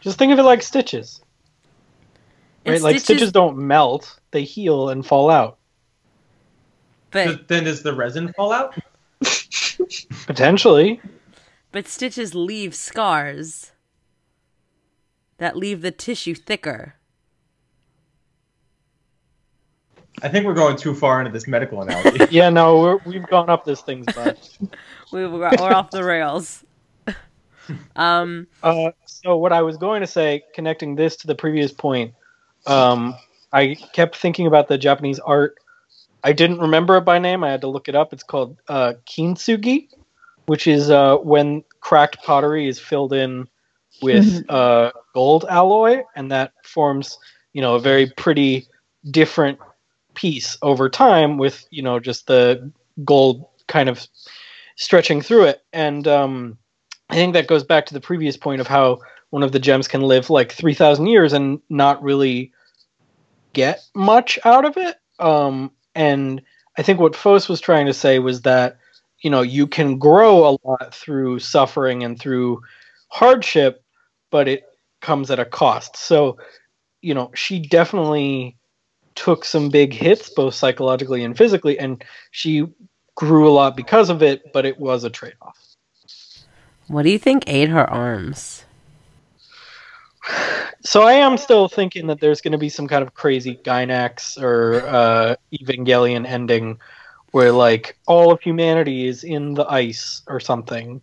Just 0.00 0.18
think 0.18 0.30
of 0.32 0.38
it 0.38 0.42
like 0.44 0.62
stitches. 0.62 1.22
And 2.66 2.74
Right? 2.74 2.82
Like 2.82 3.00
stitches 3.00 3.32
don't 3.32 3.56
melt; 3.56 4.20
they 4.32 4.44
heal 4.44 4.90
and 4.90 5.04
fall 5.04 5.30
out. 5.30 5.56
but 7.10 7.24
Th- 7.24 7.46
then 7.48 7.64
does 7.64 7.82
the 7.82 7.94
resin 7.94 8.34
fall 8.34 8.52
out? 8.52 8.74
Potentially. 10.26 11.00
but 11.72 11.86
stitches 11.86 12.34
leave 12.34 12.74
scars 12.74 13.72
that 15.38 15.56
leave 15.56 15.82
the 15.82 15.90
tissue 15.90 16.34
thicker. 16.34 16.94
I 20.22 20.28
think 20.28 20.46
we're 20.46 20.54
going 20.54 20.76
too 20.76 20.94
far 20.94 21.20
into 21.20 21.30
this 21.30 21.46
medical 21.46 21.80
analogy. 21.82 22.26
Yeah, 22.30 22.50
no, 22.50 22.80
we're, 22.80 22.96
we've 23.06 23.26
gone 23.28 23.48
up 23.48 23.64
this 23.64 23.80
thing's 23.82 24.06
butt. 24.06 24.56
We 25.12 25.26
we're, 25.26 25.38
we're 25.38 25.72
off 25.72 25.90
the 25.90 26.04
rails. 26.04 26.64
um, 27.96 28.46
Uh, 28.62 28.90
so 29.06 29.36
what 29.38 29.52
I 29.54 29.62
was 29.62 29.78
going 29.78 30.02
to 30.02 30.06
say, 30.06 30.42
connecting 30.54 30.96
this 30.96 31.16
to 31.16 31.26
the 31.26 31.34
previous 31.34 31.72
point, 31.72 32.12
um, 32.66 33.14
I 33.52 33.76
kept 33.94 34.16
thinking 34.16 34.46
about 34.46 34.68
the 34.68 34.76
Japanese 34.76 35.18
art. 35.20 35.56
I 36.24 36.32
didn't 36.32 36.58
remember 36.58 36.96
it 36.96 37.02
by 37.02 37.18
name. 37.18 37.44
I 37.44 37.50
had 37.50 37.60
to 37.62 37.68
look 37.68 37.88
it 37.88 37.94
up. 37.94 38.12
It's 38.12 38.22
called 38.22 38.58
uh, 38.68 38.94
kintsugi, 39.06 39.88
which 40.46 40.66
is 40.66 40.90
uh, 40.90 41.16
when 41.18 41.64
cracked 41.80 42.22
pottery 42.22 42.68
is 42.68 42.78
filled 42.78 43.12
in 43.12 43.48
with 44.02 44.44
uh, 44.50 44.90
gold 45.14 45.44
alloy, 45.48 46.02
and 46.16 46.30
that 46.32 46.52
forms, 46.64 47.18
you 47.52 47.62
know, 47.62 47.76
a 47.76 47.80
very 47.80 48.10
pretty 48.16 48.66
different 49.10 49.58
piece 50.14 50.56
over 50.62 50.88
time 50.88 51.38
with, 51.38 51.64
you 51.70 51.82
know, 51.82 52.00
just 52.00 52.26
the 52.26 52.70
gold 53.04 53.46
kind 53.68 53.88
of 53.88 54.06
stretching 54.76 55.20
through 55.20 55.44
it. 55.44 55.62
And 55.72 56.08
um, 56.08 56.58
I 57.10 57.14
think 57.14 57.34
that 57.34 57.46
goes 57.46 57.64
back 57.64 57.86
to 57.86 57.94
the 57.94 58.00
previous 58.00 58.36
point 58.36 58.60
of 58.60 58.66
how 58.66 58.98
one 59.30 59.42
of 59.42 59.52
the 59.52 59.58
gems 59.58 59.86
can 59.86 60.02
live 60.02 60.30
like 60.30 60.52
3,000 60.52 61.06
years 61.06 61.32
and 61.32 61.60
not 61.68 62.02
really 62.02 62.52
get 63.52 63.80
much 63.94 64.38
out 64.44 64.64
of 64.64 64.76
it. 64.76 64.96
Um, 65.18 65.70
and 65.98 66.40
I 66.78 66.82
think 66.82 67.00
what 67.00 67.16
Phos 67.16 67.48
was 67.48 67.60
trying 67.60 67.86
to 67.86 67.92
say 67.92 68.20
was 68.20 68.42
that, 68.42 68.78
you 69.20 69.30
know, 69.30 69.42
you 69.42 69.66
can 69.66 69.98
grow 69.98 70.48
a 70.48 70.56
lot 70.64 70.94
through 70.94 71.40
suffering 71.40 72.04
and 72.04 72.16
through 72.16 72.62
hardship, 73.08 73.82
but 74.30 74.46
it 74.46 74.62
comes 75.00 75.28
at 75.32 75.40
a 75.40 75.44
cost. 75.44 75.96
So, 75.96 76.38
you 77.02 77.14
know, 77.14 77.32
she 77.34 77.58
definitely 77.58 78.56
took 79.16 79.44
some 79.44 79.70
big 79.70 79.92
hits, 79.92 80.30
both 80.30 80.54
psychologically 80.54 81.24
and 81.24 81.36
physically, 81.36 81.76
and 81.80 82.04
she 82.30 82.64
grew 83.16 83.48
a 83.48 83.50
lot 83.50 83.76
because 83.76 84.08
of 84.08 84.22
it, 84.22 84.52
but 84.52 84.64
it 84.64 84.78
was 84.78 85.02
a 85.02 85.10
trade 85.10 85.34
off. 85.42 85.58
what 86.86 87.02
do 87.02 87.10
you 87.10 87.18
think 87.18 87.42
ate 87.48 87.70
her 87.70 87.90
arms? 87.90 88.64
So 90.80 91.02
I 91.02 91.14
am 91.14 91.36
still 91.36 91.68
thinking 91.68 92.06
that 92.06 92.20
there's 92.20 92.40
going 92.40 92.52
to 92.52 92.58
be 92.58 92.68
some 92.68 92.86
kind 92.86 93.02
of 93.02 93.14
crazy 93.14 93.56
Gainax 93.64 94.40
or 94.40 94.86
uh, 94.86 95.36
Evangelion 95.52 96.26
ending 96.26 96.78
where 97.32 97.52
like 97.52 97.98
all 98.06 98.32
of 98.32 98.40
humanity 98.40 99.06
is 99.06 99.24
in 99.24 99.54
the 99.54 99.66
ice 99.66 100.22
or 100.28 100.40
something. 100.40 101.00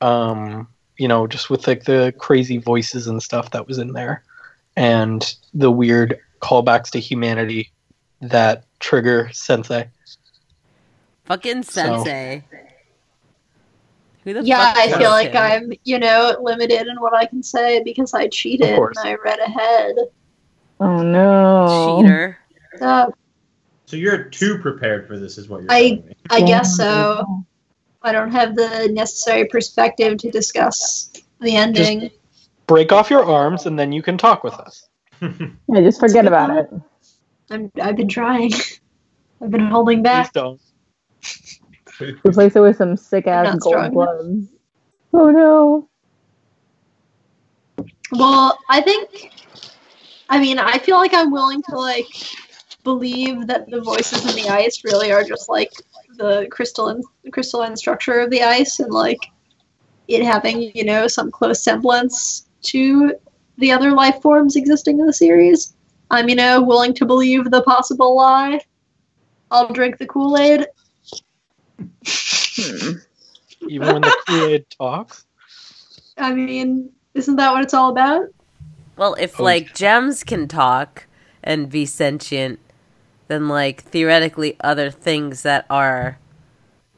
Um, 0.00 0.68
you 0.96 1.08
know, 1.08 1.26
just 1.26 1.50
with 1.50 1.66
like 1.66 1.84
the 1.84 2.14
crazy 2.18 2.58
voices 2.58 3.06
and 3.06 3.22
stuff 3.22 3.50
that 3.50 3.66
was 3.66 3.78
in 3.78 3.92
there, 3.92 4.22
and 4.76 5.34
the 5.54 5.70
weird 5.70 6.18
callbacks 6.40 6.90
to 6.90 6.98
humanity 6.98 7.70
that 8.20 8.64
trigger 8.78 9.30
Sensei. 9.32 9.88
Fucking 11.24 11.62
sensei. 11.62 12.44
The 12.50 12.71
Yeah, 14.24 14.72
fuck 14.72 14.76
I 14.76 14.86
was 14.86 14.96
feel 14.96 15.10
like 15.10 15.32
him? 15.32 15.36
I'm, 15.36 15.72
you 15.84 15.98
know, 15.98 16.36
limited 16.40 16.86
in 16.86 17.00
what 17.00 17.14
I 17.14 17.26
can 17.26 17.42
say 17.42 17.82
because 17.82 18.14
I 18.14 18.28
cheated 18.28 18.68
and. 18.78 18.94
I 18.98 19.14
read 19.14 19.38
ahead. 19.40 19.96
Oh 20.80 21.02
no. 21.02 22.00
cheater. 22.02 22.38
Uh, 22.80 23.10
so 23.86 23.96
you're 23.96 24.24
too 24.24 24.58
prepared 24.58 25.06
for 25.06 25.18
this, 25.18 25.38
is 25.38 25.48
what 25.48 25.62
you're 25.62 25.72
I- 25.72 25.80
telling 25.88 26.06
me. 26.06 26.14
I 26.30 26.40
guess 26.42 26.76
so. 26.76 27.44
I 28.02 28.10
don't 28.12 28.32
have 28.32 28.56
the 28.56 28.88
necessary 28.92 29.46
perspective 29.46 30.18
to 30.18 30.30
discuss 30.30 31.12
the 31.40 31.54
ending. 31.56 32.10
Break 32.66 32.90
off 32.90 33.10
your 33.10 33.24
arms, 33.24 33.66
and 33.66 33.78
then 33.78 33.92
you 33.92 34.02
can 34.02 34.18
talk 34.18 34.42
with 34.42 34.54
us. 34.54 34.88
Yeah, 35.20 35.80
just 35.82 36.00
forget 36.00 36.26
about 36.26 36.56
it. 36.56 36.70
I'm, 37.50 37.70
I've 37.80 37.96
been 37.96 38.08
trying. 38.08 38.52
I've 39.42 39.50
been 39.50 39.66
holding 39.66 39.98
Please 39.98 40.04
back. 40.04 40.32
don't. 40.32 40.60
Replace 42.00 42.56
it 42.56 42.60
with 42.60 42.76
some 42.76 42.96
sick 42.96 43.26
ass 43.26 43.58
gold 43.60 43.92
gloves. 43.92 44.48
Oh 45.12 45.30
no. 45.30 45.88
Well, 48.12 48.58
I 48.68 48.80
think. 48.80 49.30
I 50.28 50.38
mean, 50.38 50.58
I 50.58 50.78
feel 50.78 50.96
like 50.96 51.12
I'm 51.12 51.30
willing 51.30 51.62
to 51.64 51.76
like 51.76 52.06
believe 52.84 53.46
that 53.46 53.70
the 53.70 53.80
voices 53.80 54.24
in 54.24 54.42
the 54.42 54.48
ice 54.48 54.82
really 54.84 55.12
are 55.12 55.24
just 55.24 55.48
like 55.48 55.70
the 56.16 56.46
crystalline 56.50 57.02
crystalline 57.32 57.76
structure 57.76 58.20
of 58.20 58.30
the 58.30 58.42
ice 58.42 58.80
and 58.80 58.92
like 58.92 59.18
it 60.08 60.22
having 60.22 60.72
you 60.74 60.84
know 60.84 61.06
some 61.06 61.30
close 61.30 61.62
semblance 61.62 62.48
to 62.62 63.14
the 63.58 63.70
other 63.70 63.92
life 63.92 64.20
forms 64.22 64.56
existing 64.56 65.00
in 65.00 65.06
the 65.06 65.12
series. 65.12 65.74
I'm 66.10 66.28
you 66.28 66.34
know 66.34 66.62
willing 66.62 66.94
to 66.94 67.06
believe 67.06 67.50
the 67.50 67.62
possible 67.62 68.16
lie. 68.16 68.60
I'll 69.50 69.68
drink 69.72 69.98
the 69.98 70.06
Kool 70.06 70.38
Aid. 70.38 70.66
Hmm. 72.62 72.98
Even 73.68 73.92
when 73.92 74.02
the 74.02 74.16
Kool-Aid 74.28 74.66
talks. 74.70 75.24
I 76.18 76.32
mean, 76.32 76.90
isn't 77.14 77.36
that 77.36 77.52
what 77.52 77.62
it's 77.62 77.74
all 77.74 77.90
about? 77.90 78.26
Well, 78.96 79.14
if 79.18 79.40
Oh. 79.40 79.44
like 79.44 79.74
gems 79.74 80.24
can 80.24 80.48
talk 80.48 81.06
and 81.42 81.68
be 81.70 81.86
sentient, 81.86 82.58
then 83.28 83.48
like 83.48 83.82
theoretically 83.82 84.56
other 84.60 84.90
things 84.90 85.42
that 85.42 85.64
are 85.70 86.18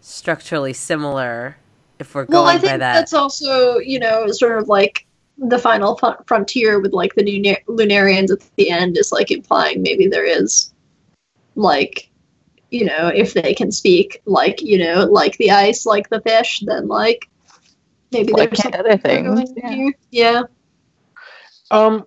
structurally 0.00 0.72
similar, 0.72 1.56
if 1.98 2.14
we're 2.14 2.24
Well, 2.28 2.44
going 2.44 2.56
I 2.56 2.58
think 2.58 2.72
by 2.72 2.76
that. 2.78 2.94
that's 2.94 3.12
also, 3.14 3.78
you 3.78 3.98
know, 3.98 4.26
sort 4.28 4.58
of 4.58 4.68
like 4.68 5.06
the 5.38 5.58
final 5.58 5.96
fu- 5.96 6.14
frontier 6.26 6.80
with 6.80 6.92
like 6.92 7.14
the 7.14 7.22
Lunar- 7.24 7.62
Lunarians 7.68 8.30
at 8.30 8.38
the 8.56 8.70
end 8.70 8.96
is 8.98 9.12
like 9.12 9.30
implying 9.30 9.82
maybe 9.82 10.06
there 10.08 10.24
is, 10.24 10.72
like, 11.56 12.08
you 12.74 12.84
know, 12.84 13.06
if 13.06 13.34
they 13.34 13.54
can 13.54 13.70
speak, 13.70 14.20
like, 14.26 14.60
you 14.60 14.78
know, 14.78 15.04
like 15.04 15.36
the 15.36 15.52
ice, 15.52 15.86
like 15.86 16.10
the 16.10 16.20
fish, 16.20 16.60
then 16.66 16.88
like 16.88 17.30
maybe 18.10 18.32
Like 18.32 18.50
there's 18.50 18.62
something 18.62 18.80
other 18.80 18.98
things. 18.98 19.28
going 19.28 19.56
Yeah. 19.56 19.70
here. 19.70 19.92
Yeah. 20.10 20.42
Um, 21.70 22.06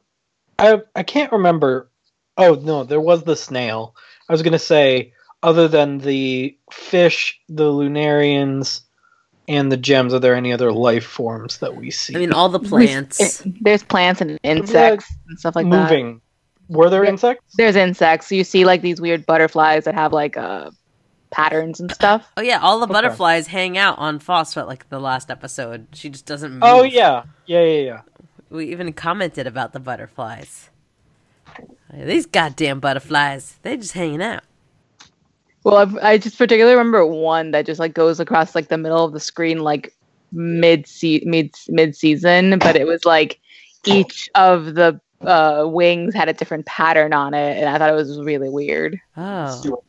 I 0.60 0.82
I 0.94 1.04
can't 1.04 1.32
remember. 1.32 1.90
Oh 2.38 2.56
no, 2.56 2.84
there 2.84 3.00
was 3.00 3.24
the 3.24 3.36
snail. 3.38 3.96
I 4.28 4.34
was 4.34 4.42
gonna 4.42 4.60
say 4.60 5.14
other 5.42 5.70
than 5.70 6.00
the 6.00 6.58
fish, 6.72 7.40
the 7.48 7.64
Lunarians, 7.72 8.82
and 9.48 9.72
the 9.72 9.78
gems, 9.78 10.14
are 10.14 10.20
there 10.20 10.36
any 10.36 10.52
other 10.52 10.74
life 10.74 11.06
forms 11.06 11.60
that 11.60 11.76
we 11.78 11.92
see 11.92 12.16
I 12.16 12.20
mean, 12.20 12.34
all 12.34 12.50
the 12.50 12.60
plants. 12.60 13.42
There's 13.62 13.84
plants 13.84 14.20
and 14.20 14.38
insects 14.44 15.10
and 15.30 15.40
stuff 15.40 15.56
like 15.56 15.70
that. 15.70 15.90
moving? 15.90 16.22
Were 16.70 16.90
there 16.90 17.04
Yeah. 17.04 17.12
insects? 17.12 17.54
There's 17.56 17.76
insects. 17.76 18.32
You 18.32 18.44
see 18.44 18.66
like 18.66 18.82
these 18.82 19.00
weird 19.02 19.26
butterflies 19.26 19.86
that 19.86 19.96
have 19.96 20.14
like 20.14 20.38
uh 20.38 20.72
patterns 21.32 21.80
and 21.80 21.92
stuff. 21.92 22.28
Oh 22.38 22.42
yeah, 22.42 22.60
all 22.60 22.80
the 22.80 22.86
Okay. 22.86 22.94
butterflies 22.94 23.48
hang 23.48 23.78
out 23.78 23.98
on 24.00 24.20
Phosphate 24.20 24.68
like 24.68 24.90
the 24.90 25.00
last 25.00 25.30
episode. 25.30 25.88
She 25.94 26.10
just 26.10 26.26
doesn't 26.26 26.52
move. 26.52 26.64
Oh 26.64 26.84
yeah, 26.84 27.24
yeah, 27.46 27.62
yeah, 27.64 27.82
yeah. 27.82 28.02
We 28.50 28.68
even 28.72 28.94
commented 28.94 29.46
about 29.48 29.74
the 29.74 29.80
butterflies. 29.80 30.70
These 31.94 32.26
goddamn 32.26 32.80
butterflies, 32.80 33.60
they 33.62 33.78
just 33.78 33.94
hanging 33.94 34.22
out. 34.22 34.44
Well, 35.64 35.78
I've, 35.78 35.98
I 35.98 36.18
just 36.18 36.38
particularly 36.38 36.78
remember 36.78 37.06
one 37.06 37.52
that 37.52 37.66
just 37.66 37.80
like 37.80 37.94
goes 37.94 38.20
across 38.20 38.56
like 38.56 38.70
the 38.70 38.78
middle 38.78 39.04
of 39.04 39.14
the 39.14 39.20
screen, 39.20 39.60
like 39.60 39.94
mid 40.32 40.86
mid 41.24 41.54
mid 41.68 41.96
season, 41.96 42.60
but 42.60 42.76
it 42.76 42.88
was 42.88 43.04
like 43.06 43.40
each 43.86 44.30
of 44.36 44.76
the 44.76 45.00
uh, 45.22 45.66
wings 45.68 46.14
had 46.14 46.30
a 46.30 46.34
different 46.34 46.66
pattern 46.66 47.14
on 47.14 47.34
it, 47.34 47.58
and 47.58 47.70
I 47.70 47.78
thought 47.78 47.90
it 47.90 47.96
was 47.96 48.20
really 48.20 48.50
weird. 48.50 49.00
Oh. 49.16 49.84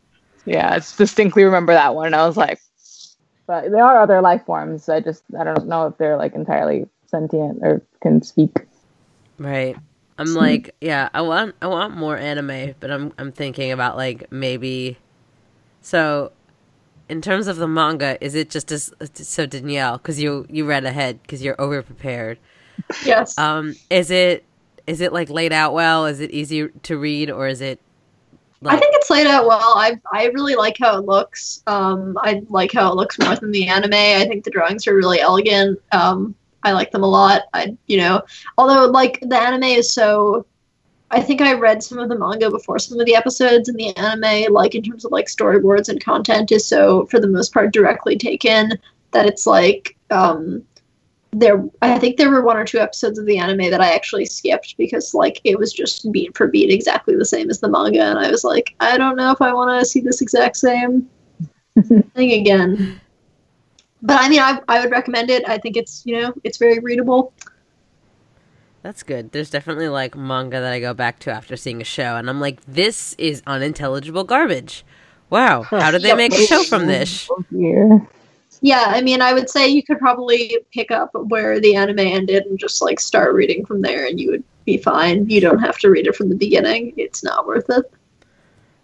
Yeah, 0.45 0.73
I 0.73 0.79
distinctly 0.79 1.45
remember 1.45 1.75
that 1.75 1.95
one, 1.95 2.07
and 2.07 2.17
I 2.17 2.27
was 2.27 2.37
like, 2.37 2.61
but 3.47 3.71
there 3.71 3.85
are 3.85 4.01
other 4.01 4.21
life 4.21 4.45
forms. 4.45 4.89
I 4.89 5.01
just 5.01 5.25
I 5.39 5.45
don't 5.45 5.67
know 5.67 5.87
if 5.87 5.99
they're 5.99 6.17
like 6.17 6.35
entirely 6.35 6.87
sentient 7.07 7.61
or 7.63 7.83
can 8.01 8.23
speak. 8.23 8.59
Right. 9.39 9.77
I'm 10.19 10.35
like, 10.35 10.75
yeah, 10.81 11.09
I 11.15 11.23
want 11.23 11.55
I 11.63 11.67
want 11.67 11.97
more 11.97 12.17
anime, 12.17 12.75
but 12.81 12.91
I'm 12.91 13.13
I'm 13.19 13.33
thinking 13.33 13.73
about 13.73 13.97
like 13.97 14.31
maybe 14.31 14.99
so 15.81 16.33
in 17.09 17.23
terms 17.23 17.47
of 17.47 17.57
the 17.57 17.69
manga, 17.69 18.23
is 18.23 18.35
it 18.35 18.51
just 18.51 18.71
as 18.71 18.93
so 19.15 19.47
Danielle 19.47 19.99
cuz 19.99 20.21
you 20.21 20.47
you 20.51 20.67
read 20.67 20.85
ahead 20.85 21.21
cuz 21.29 21.43
you're 21.43 21.61
over 21.61 21.83
prepared. 21.83 22.39
Yes. 23.05 23.39
Um 23.39 23.77
is 23.91 24.11
it 24.11 24.45
is 24.89 25.03
it 25.03 25.13
like 25.13 25.29
laid 25.29 25.53
out 25.53 25.75
well? 25.75 26.07
Is 26.07 26.21
it 26.21 26.31
easy 26.31 26.69
to 26.69 26.99
read 26.99 27.31
or 27.31 27.47
is 27.47 27.61
it 27.61 27.79
like 28.61 28.77
I 28.77 28.81
think 28.81 28.95
it's 28.97 29.11
laid 29.11 29.27
out 29.27 29.47
well. 29.47 29.75
I 29.77 30.01
I 30.13 30.27
really 30.27 30.57
like 30.57 30.79
how 30.79 30.99
it 30.99 31.05
looks. 31.05 31.63
Um, 31.67 32.19
I 32.23 32.43
like 32.49 32.73
how 32.73 32.91
it 32.91 32.97
looks 32.97 33.19
more 33.19 33.37
than 33.37 33.53
the 33.53 33.69
anime. 33.69 33.93
I 33.93 34.27
think 34.27 34.43
the 34.43 34.51
drawings 34.51 34.87
are 34.89 34.97
really 34.97 35.21
elegant. 35.21 35.81
Um, 35.93 36.35
I 36.65 36.73
like 36.73 36.91
them 36.91 37.05
a 37.05 37.09
lot. 37.09 37.43
I 37.53 37.77
you 37.87 37.99
know, 37.99 38.23
although 38.57 38.87
like 38.87 39.21
the 39.21 39.41
anime 39.41 39.65
is 39.65 39.93
so. 39.93 40.47
I 41.11 41.23
think 41.23 41.41
I 41.41 41.55
read 41.55 41.83
some 41.83 41.99
of 41.99 42.11
the 42.11 42.19
manga 42.19 42.51
before 42.51 42.79
some 42.79 43.01
of 43.01 43.07
the 43.07 43.15
episodes, 43.15 43.69
and 43.69 43.79
the 43.79 43.97
anime, 43.97 44.53
like 44.53 44.75
in 44.75 44.83
terms 44.83 45.05
of 45.05 45.13
like 45.13 45.27
storyboards 45.27 45.89
and 45.89 46.03
content, 46.03 46.51
is 46.51 46.67
so 46.67 47.07
for 47.07 47.21
the 47.21 47.29
most 47.29 47.55
part 47.55 47.73
directly 47.73 48.19
taken 48.19 48.73
that 49.13 49.25
it's 49.25 49.47
like 49.47 49.97
um, 50.11 50.65
there 51.33 51.63
i 51.83 51.99
think 51.99 52.17
there 52.17 52.31
were 52.31 52.43
one 52.43 52.57
or 52.57 52.65
two 52.65 52.79
episodes 52.79 53.19
of 53.19 53.27
the 53.27 53.39
anime 53.39 53.71
that 53.71 53.81
i 53.81 53.93
actually 53.93 54.25
skipped 54.25 54.77
because 54.79 55.13
like 55.13 55.41
it 55.45 55.59
was 55.59 55.73
just 55.73 56.11
beat 56.11 56.35
for 56.37 56.49
beat 56.49 56.71
exactly 56.71 57.15
the 57.15 57.25
same 57.25 57.51
as 57.51 57.61
the 57.61 57.69
manga 57.69 58.03
and 58.03 58.19
i 58.19 58.31
was 58.31 58.45
like 58.45 58.75
i 58.81 58.97
don't 58.97 59.17
know 59.17 59.31
if 59.31 59.43
i 59.43 59.53
want 59.53 59.79
to 59.79 59.85
see 59.85 60.01
this 60.01 60.23
exact 60.23 60.57
same 60.57 61.09
thing 62.15 62.33
again 62.33 62.99
but 64.01 64.21
i 64.21 64.29
mean 64.29 64.41
I, 64.41 64.61
I 64.69 64.81
would 64.81 64.91
recommend 64.91 65.29
it 65.29 65.47
i 65.49 65.59
think 65.59 65.77
it's 65.77 66.03
you 66.07 66.21
know 66.21 66.33
it's 66.45 66.57
very 66.59 66.79
readable 66.79 67.33
That's 68.81 69.03
good. 69.03 69.33
There's 69.33 69.51
definitely 69.51 69.89
like 69.89 70.17
manga 70.17 70.61
that 70.61 70.73
I 70.73 70.81
go 70.81 70.95
back 70.95 71.19
to 71.21 71.33
after 71.33 71.57
seeing 71.57 71.81
a 71.83 71.85
show, 71.85 72.17
and 72.17 72.31
I'm 72.31 72.41
like, 72.41 72.65
this 72.65 73.15
is 73.19 73.43
unintelligible 73.45 74.23
garbage. 74.25 74.85
Wow, 75.31 75.65
how 75.65 75.91
did 75.91 76.03
they 76.03 76.15
make 76.15 76.33
a 76.33 76.47
show 76.47 76.63
from 76.63 76.87
this? 76.87 77.29
Yeah. 77.51 77.99
Yeah 78.61 78.85
i 78.89 79.01
mean 79.01 79.21
i 79.23 79.33
would 79.33 79.49
say 79.49 79.67
you 79.69 79.83
could 79.83 79.99
probably 79.99 80.57
pick 80.73 80.91
up 80.91 81.11
where 81.15 81.61
the 81.61 81.75
anime 81.77 81.99
ended 82.01 82.45
and 82.47 82.59
just 82.59 82.83
like 82.83 82.99
start 83.01 83.35
reading 83.35 83.65
from 83.65 83.83
there 83.83 84.07
and 84.07 84.19
you 84.21 84.31
would 84.31 84.45
be 84.65 84.77
fine 84.77 85.29
you 85.31 85.41
don't 85.41 85.61
have 85.61 85.79
to 85.79 85.89
read 85.91 86.07
it 86.07 86.15
from 86.17 86.29
the 86.29 86.35
beginning 86.37 86.93
it's 86.97 87.23
not 87.25 87.47
worth 87.47 87.69
it 87.71 87.85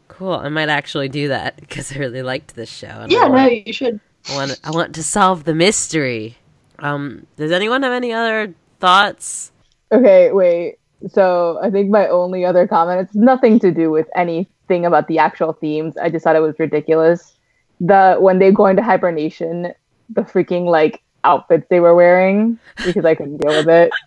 Cool. 0.06 0.34
I 0.34 0.48
might 0.48 0.68
actually 0.68 1.08
do 1.08 1.28
that 1.28 1.56
because 1.60 1.90
I 1.92 1.98
really 1.98 2.22
liked 2.22 2.54
this 2.54 2.70
show. 2.70 2.86
and 2.86 3.12
I 3.12 3.16
yeah 3.16 3.26
no 3.26 3.30
want- 3.30 3.66
you 3.66 3.72
should 3.72 4.00
I 4.30 4.36
want 4.36 4.60
I 4.62 4.70
want 4.70 4.94
to 4.94 5.02
solve 5.02 5.44
the 5.44 5.54
mystery. 5.54 6.36
Um, 6.78 7.26
does 7.36 7.50
anyone 7.52 7.82
have 7.82 7.92
any 7.92 8.12
other 8.12 8.54
thoughts? 8.80 9.50
Okay, 9.92 10.32
wait. 10.32 10.76
So 11.10 11.58
I 11.62 11.70
think 11.70 11.90
my 11.90 12.08
only 12.08 12.44
other 12.44 12.66
comment, 12.66 13.00
it's 13.02 13.14
nothing 13.14 13.58
to 13.60 13.70
do 13.70 13.90
with 13.90 14.08
anything 14.16 14.86
about 14.86 15.08
the 15.08 15.18
actual 15.18 15.52
themes. 15.52 15.96
I 15.98 16.08
just 16.08 16.24
thought 16.24 16.36
it 16.36 16.40
was 16.40 16.58
ridiculous. 16.58 17.34
The 17.80 18.16
when 18.18 18.38
they 18.38 18.50
go 18.52 18.66
into 18.66 18.82
hibernation, 18.82 19.72
the 20.10 20.22
freaking 20.22 20.66
like 20.66 21.02
outfits 21.24 21.66
they 21.70 21.80
were 21.80 21.94
wearing 21.94 22.58
because 22.84 23.04
I 23.04 23.14
couldn't 23.14 23.38
deal 23.38 23.50
with 23.56 23.68
it. 23.68 23.90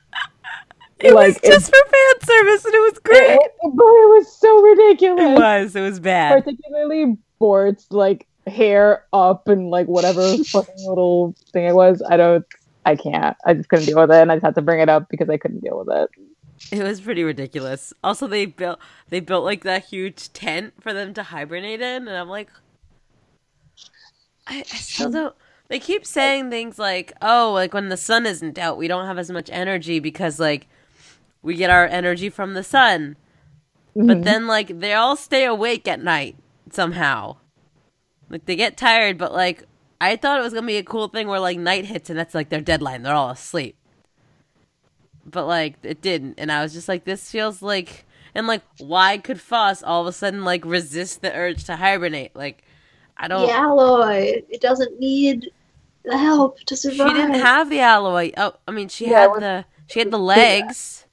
It 0.99 1.13
Like, 1.13 1.27
was 1.27 1.41
just 1.41 1.67
for 1.69 1.77
fan 1.91 2.21
service, 2.27 2.65
and 2.65 2.73
it 2.73 2.80
was 2.80 2.93
It, 2.97 3.03
great. 3.03 3.32
it, 3.36 3.51
but 3.62 3.86
it 3.86 4.10
was 4.17 4.36
so 4.36 4.62
ridiculous. 4.63 5.21
It 5.30 5.36
was. 5.39 5.75
It 5.75 5.82
was 5.82 5.99
bad. 5.99 6.43
Particularly 6.43 7.17
Bort's 7.39 7.86
like 7.91 8.25
hair 8.47 9.03
up 9.13 9.47
and 9.47 9.69
like 9.69 9.86
whatever 9.86 10.38
fucking 10.45 10.88
little 10.88 11.36
thing 11.53 11.65
it 11.65 11.75
was. 11.75 12.01
I 12.10 12.17
don't. 12.17 12.43
I 12.84 12.95
can't. 12.95 13.38
I 13.45 13.53
just 13.53 13.69
couldn't 13.69 13.86
deal 13.86 13.99
with 14.01 14.10
it, 14.10 14.15
and 14.21 14.32
I 14.32 14.38
just 14.38 14.45
had 14.45 14.56
to 14.56 14.62
bring 14.63 14.80
it 14.80 14.89
up 14.89 15.08
because 15.10 15.30
I 15.30 15.38
couldn't 15.38 15.60
deal 15.60 15.77
with 15.77 15.95
it. 15.95 16.10
It 16.75 16.82
was 16.84 16.99
pretty 16.99 17.23
ridiculous. 17.23 17.93
Also, 18.03 18.25
they 18.25 18.47
built 18.47 18.80
they 19.10 19.19
built 19.19 19.43
like 19.43 19.63
that 19.65 19.86
huge 19.86 20.34
tent 20.34 20.73
for 20.82 20.93
them 20.93 21.13
to 21.13 21.21
hibernate 21.21 21.80
in, 21.82 22.08
and 22.08 22.17
I'm 22.17 22.27
like, 22.30 22.49
I, 24.47 24.60
I 24.60 24.77
still 24.77 25.12
don't. 25.12 25.36
They 25.69 25.79
keep 25.79 26.05
saying 26.05 26.49
things 26.49 26.79
like, 26.79 27.13
"Oh, 27.21 27.51
like 27.53 27.73
when 27.73 27.89
the 27.89 27.97
sun 27.97 28.25
isn't 28.25 28.57
out, 28.57 28.77
we 28.77 28.88
don't 28.88 29.05
have 29.05 29.17
as 29.17 29.29
much 29.29 29.49
energy 29.51 29.99
because 29.99 30.39
like 30.39 30.67
we 31.41 31.55
get 31.55 31.69
our 31.69 31.86
energy 31.86 32.29
from 32.29 32.53
the 32.53 32.63
sun." 32.63 33.17
But 33.95 34.19
Mhm. 34.19 34.23
then 34.23 34.47
like 34.47 34.79
they 34.79 34.93
all 34.93 35.15
stay 35.15 35.43
awake 35.45 35.88
at 35.88 36.01
night 36.03 36.36
somehow. 36.71 37.38
Like 38.29 38.45
they 38.45 38.55
get 38.55 38.77
tired, 38.77 39.17
but 39.17 39.33
like 39.33 39.63
I 39.99 40.15
thought 40.15 40.39
it 40.39 40.43
was 40.43 40.53
gonna 40.53 40.67
be 40.67 40.77
a 40.77 40.83
cool 40.83 41.07
thing 41.10 41.27
where 41.27 41.39
like 41.39 41.57
night 41.57 41.86
hits 41.86 42.10
and 42.10 42.17
that's 42.17 42.36
like 42.36 42.49
their 42.49 42.62
deadline. 42.62 43.03
They're 43.03 43.13
all 43.15 43.29
asleep. 43.31 43.75
But 45.25 45.45
like 45.47 45.75
it 45.83 46.01
didn't, 46.01 46.36
and 46.38 46.51
I 46.51 46.62
was 46.62 46.73
just 46.73 46.88
like, 46.88 47.03
this 47.03 47.29
feels 47.29 47.62
like 47.62 48.05
and 48.33 48.47
like 48.47 48.62
why 48.77 49.17
could 49.17 49.41
Phos 49.41 49.83
all 49.83 50.01
of 50.01 50.07
a 50.07 50.12
sudden 50.13 50.45
like 50.45 50.63
resist 50.63 51.21
the 51.21 51.33
urge 51.33 51.63
to 51.65 51.75
hibernate? 51.75 52.36
Like 52.36 52.63
I 53.17 53.27
don't 53.27 53.47
the 53.47 53.53
alloy. 53.53 54.41
It 54.49 54.62
doesn't 54.62 54.99
need 54.99 55.51
the 56.03 56.17
help 56.17 56.60
to 56.62 56.75
survive. 56.77 57.10
she 57.10 57.13
didn't 57.15 57.34
have 57.39 57.69
the 57.69 57.80
alloy. 57.82 58.32
Oh 58.38 58.53
I 58.67 58.71
mean 58.71 58.88
she 58.89 59.10
Yeah, 59.10 59.21
had 59.21 59.27
what- 59.30 59.39
the 59.41 59.65
she 59.88 59.99
had 59.99 60.12
the 60.12 60.19
legs. 60.19 61.06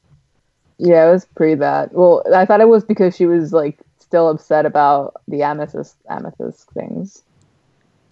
Yeah, 0.78 1.08
it 1.08 1.12
was 1.12 1.24
pretty 1.24 1.54
bad. 1.54 1.90
Well, 1.92 2.24
I 2.34 2.44
thought 2.46 2.60
it 2.60 2.68
was 2.68 2.84
because 2.84 3.14
she 3.16 3.26
was 3.26 3.52
like 3.52 3.78
still 4.00 4.28
upset 4.28 4.66
about 4.66 5.14
the 5.28 5.42
amethyst 5.42 5.94
amethyst 6.10 6.68
things, 6.72 7.22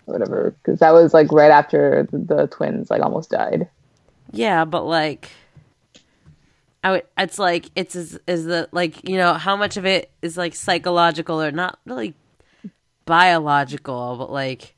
whatever. 0.05 0.55
Because 0.63 0.79
that 0.79 0.93
was 0.93 1.13
like 1.13 1.33
right 1.33 1.51
after 1.51 2.07
the, 2.11 2.19
the 2.19 2.47
twins 2.47 2.89
like 2.91 3.03
almost 3.03 3.31
died. 3.31 3.69
Yeah, 4.31 4.65
but 4.65 4.85
like, 4.85 5.31
I 6.85 6.93
would. 6.93 7.03
It's 7.19 7.39
like 7.39 7.67
it's 7.75 7.97
is 7.97 8.19
is 8.29 8.45
the 8.45 8.69
like 8.73 9.09
you 9.09 9.17
know 9.17 9.35
how 9.35 9.57
much 9.57 9.77
of 9.77 9.85
it 9.85 10.11
is 10.23 10.37
like 10.37 10.55
psychological 10.55 11.43
or 11.43 11.51
not 11.51 11.81
really 11.85 12.15
biological, 13.05 14.17
but 14.19 14.31
like 14.31 14.75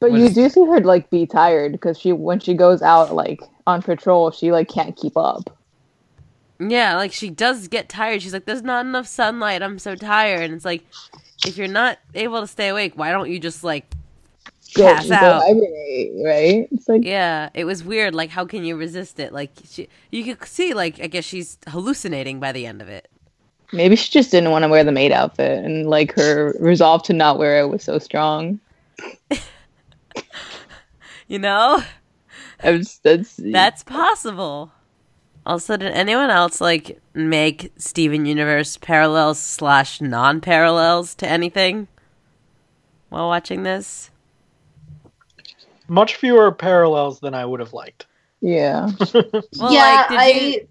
But 0.00 0.12
you 0.12 0.24
is- 0.24 0.34
do 0.34 0.48
see 0.48 0.64
her 0.66 0.80
like 0.80 1.10
be 1.10 1.26
tired 1.26 1.72
because 1.72 1.98
she 1.98 2.12
when 2.12 2.40
she 2.40 2.54
goes 2.54 2.82
out 2.82 3.14
like 3.14 3.40
on 3.66 3.82
patrol, 3.82 4.30
she 4.30 4.52
like 4.52 4.68
can't 4.68 4.96
keep 4.96 5.16
up. 5.16 5.56
yeah, 6.60 6.96
like 6.96 7.12
she 7.12 7.30
does 7.30 7.68
get 7.68 7.88
tired. 7.88 8.22
She's 8.22 8.32
like, 8.32 8.44
"There's 8.44 8.62
not 8.62 8.86
enough 8.86 9.06
sunlight. 9.06 9.62
I'm 9.62 9.78
so 9.78 9.94
tired." 9.94 10.42
And 10.42 10.54
it's 10.54 10.64
like, 10.64 10.84
if 11.46 11.56
you're 11.56 11.68
not 11.68 11.98
able 12.14 12.40
to 12.40 12.46
stay 12.46 12.68
awake, 12.68 12.92
why 12.96 13.10
don't 13.12 13.30
you 13.30 13.38
just 13.38 13.64
like 13.64 13.84
pass 14.76 15.08
go 15.08 15.14
out? 15.14 15.42
hibernate, 15.42 16.12
right? 16.24 16.68
It's 16.72 16.88
like 16.88 17.04
Yeah, 17.04 17.50
it 17.54 17.64
was 17.64 17.82
weird. 17.84 18.14
Like, 18.14 18.30
how 18.30 18.44
can 18.46 18.64
you 18.64 18.76
resist 18.76 19.18
it? 19.20 19.32
Like, 19.32 19.50
she, 19.68 19.88
you 20.10 20.24
could 20.24 20.46
see, 20.48 20.72
like, 20.72 21.00
I 21.00 21.08
guess 21.08 21.24
she's 21.24 21.58
hallucinating 21.68 22.40
by 22.40 22.52
the 22.52 22.64
end 22.66 22.80
of 22.80 22.88
it. 22.88 23.08
Maybe 23.72 23.96
she 23.96 24.10
just 24.10 24.30
didn't 24.30 24.50
want 24.50 24.62
to 24.64 24.68
wear 24.68 24.84
the 24.84 24.92
maid 24.92 25.12
outfit, 25.12 25.64
and 25.64 25.88
like 25.88 26.14
her 26.14 26.54
resolve 26.60 27.02
to 27.04 27.12
not 27.12 27.38
wear 27.38 27.60
it 27.60 27.68
was 27.68 27.82
so 27.82 27.98
strong. 27.98 28.60
You 31.28 31.38
know? 31.38 31.82
Was, 32.62 33.00
that's 33.02 33.36
That's 33.38 33.82
possible. 33.82 34.70
Also, 35.46 35.76
did 35.76 35.92
anyone 35.92 36.30
else 36.30 36.60
like 36.60 37.00
make 37.14 37.72
Steven 37.78 38.26
Universe 38.26 38.76
parallels 38.76 39.40
slash 39.40 40.00
non 40.00 40.40
parallels 40.42 41.14
to 41.16 41.26
anything 41.28 41.88
while 43.08 43.28
watching 43.28 43.62
this? 43.62 44.10
Much 45.88 46.16
fewer 46.16 46.52
parallels 46.52 47.20
than 47.20 47.34
I 47.34 47.44
would 47.46 47.60
have 47.60 47.72
liked. 47.72 48.06
yeah. 48.40 48.90
Well, 49.58 49.72
yeah, 49.72 50.06
like, 50.06 50.08
did 50.08 50.18
I 50.18 50.26
you- 50.28 50.68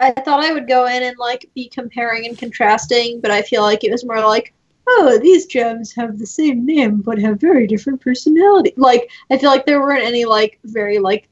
I 0.00 0.12
thought 0.12 0.42
I 0.44 0.52
would 0.52 0.66
go 0.66 0.86
in 0.86 1.02
and 1.02 1.16
like 1.18 1.48
be 1.54 1.68
comparing 1.68 2.26
and 2.26 2.38
contrasting, 2.38 3.20
but 3.20 3.30
I 3.30 3.42
feel 3.42 3.62
like 3.62 3.84
it 3.84 3.92
was 3.92 4.04
more 4.04 4.20
like, 4.20 4.54
oh, 4.88 5.18
these 5.18 5.46
gems 5.46 5.92
have 5.94 6.18
the 6.18 6.26
same 6.26 6.64
name 6.64 7.02
but 7.02 7.18
have 7.18 7.38
very 7.38 7.66
different 7.66 8.00
personality. 8.00 8.72
Like, 8.76 9.10
I 9.30 9.38
feel 9.38 9.50
like 9.50 9.66
there 9.66 9.80
weren't 9.80 10.04
any 10.04 10.24
like 10.24 10.58
very 10.64 10.98
like 10.98 11.28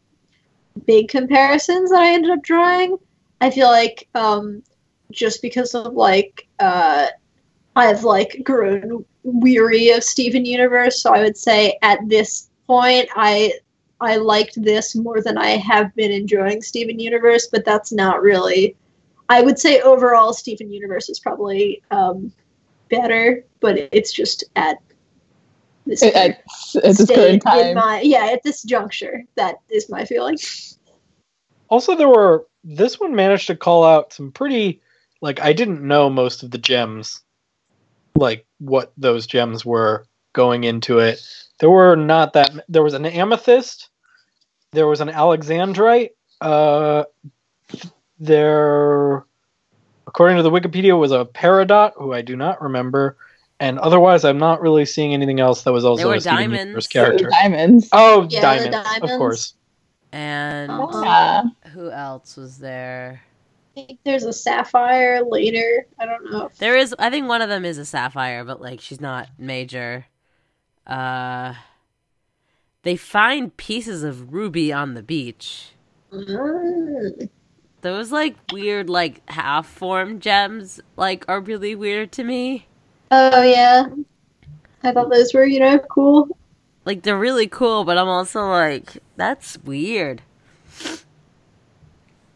big 0.86 1.08
comparisons 1.08 1.90
that 1.90 2.00
I 2.00 2.12
ended 2.12 2.30
up 2.30 2.42
drawing. 2.42 2.98
I 3.40 3.50
feel 3.50 3.68
like 3.68 4.06
um, 4.14 4.62
just 5.10 5.42
because 5.42 5.74
of 5.74 5.94
like 5.94 6.46
uh, 6.58 7.06
I've 7.74 8.04
like 8.04 8.42
grown 8.44 9.04
weary 9.22 9.90
of 9.90 10.04
Steven 10.04 10.44
Universe, 10.44 11.00
so 11.00 11.14
I 11.14 11.22
would 11.22 11.36
say 11.36 11.78
at 11.82 12.00
this 12.08 12.50
point 12.66 13.08
I 13.16 13.54
I 14.00 14.16
liked 14.16 14.62
this 14.62 14.94
more 14.94 15.20
than 15.20 15.38
I 15.38 15.50
have 15.56 15.94
been 15.94 16.12
enjoying 16.12 16.62
Steven 16.62 16.98
Universe, 16.98 17.48
but 17.50 17.64
that's 17.64 17.92
not 17.92 18.22
really. 18.22 18.76
I 19.28 19.42
would 19.42 19.58
say 19.58 19.80
overall 19.80 20.32
Steven 20.32 20.70
Universe 20.70 21.08
is 21.08 21.18
probably 21.18 21.82
um, 21.90 22.32
better, 22.88 23.44
but 23.60 23.76
it's 23.92 24.12
just 24.12 24.44
at 24.56 24.78
this 25.84 26.02
At, 26.02 26.14
at, 26.14 26.30
at 26.30 26.82
this 26.82 26.98
state 27.02 27.16
current 27.16 27.34
in 27.34 27.40
time. 27.40 27.74
my 27.74 28.00
yeah 28.02 28.26
at 28.26 28.42
this 28.42 28.62
juncture. 28.62 29.24
That 29.36 29.56
is 29.68 29.88
my 29.88 30.04
feeling. 30.04 30.38
Also, 31.68 31.96
there 31.96 32.08
were 32.08 32.46
this 32.64 33.00
one 33.00 33.14
managed 33.14 33.46
to 33.48 33.56
call 33.56 33.84
out 33.84 34.12
some 34.12 34.30
pretty 34.30 34.80
like 35.20 35.40
I 35.40 35.52
didn't 35.52 35.82
know 35.82 36.08
most 36.08 36.42
of 36.42 36.50
the 36.50 36.58
gems, 36.58 37.20
like 38.14 38.46
what 38.58 38.92
those 38.96 39.26
gems 39.26 39.64
were 39.64 40.06
going 40.32 40.64
into 40.64 40.98
it. 40.98 41.20
There 41.58 41.70
were 41.70 41.96
not 41.96 42.32
that. 42.34 42.50
There 42.68 42.82
was 42.82 42.94
an 42.94 43.06
amethyst. 43.06 43.90
There 44.72 44.86
was 44.86 45.00
an 45.00 45.08
alexandrite. 45.08 46.10
Uh, 46.40 47.04
there, 48.20 49.24
according 50.06 50.36
to 50.36 50.42
the 50.42 50.50
Wikipedia, 50.50 50.98
was 50.98 51.12
a 51.12 51.24
peridot 51.24 51.92
who 51.96 52.12
I 52.12 52.22
do 52.22 52.36
not 52.36 52.62
remember, 52.62 53.16
and 53.60 53.78
otherwise, 53.78 54.24
I'm 54.24 54.38
not 54.38 54.60
really 54.60 54.84
seeing 54.84 55.14
anything 55.14 55.40
else 55.40 55.62
that 55.62 55.72
was 55.72 55.84
also 55.84 56.08
were 56.08 56.14
a 56.14 56.20
Steven 56.20 56.36
diamonds. 56.36 56.64
Universe 56.66 56.86
There 56.88 57.02
were 57.02 57.08
character. 57.08 57.30
Diamonds. 57.30 57.88
Oh, 57.92 58.26
Yeah, 58.30 58.62
the 58.62 58.70
diamonds, 58.70 59.12
of 59.12 59.18
course. 59.18 59.54
And 60.12 60.70
Uh-huh. 60.70 61.42
Who 61.72 61.90
else 61.90 62.36
was 62.36 62.58
there? 62.58 63.22
I 63.76 63.86
think 63.86 64.00
there's 64.04 64.24
a 64.24 64.32
sapphire 64.32 65.22
later. 65.22 65.86
I 66.00 66.06
don't 66.06 66.30
know. 66.30 66.50
There 66.58 66.76
is 66.76 66.94
I 66.98 67.10
think 67.10 67.28
one 67.28 67.42
of 67.42 67.48
them 67.48 67.64
is 67.64 67.78
a 67.78 67.84
sapphire, 67.84 68.44
but 68.44 68.60
like 68.60 68.80
she's 68.80 69.00
not 69.00 69.28
major. 69.38 70.06
Uh 70.88 71.54
they 72.82 72.96
find 72.96 73.56
pieces 73.56 74.02
of 74.02 74.32
ruby 74.32 74.72
on 74.72 74.94
the 74.94 75.02
beach. 75.02 75.72
Mm. 76.12 77.28
Those 77.80 78.12
like 78.12 78.36
weird 78.52 78.88
like 78.88 79.28
half 79.30 79.66
formed 79.66 80.22
gems 80.22 80.80
like 80.96 81.24
are 81.28 81.40
really 81.40 81.74
weird 81.74 82.12
to 82.12 82.24
me. 82.24 82.66
Oh 83.10 83.42
yeah, 83.42 83.86
I 84.82 84.92
thought 84.92 85.10
those 85.10 85.34
were 85.34 85.46
you 85.46 85.60
know 85.60 85.78
cool. 85.80 86.28
Like 86.84 87.02
they're 87.02 87.18
really 87.18 87.46
cool, 87.46 87.84
but 87.84 87.98
I'm 87.98 88.08
also 88.08 88.48
like 88.48 88.98
that's 89.16 89.58
weird. 89.58 90.22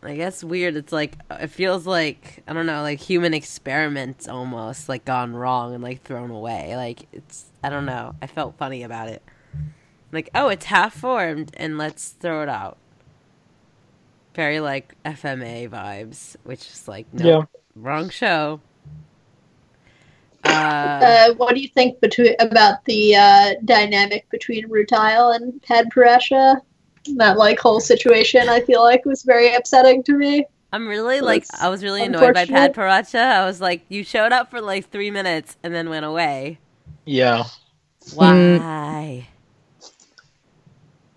Like 0.03 0.18
that's 0.18 0.42
weird. 0.42 0.76
It's 0.76 0.92
like 0.92 1.16
it 1.30 1.48
feels 1.48 1.86
like 1.86 2.42
I 2.48 2.53
don't 2.53 2.66
know, 2.66 2.82
like 2.82 3.00
human 3.00 3.34
experiments 3.34 4.26
almost 4.26 4.88
like 4.88 5.05
gone 5.05 5.34
wrong 5.34 5.74
and 5.74 5.82
like 5.82 6.03
thrown 6.03 6.30
away. 6.30 6.74
Like 6.76 7.07
it's 7.12 7.51
I 7.62 7.70
don't 7.70 7.86
know. 7.86 8.14
I 8.22 8.26
felt 8.26 8.56
funny 8.58 8.82
about 8.82 9.08
it. 9.08 9.22
Like 10.12 10.30
oh, 10.34 10.48
it's 10.48 10.66
half 10.66 10.94
formed 10.94 11.52
and 11.56 11.78
let's 11.78 12.10
throw 12.10 12.42
it 12.42 12.48
out. 12.48 12.78
Very 14.34 14.60
like 14.60 14.94
FMA 15.04 15.68
vibes, 15.68 16.36
which 16.44 16.66
is 16.68 16.88
like 16.88 17.12
no 17.12 17.40
Yeah. 17.40 17.44
wrong 17.74 18.08
show. 18.10 18.60
Uh, 20.44 20.48
Uh, 21.00 21.34
what 21.34 21.54
do 21.54 21.60
you 21.60 21.68
think 21.68 22.00
between 22.00 22.34
about 22.40 22.84
the 22.84 23.14
uh, 23.16 23.54
dynamic 23.64 24.28
between 24.30 24.68
Rutile 24.68 25.34
and 25.36 25.60
Padparadscha? 25.62 26.60
That 27.16 27.36
like 27.36 27.58
whole 27.58 27.80
situation, 27.80 28.48
I 28.48 28.60
feel 28.60 28.82
like 28.82 29.04
was 29.04 29.22
very 29.24 29.54
upsetting 29.54 30.02
to 30.04 30.12
me. 30.16 30.46
I'm 30.72 30.88
really 30.88 31.18
So 31.18 31.26
like 31.26 31.46
I 31.52 31.68
was 31.68 31.82
really 31.84 32.04
annoyed 32.04 32.32
by 32.32 32.46
Padparadscha. 32.46 33.20
I 33.20 33.44
was 33.46 33.60
like, 33.60 33.84
you 33.88 34.04
showed 34.04 34.32
up 34.32 34.50
for 34.50 34.60
like 34.60 34.90
three 34.90 35.10
minutes 35.10 35.56
and 35.62 35.74
then 35.74 35.90
went 35.90 36.04
away. 36.06 36.58
Yeah. 37.05 37.44
Mm. 38.11 38.14
Why? 38.14 39.28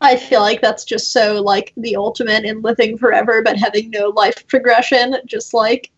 I 0.01 0.17
feel 0.17 0.41
like 0.41 0.61
that's 0.61 0.83
just 0.83 1.11
so 1.11 1.41
like 1.41 1.73
the 1.77 1.95
ultimate 1.95 2.45
in 2.45 2.61
living 2.61 2.97
forever 2.97 3.41
but 3.41 3.57
having 3.57 3.89
no 3.89 4.09
life 4.09 4.45
progression, 4.47 5.15
just 5.25 5.53
like 5.53 5.91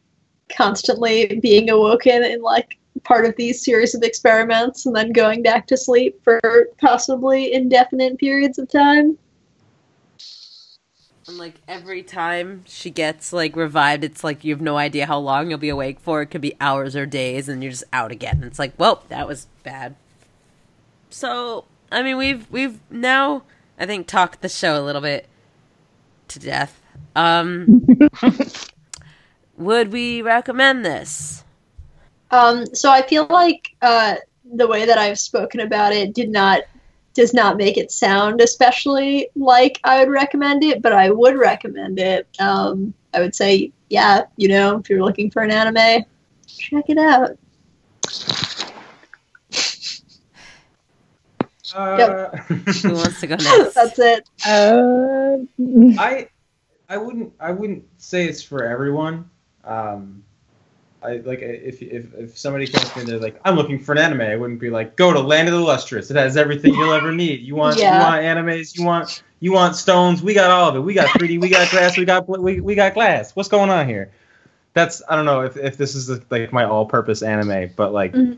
constantly 0.50 1.40
being 1.42 1.70
awoken 1.70 2.24
in 2.24 2.42
like 2.42 2.78
part 3.04 3.26
of 3.26 3.36
these 3.36 3.64
series 3.64 3.96
of 3.96 4.04
experiments 4.04 4.86
and 4.86 4.96
then 4.96 5.12
going 5.12 5.44
back 5.44 5.68
to 5.68 5.78
sleep 5.78 6.20
for 6.24 6.40
possibly 6.80 7.54
indefinite 7.54 8.18
periods 8.18 8.58
of 8.58 8.70
time. 8.70 9.18
And 11.28 11.38
like 11.38 11.56
every 11.68 12.04
time 12.04 12.64
she 12.66 12.90
gets 12.90 13.34
like 13.34 13.56
revived, 13.56 14.04
it's 14.04 14.24
like 14.24 14.44
you 14.46 14.54
have 14.54 14.62
no 14.62 14.78
idea 14.78 15.06
how 15.06 15.18
long 15.18 15.50
you'll 15.50 15.60
be 15.60 15.70
awake 15.70 16.00
for. 16.00 16.22
It 16.22 16.28
could 16.28 16.42
be 16.42 16.56
hours 16.62 16.96
or 16.96 17.06
days, 17.06 17.50
and 17.50 17.62
you're 17.62 17.72
just 17.72 17.84
out 17.92 18.12
again. 18.12 18.44
It's 18.44 18.60
like, 18.60 18.74
well, 18.78 19.04
that 19.10 19.28
was 19.28 19.48
bad. 19.64 19.96
So 21.10 21.66
I 21.92 22.02
mean, 22.02 22.18
we've 22.18 22.50
we've 22.50 22.80
now 22.90 23.44
I 23.78 23.86
think 23.86 24.08
talked 24.08 24.42
the 24.42 24.50
show 24.50 24.82
a 24.82 24.84
little 24.84 25.02
bit 25.02 25.28
to 26.30 26.40
death. 26.40 26.82
Um, 27.16 27.86
would 29.58 29.92
we 29.92 30.22
recommend 30.22 30.86
this? 30.86 31.44
Um, 32.32 32.66
so 32.74 32.92
I 32.92 33.02
feel 33.02 33.26
like 33.30 33.76
uh, 33.82 34.16
the 34.54 34.68
way 34.68 34.86
that 34.86 34.98
I've 34.98 35.20
spoken 35.20 35.60
about 35.60 35.94
it 35.94 36.14
did 36.14 36.30
not 36.30 36.64
does 37.18 37.34
not 37.34 37.58
make 37.58 37.78
it 37.78 37.92
sound 37.92 38.40
especially 38.42 39.28
like 39.36 39.80
I 39.84 40.00
would 40.00 40.12
recommend 40.12 40.64
it, 40.64 40.84
but 40.84 40.94
I 40.94 41.10
would 41.10 41.36
recommend 41.36 42.00
it. 42.00 42.28
Um, 42.40 42.94
I 43.12 43.22
would 43.22 43.34
say, 43.34 43.74
yeah, 43.90 44.26
you 44.38 44.48
know, 44.48 44.78
if 44.78 44.90
you're 44.90 45.04
looking 45.04 45.32
for 45.32 45.42
an 45.42 45.50
anime, 45.50 46.06
check 46.46 46.86
it 46.88 47.00
out. 47.00 47.32
Uh, 51.76 52.38
Who 52.38 52.94
wants 52.94 53.20
to 53.22 53.28
go 53.28 53.36
next? 53.42 53.74
That's 53.74 53.98
it. 53.98 54.30
Uh, 54.46 55.38
I 56.00 56.30
I 56.88 56.98
wouldn't 56.98 57.34
I 57.40 57.52
wouldn't 57.52 57.86
say 57.98 58.28
it's 58.28 58.44
for 58.44 58.64
everyone. 58.64 59.32
Um, 59.64 60.24
I 61.04 61.18
like 61.18 61.40
if 61.42 61.82
if 61.82 62.14
if 62.16 62.38
somebody 62.38 62.66
comes 62.68 62.90
to 62.90 62.96
me 62.98 63.02
and 63.02 63.10
they're 63.10 63.20
like 63.20 63.40
I'm 63.46 63.56
looking 63.56 63.80
for 63.80 63.92
an 63.92 64.00
anime, 64.00 64.22
I 64.22 64.36
wouldn't 64.36 64.60
be 64.60 64.70
like 64.72 64.96
go 64.96 65.14
to 65.14 65.20
Land 65.20 65.48
of 65.48 65.54
the 65.54 65.60
Lustrous. 65.60 66.10
It 66.10 66.18
has 66.18 66.36
everything 66.38 66.74
you'll 66.74 66.94
ever 66.94 67.12
need. 67.12 67.42
You 67.42 67.56
want 67.56 67.78
Yeah. 67.78 67.94
you 67.96 68.02
want 68.04 68.22
animes, 68.24 68.76
you 68.78 68.84
want 68.86 69.22
you 69.40 69.52
want 69.54 69.76
stones. 69.76 70.24
We 70.24 70.34
got 70.34 70.50
all 70.50 70.70
of 70.70 70.76
it. 70.76 70.80
We 70.80 70.94
got 70.96 71.08
3D, 71.10 71.40
we 71.40 71.50
got 71.50 71.70
glass, 71.70 71.98
we 71.98 72.06
got 72.06 72.28
we, 72.28 72.60
we 72.62 72.74
got 72.74 72.96
glass. 72.96 73.36
What's 73.36 73.50
going 73.50 73.70
on 73.70 73.88
here? 73.88 74.12
That's 74.74 75.04
I 75.08 75.16
don't 75.16 75.26
know 75.26 75.42
if, 75.42 75.56
if 75.58 75.78
this 75.78 75.94
is 75.94 76.20
like 76.32 76.52
my 76.52 76.64
all-purpose 76.66 77.22
anime, 77.22 77.72
but 77.76 77.94
like 77.94 78.14
Mhm. 78.14 78.38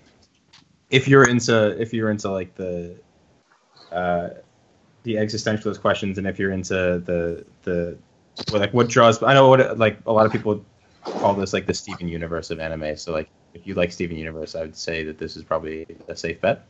if 0.90 1.08
you're 1.08 1.28
into 1.30 1.80
if 1.82 1.94
you're 1.94 2.10
into 2.12 2.30
like 2.30 2.56
the 2.56 2.98
uh, 3.92 4.30
the 5.04 5.16
existentialist 5.16 5.80
questions, 5.80 6.18
and 6.18 6.28
if 6.28 6.38
you're 6.38 6.52
into 6.52 7.02
the 7.06 7.46
the 7.64 7.98
like 8.52 8.74
what 8.74 8.90
draws. 8.90 9.22
I 9.24 9.34
know 9.34 9.48
what 9.48 9.78
like 9.78 10.00
a 10.06 10.12
lot 10.12 10.26
of 10.26 10.32
people 10.32 10.64
call 11.04 11.34
this 11.34 11.54
like 11.54 11.66
the 11.66 11.74
Steven 11.74 12.08
Universe 12.08 12.52
of 12.52 12.60
anime. 12.60 12.96
So 12.98 13.12
like 13.12 13.30
if 13.54 13.66
you 13.66 13.74
like 13.74 13.92
Steven 13.92 14.18
Universe, 14.18 14.56
I 14.56 14.62
would 14.62 14.76
say 14.76 15.04
that 15.06 15.18
this 15.18 15.36
is 15.36 15.44
probably 15.44 15.86
a 16.08 16.16
safe 16.16 16.40
bet. 16.42 16.66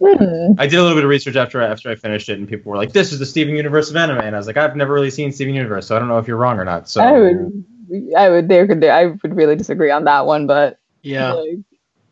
hmm. 0.00 0.52
I 0.58 0.66
did 0.66 0.78
a 0.78 0.82
little 0.82 0.96
bit 0.96 1.04
of 1.04 1.10
research 1.10 1.36
after 1.36 1.62
I, 1.62 1.66
after 1.66 1.90
I 1.90 1.94
finished 1.94 2.28
it, 2.28 2.38
and 2.38 2.48
people 2.48 2.70
were 2.70 2.78
like, 2.78 2.92
"This 2.92 3.12
is 3.12 3.18
the 3.18 3.26
Steven 3.26 3.54
Universe 3.54 3.90
of 3.90 3.96
anime," 3.96 4.18
and 4.18 4.34
I 4.34 4.38
was 4.38 4.46
like, 4.46 4.56
"I've 4.56 4.76
never 4.76 4.92
really 4.92 5.10
seen 5.10 5.32
Steven 5.32 5.54
Universe, 5.54 5.86
so 5.86 5.96
I 5.96 5.98
don't 5.98 6.08
know 6.08 6.18
if 6.18 6.28
you're 6.28 6.36
wrong 6.36 6.58
or 6.58 6.64
not." 6.64 6.88
So 6.88 7.02
I 7.02 7.12
would, 7.12 7.64
I 8.16 8.28
would, 8.30 8.48
there 8.48 8.66
could, 8.66 8.84
I 8.84 9.06
would 9.06 9.36
really 9.36 9.56
disagree 9.56 9.90
on 9.90 10.04
that 10.04 10.26
one, 10.26 10.46
but 10.46 10.78
Yeah. 11.02 11.32
like, 11.32 11.58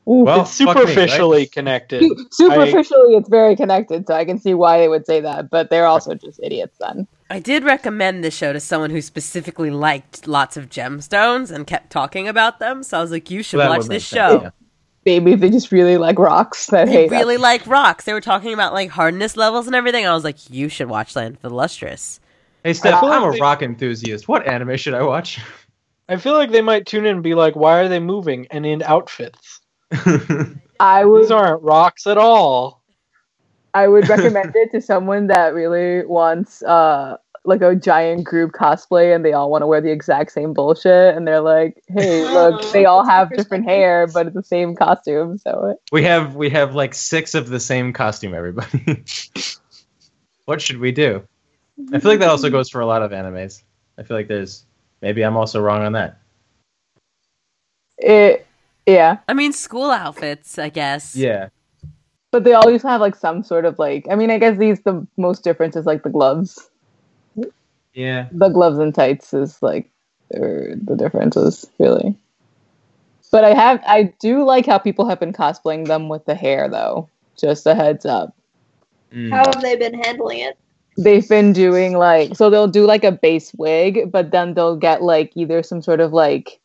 ooh, 0.08 0.24
Well, 0.24 0.42
it's 0.42 0.58
fuck 0.58 0.76
me, 0.76 0.82
right? 0.82 0.88
superficially 0.88 1.46
connected. 1.46 2.02
su- 2.02 2.26
superficially, 2.32 3.16
it's 3.16 3.28
very 3.28 3.56
connected, 3.56 4.06
so 4.06 4.14
I 4.14 4.24
can 4.24 4.38
see 4.38 4.54
why 4.54 4.78
they 4.78 4.88
would 4.88 5.06
say 5.06 5.20
that, 5.20 5.50
but 5.50 5.70
they're 5.70 5.86
also 5.86 6.14
just 6.14 6.40
idiots 6.42 6.76
then. 6.78 7.06
I 7.32 7.38
did 7.40 7.64
recommend 7.64 8.22
this 8.22 8.36
show 8.36 8.52
to 8.52 8.60
someone 8.60 8.90
who 8.90 9.00
specifically 9.00 9.70
liked 9.70 10.26
lots 10.26 10.56
of 10.56 10.68
gemstones 10.68 11.50
and 11.50 11.66
kept 11.66 11.90
talking 11.90 12.28
about 12.28 12.58
them. 12.58 12.82
So 12.82 12.98
I 12.98 13.00
was 13.00 13.10
like, 13.10 13.30
you 13.30 13.42
should 13.42 13.60
that 13.60 13.70
watch 13.70 13.86
this 13.86 14.06
sense, 14.06 14.32
show. 14.32 14.42
yeah. 14.42 14.50
Maybe 15.04 15.34
they 15.34 15.50
just 15.50 15.72
really 15.72 15.96
like 15.96 16.18
rocks. 16.18 16.66
That 16.66 16.86
They 16.86 16.92
hey, 16.92 17.08
that's- 17.08 17.20
really 17.20 17.38
like 17.38 17.66
rocks. 17.66 18.04
They 18.04 18.12
were 18.12 18.20
talking 18.20 18.52
about 18.52 18.72
like 18.74 18.90
hardness 18.90 19.36
levels 19.36 19.66
and 19.66 19.74
everything. 19.74 20.06
I 20.06 20.12
was 20.14 20.24
like, 20.24 20.50
you 20.50 20.68
should 20.68 20.88
watch 20.88 21.16
Land 21.16 21.36
of 21.36 21.42
the 21.42 21.50
Lustrous. 21.50 22.20
Hey 22.64 22.74
Steph, 22.74 23.00
feel 23.00 23.08
like 23.08 23.20
I'm 23.22 23.28
a 23.28 23.32
they- 23.32 23.40
rock 23.40 23.62
enthusiast. 23.62 24.28
What 24.28 24.46
anime 24.46 24.76
should 24.76 24.94
I 24.94 25.02
watch? 25.02 25.40
I 26.08 26.16
feel 26.18 26.34
like 26.34 26.50
they 26.52 26.60
might 26.60 26.84
tune 26.86 27.06
in 27.06 27.14
and 27.14 27.22
be 27.22 27.34
like, 27.34 27.56
"Why 27.56 27.78
are 27.80 27.88
they 27.88 27.98
moving 28.00 28.46
and 28.50 28.66
in 28.66 28.82
outfits? 28.82 29.60
I 30.80 31.04
would 31.04 31.22
These 31.22 31.30
aren't 31.30 31.62
rocks 31.62 32.06
at 32.06 32.18
all." 32.18 32.81
I 33.74 33.88
would 33.88 34.08
recommend 34.08 34.52
it 34.54 34.70
to 34.72 34.80
someone 34.80 35.28
that 35.28 35.54
really 35.54 36.04
wants 36.06 36.62
uh 36.62 37.16
like 37.44 37.60
a 37.60 37.74
giant 37.74 38.22
group 38.24 38.52
cosplay 38.52 39.14
and 39.14 39.24
they 39.24 39.32
all 39.32 39.50
want 39.50 39.62
to 39.62 39.66
wear 39.66 39.80
the 39.80 39.90
exact 39.90 40.30
same 40.30 40.52
bullshit 40.52 41.16
and 41.16 41.26
they're 41.26 41.40
like, 41.40 41.82
"Hey, 41.88 42.22
look, 42.32 42.62
they 42.72 42.84
all 42.84 43.04
have 43.04 43.30
different 43.30 43.64
hair, 43.64 44.06
but 44.06 44.28
it's 44.28 44.36
the 44.36 44.42
same 44.42 44.76
costume." 44.76 45.38
So 45.38 45.76
We 45.90 46.04
have 46.04 46.36
we 46.36 46.50
have 46.50 46.74
like 46.74 46.94
six 46.94 47.34
of 47.34 47.48
the 47.48 47.60
same 47.60 47.92
costume. 47.92 48.34
Everybody. 48.34 49.04
what 50.44 50.60
should 50.60 50.78
we 50.78 50.92
do? 50.92 51.26
I 51.92 51.98
feel 51.98 52.12
like 52.12 52.20
that 52.20 52.28
also 52.28 52.50
goes 52.50 52.70
for 52.70 52.80
a 52.80 52.86
lot 52.86 53.02
of 53.02 53.10
animes. 53.10 53.62
I 53.98 54.04
feel 54.04 54.16
like 54.16 54.28
there's 54.28 54.64
maybe 55.00 55.22
I'm 55.22 55.36
also 55.36 55.60
wrong 55.60 55.82
on 55.82 55.92
that. 55.92 56.18
it, 57.98 58.46
yeah. 58.86 59.18
I 59.28 59.34
mean, 59.34 59.52
school 59.52 59.90
outfits, 59.90 60.58
I 60.58 60.68
guess. 60.68 61.16
Yeah. 61.16 61.48
But 62.32 62.44
they 62.44 62.54
always 62.54 62.82
have 62.82 63.00
like 63.00 63.14
some 63.14 63.44
sort 63.44 63.64
of 63.64 63.78
like. 63.78 64.06
I 64.10 64.16
mean, 64.16 64.30
I 64.30 64.38
guess 64.38 64.58
these 64.58 64.80
the 64.80 65.06
most 65.16 65.44
difference 65.44 65.76
is 65.76 65.86
like 65.86 66.02
the 66.02 66.10
gloves. 66.10 66.68
Yeah. 67.94 68.28
The 68.32 68.48
gloves 68.48 68.78
and 68.78 68.94
tights 68.94 69.32
is 69.32 69.62
like 69.62 69.88
the 70.30 70.96
differences 70.98 71.66
really. 71.78 72.16
But 73.30 73.44
I 73.44 73.54
have 73.54 73.80
I 73.86 74.12
do 74.18 74.44
like 74.44 74.66
how 74.66 74.78
people 74.78 75.08
have 75.08 75.20
been 75.20 75.32
cosplaying 75.32 75.86
them 75.86 76.08
with 76.08 76.24
the 76.24 76.34
hair 76.34 76.68
though. 76.68 77.08
Just 77.38 77.66
a 77.66 77.74
heads 77.74 78.04
up. 78.04 78.34
Mm. 79.12 79.30
How 79.30 79.44
have 79.44 79.62
they 79.62 79.76
been 79.76 79.94
handling 79.94 80.40
it? 80.40 80.58
they've 80.98 81.28
been 81.28 81.52
doing 81.52 81.96
like 81.96 82.36
so 82.36 82.50
they'll 82.50 82.68
do 82.68 82.84
like 82.84 83.04
a 83.04 83.12
base 83.12 83.52
wig 83.54 84.10
but 84.10 84.30
then 84.30 84.54
they'll 84.54 84.76
get 84.76 85.02
like 85.02 85.32
either 85.34 85.62
some 85.62 85.80
sort 85.80 86.00
of 86.00 86.12
like 86.12 86.60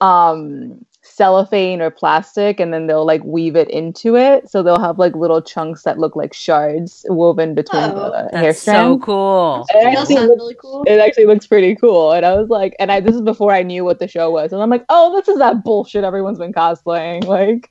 um 0.00 0.84
cellophane 1.06 1.82
or 1.82 1.90
plastic 1.90 2.58
and 2.58 2.72
then 2.72 2.86
they'll 2.86 3.04
like 3.04 3.22
weave 3.24 3.54
it 3.56 3.68
into 3.70 4.16
it 4.16 4.50
so 4.50 4.62
they'll 4.62 4.80
have 4.80 4.98
like 4.98 5.14
little 5.14 5.42
chunks 5.42 5.82
that 5.82 5.98
look 5.98 6.16
like 6.16 6.32
shards 6.32 7.04
woven 7.10 7.54
between 7.54 7.82
Oh, 7.84 8.10
the 8.10 8.38
hair 8.38 8.52
That's 8.52 8.62
so 8.62 8.98
cool. 9.00 9.66
it 9.68 9.84
actually, 9.86 10.14
looks, 10.16 10.40
really 10.40 10.56
cool. 10.60 10.82
it 10.86 10.98
actually 10.98 11.26
looks 11.26 11.46
pretty 11.46 11.74
cool 11.76 12.12
and 12.12 12.24
i 12.24 12.34
was 12.34 12.48
like 12.48 12.74
and 12.78 12.90
i 12.90 13.00
this 13.00 13.14
is 13.14 13.20
before 13.20 13.52
i 13.52 13.62
knew 13.62 13.84
what 13.84 13.98
the 13.98 14.08
show 14.08 14.30
was 14.30 14.52
and 14.52 14.62
i'm 14.62 14.70
like 14.70 14.84
oh 14.88 15.14
this 15.14 15.28
is 15.28 15.38
that 15.38 15.62
bullshit 15.62 16.04
everyone's 16.04 16.38
been 16.38 16.52
cosplaying 16.52 17.24
like 17.26 17.70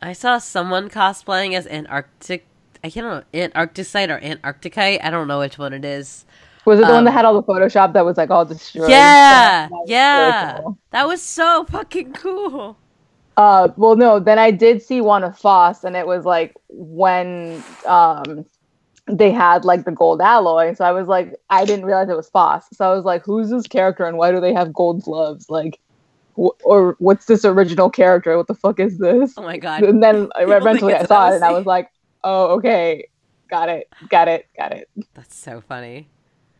I 0.00 0.12
saw 0.12 0.38
someone 0.38 0.88
cosplaying 0.88 1.54
as 1.54 1.66
Antarctic. 1.66 2.46
I 2.84 2.90
can't 2.90 3.06
know 3.06 3.22
Antarcticite 3.34 4.10
or 4.10 4.18
Antarcticite. 4.22 5.02
I 5.02 5.10
don't 5.10 5.26
know 5.26 5.40
which 5.40 5.58
one 5.58 5.72
it 5.72 5.84
is. 5.84 6.24
Was 6.68 6.80
it 6.80 6.86
the 6.86 6.92
one 6.92 6.98
Um, 6.98 7.04
that 7.06 7.12
had 7.12 7.24
all 7.24 7.34
the 7.34 7.42
photoshop 7.42 7.94
that 7.94 8.04
was 8.04 8.18
like 8.18 8.28
all 8.30 8.44
destroyed 8.44 8.90
Yeah, 8.90 9.08
That 9.30 9.70
was 9.70 9.88
really 9.88 9.90
yeah. 9.90 10.52
cool. 10.54 10.78
That 10.92 11.06
was 11.08 11.22
so 11.22 11.64
fucking 11.64 12.12
cool. 12.12 12.76
Uh, 13.38 13.68
well, 13.76 13.96
no. 13.96 14.20
Then 14.20 14.38
I 14.38 14.50
did 14.50 14.82
see 14.82 15.00
one 15.00 15.24
of 15.24 15.38
Phos, 15.38 15.84
and 15.84 15.96
it 15.96 16.06
was 16.06 16.24
like 16.26 16.54
when 16.68 17.62
um 17.86 18.44
they 19.06 19.30
had 19.30 19.64
like 19.64 19.84
the 19.86 19.92
gold 19.92 20.20
alloy. 20.20 20.74
So 20.74 20.84
I 20.84 20.92
was 20.92 21.08
like, 21.08 21.34
I 21.48 21.64
didn't 21.64 21.86
realize 21.86 22.10
it 22.10 22.16
was 22.16 22.28
Phos. 22.28 22.64
So 22.72 22.90
I 22.90 22.94
was 22.94 23.04
like, 23.04 23.24
who's 23.24 23.48
this 23.48 23.66
character, 23.66 24.04
and 24.04 24.18
why 24.18 24.30
do 24.32 24.40
they 24.40 24.52
have 24.52 24.72
gold 24.74 25.02
gloves? 25.04 25.48
Like, 25.48 25.78
wh- 26.36 26.56
or 26.64 26.96
what's 26.98 27.26
this 27.26 27.44
original 27.44 27.90
character? 27.90 28.36
What 28.36 28.46
the 28.48 28.54
fuck 28.54 28.78
is 28.80 28.98
this? 28.98 29.34
Oh 29.38 29.42
my 29.42 29.56
god. 29.56 29.84
And 29.84 30.02
then 30.02 30.28
I 30.36 30.40
People 30.40 30.56
eventually 30.56 30.94
I 30.94 31.04
saw 31.04 31.30
it, 31.30 31.36
and 31.36 31.44
I 31.44 31.52
was 31.52 31.64
like, 31.64 31.88
oh, 32.24 32.56
okay, 32.56 33.08
got 33.48 33.68
it, 33.68 33.88
got 34.10 34.28
it, 34.28 34.46
got 34.56 34.72
it. 34.72 34.88
That's 35.14 35.36
so 35.36 35.60
funny. 35.60 36.08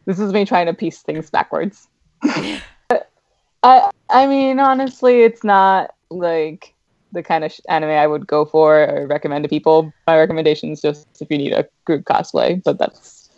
This 0.08 0.20
is 0.20 0.32
me 0.32 0.46
trying 0.46 0.64
to 0.64 0.72
piece 0.72 1.02
things 1.02 1.28
backwards. 1.28 1.86
I 2.22 3.90
I 4.08 4.26
mean, 4.26 4.58
honestly, 4.58 5.20
it's 5.20 5.44
not 5.44 5.94
like 6.08 6.74
the 7.12 7.22
kind 7.22 7.44
of 7.44 7.52
sh- 7.52 7.60
anime 7.68 7.90
I 7.90 8.06
would 8.06 8.26
go 8.26 8.46
for 8.46 8.88
or 8.88 9.06
recommend 9.06 9.42
to 9.42 9.50
people. 9.50 9.92
My 10.06 10.18
recommendation 10.18 10.72
is 10.72 10.80
just 10.80 11.06
if 11.20 11.30
you 11.30 11.36
need 11.36 11.52
a 11.52 11.68
group 11.84 12.06
cosplay, 12.06 12.64
but 12.64 12.78
that's 12.78 13.28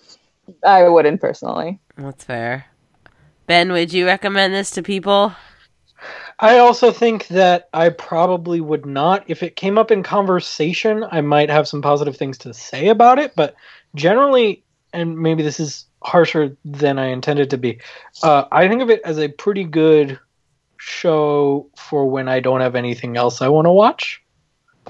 I 0.64 0.88
wouldn't 0.88 1.20
personally. 1.20 1.80
That's 1.96 2.22
fair. 2.22 2.66
Ben, 3.48 3.72
would 3.72 3.92
you 3.92 4.06
recommend 4.06 4.54
this 4.54 4.70
to 4.70 4.82
people? 4.84 5.34
I 6.38 6.58
also 6.58 6.92
think 6.92 7.26
that 7.28 7.68
I 7.74 7.88
probably 7.88 8.60
would 8.60 8.86
not. 8.86 9.24
If 9.26 9.42
it 9.42 9.56
came 9.56 9.76
up 9.76 9.90
in 9.90 10.04
conversation, 10.04 11.04
I 11.10 11.20
might 11.20 11.50
have 11.50 11.66
some 11.66 11.82
positive 11.82 12.16
things 12.16 12.38
to 12.38 12.54
say 12.54 12.90
about 12.90 13.18
it. 13.18 13.34
But 13.34 13.56
generally, 13.96 14.62
and 14.92 15.18
maybe 15.18 15.42
this 15.42 15.60
is 15.60 15.86
harsher 16.02 16.56
than 16.64 16.98
I 16.98 17.06
intended 17.06 17.50
to 17.50 17.58
be, 17.58 17.80
uh, 18.22 18.44
I 18.50 18.68
think 18.68 18.82
of 18.82 18.90
it 18.90 19.00
as 19.04 19.18
a 19.18 19.28
pretty 19.28 19.64
good 19.64 20.18
show 20.78 21.68
for 21.76 22.06
when 22.06 22.28
I 22.28 22.40
don't 22.40 22.60
have 22.60 22.74
anything 22.74 23.16
else 23.16 23.42
I 23.42 23.48
want 23.48 23.66
to 23.66 23.72
watch. 23.72 24.22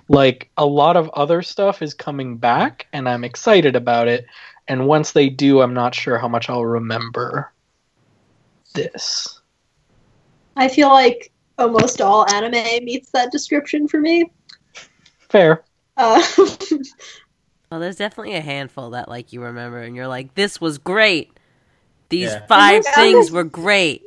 Like 0.09 0.51
a 0.57 0.65
lot 0.65 0.97
of 0.97 1.09
other 1.11 1.43
stuff 1.43 1.83
is 1.83 1.95
coming 1.95 2.37
back, 2.37 2.87
and 2.93 3.09
I'm 3.09 3.25
excited 3.25 3.77
about 3.77 4.09
it. 4.09 4.27
And 4.69 4.87
once 4.87 5.13
they 5.13 5.29
do, 5.29 5.61
I'm 5.61 5.75
not 5.75 5.95
sure 5.95 6.19
how 6.19 6.29
much 6.29 6.49
I'll 6.49 6.65
remember 6.65 7.53
this. 8.75 9.41
I 10.57 10.69
feel 10.69 10.89
like 10.89 11.33
almost 11.59 12.01
all 12.01 12.29
anime 12.31 12.85
meets 12.85 13.11
that 13.11 13.33
description 13.33 13.89
for 13.89 14.01
me. 14.01 14.31
Fair. 15.29 15.65
Uh, 15.97 16.23
Well, 17.71 17.81
there's 17.81 17.97
definitely 17.97 18.35
a 18.35 18.41
handful 18.41 18.91
that 18.91 19.09
like 19.09 19.33
you 19.33 19.41
remember, 19.43 19.79
and 19.81 19.95
you're 19.95 20.09
like, 20.09 20.35
"This 20.35 20.61
was 20.61 20.79
great. 20.79 21.31
These 22.09 22.31
Yeah. 22.31 22.47
five 22.47 22.83
Yeah. 22.85 22.95
things 22.95 23.31
were 23.31 23.45
great." 23.45 24.03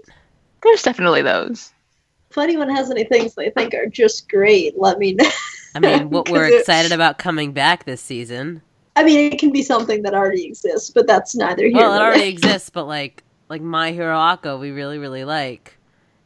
There's 0.64 0.82
definitely 0.84 1.22
those. 1.22 1.70
if 2.30 2.38
anyone 2.40 2.68
has 2.70 2.90
any 2.90 3.04
things 3.04 3.36
they 3.36 3.52
think 3.52 3.76
are 3.76 3.86
just 3.86 4.28
great, 4.28 4.74
let 4.80 4.98
me 4.98 5.14
know. 5.14 5.30
I 5.76 5.80
mean, 5.80 6.10
what 6.10 6.30
we're 6.30 6.48
it- 6.48 6.62
excited 6.62 6.92
about 6.92 7.20
coming 7.20 7.52
back 7.54 7.86
this 7.86 8.02
season. 8.02 8.64
I 8.96 9.04
mean, 9.04 9.32
it 9.32 9.38
can 9.40 9.52
be 9.52 9.62
something 9.62 10.02
that 10.02 10.14
already 10.16 10.46
exists, 10.46 10.90
but 10.90 11.06
that's 11.06 11.36
neither 11.36 11.64
here 11.66 11.76
Well, 11.78 11.94
it 11.94 12.02
already 12.02 12.28
exists, 12.30 12.70
but 12.72 12.86
like 12.88 13.24
like 13.50 13.62
My 13.62 13.92
Hero 13.92 14.18
Acca, 14.18 14.60
we 14.60 14.72
really 14.72 14.98
really 14.98 15.24
like, 15.26 15.78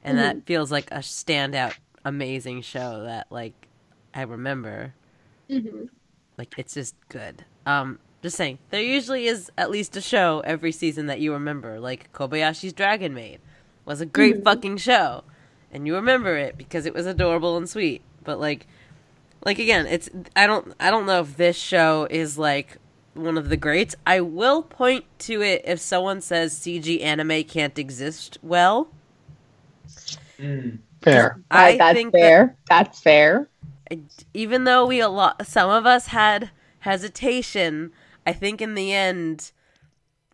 and 0.03 0.17
that 0.17 0.45
feels 0.45 0.71
like 0.71 0.89
a 0.91 0.99
standout, 0.99 1.73
amazing 2.05 2.61
show 2.61 3.03
that 3.03 3.27
like 3.29 3.67
I 4.13 4.21
remember. 4.23 4.93
Mhm. 5.49 5.89
Like 6.37 6.53
it's 6.57 6.73
just 6.73 6.95
good. 7.09 7.45
Um, 7.65 7.99
just 8.21 8.37
saying, 8.37 8.59
there 8.71 8.81
usually 8.81 9.25
is 9.27 9.51
at 9.57 9.69
least 9.71 9.95
a 9.97 10.01
show 10.01 10.41
every 10.45 10.71
season 10.71 11.07
that 11.07 11.19
you 11.19 11.33
remember. 11.33 11.79
Like 11.79 12.11
Kobayashi's 12.13 12.73
Dragon 12.73 13.13
Maid 13.13 13.39
was 13.85 14.01
a 14.01 14.05
great 14.05 14.37
Mhm. 14.37 14.43
fucking 14.43 14.77
show, 14.77 15.23
and 15.71 15.85
you 15.87 15.95
remember 15.95 16.35
it 16.37 16.57
because 16.57 16.85
it 16.85 16.93
was 16.93 17.05
adorable 17.05 17.57
and 17.57 17.69
sweet. 17.69 18.01
But 18.23 18.39
like, 18.39 18.67
like 19.45 19.59
again, 19.59 19.85
it's 19.87 20.09
I 20.35 20.47
don't 20.47 20.73
I 20.79 20.91
don't 20.91 21.05
know 21.05 21.21
if 21.21 21.37
this 21.37 21.57
show 21.57 22.07
is 22.09 22.37
like 22.37 22.77
one 23.13 23.37
of 23.37 23.49
the 23.49 23.57
greats. 23.57 23.95
I 24.05 24.21
will 24.21 24.61
point 24.61 25.05
to 25.19 25.41
it 25.41 25.61
if 25.65 25.79
someone 25.79 26.21
says 26.21 26.53
CG 26.53 27.01
anime 27.01 27.43
can't 27.45 27.77
exist 27.79 28.37
well. 28.43 28.89
Mm. 30.39 30.79
Fair. 31.01 31.39
I 31.49 31.77
that's 31.77 31.95
think 31.95 32.11
that- 32.13 32.19
fair. 32.19 32.55
That's 32.69 32.99
fair. 32.99 33.47
I- 33.91 34.01
even 34.33 34.63
though 34.63 34.85
we 34.85 34.99
a 34.99 35.09
lot 35.09 35.45
some 35.47 35.69
of 35.69 35.85
us 35.85 36.07
had 36.07 36.51
hesitation 36.79 37.91
i 38.25 38.33
think 38.33 38.61
in 38.61 38.75
the 38.75 38.93
end 38.93 39.51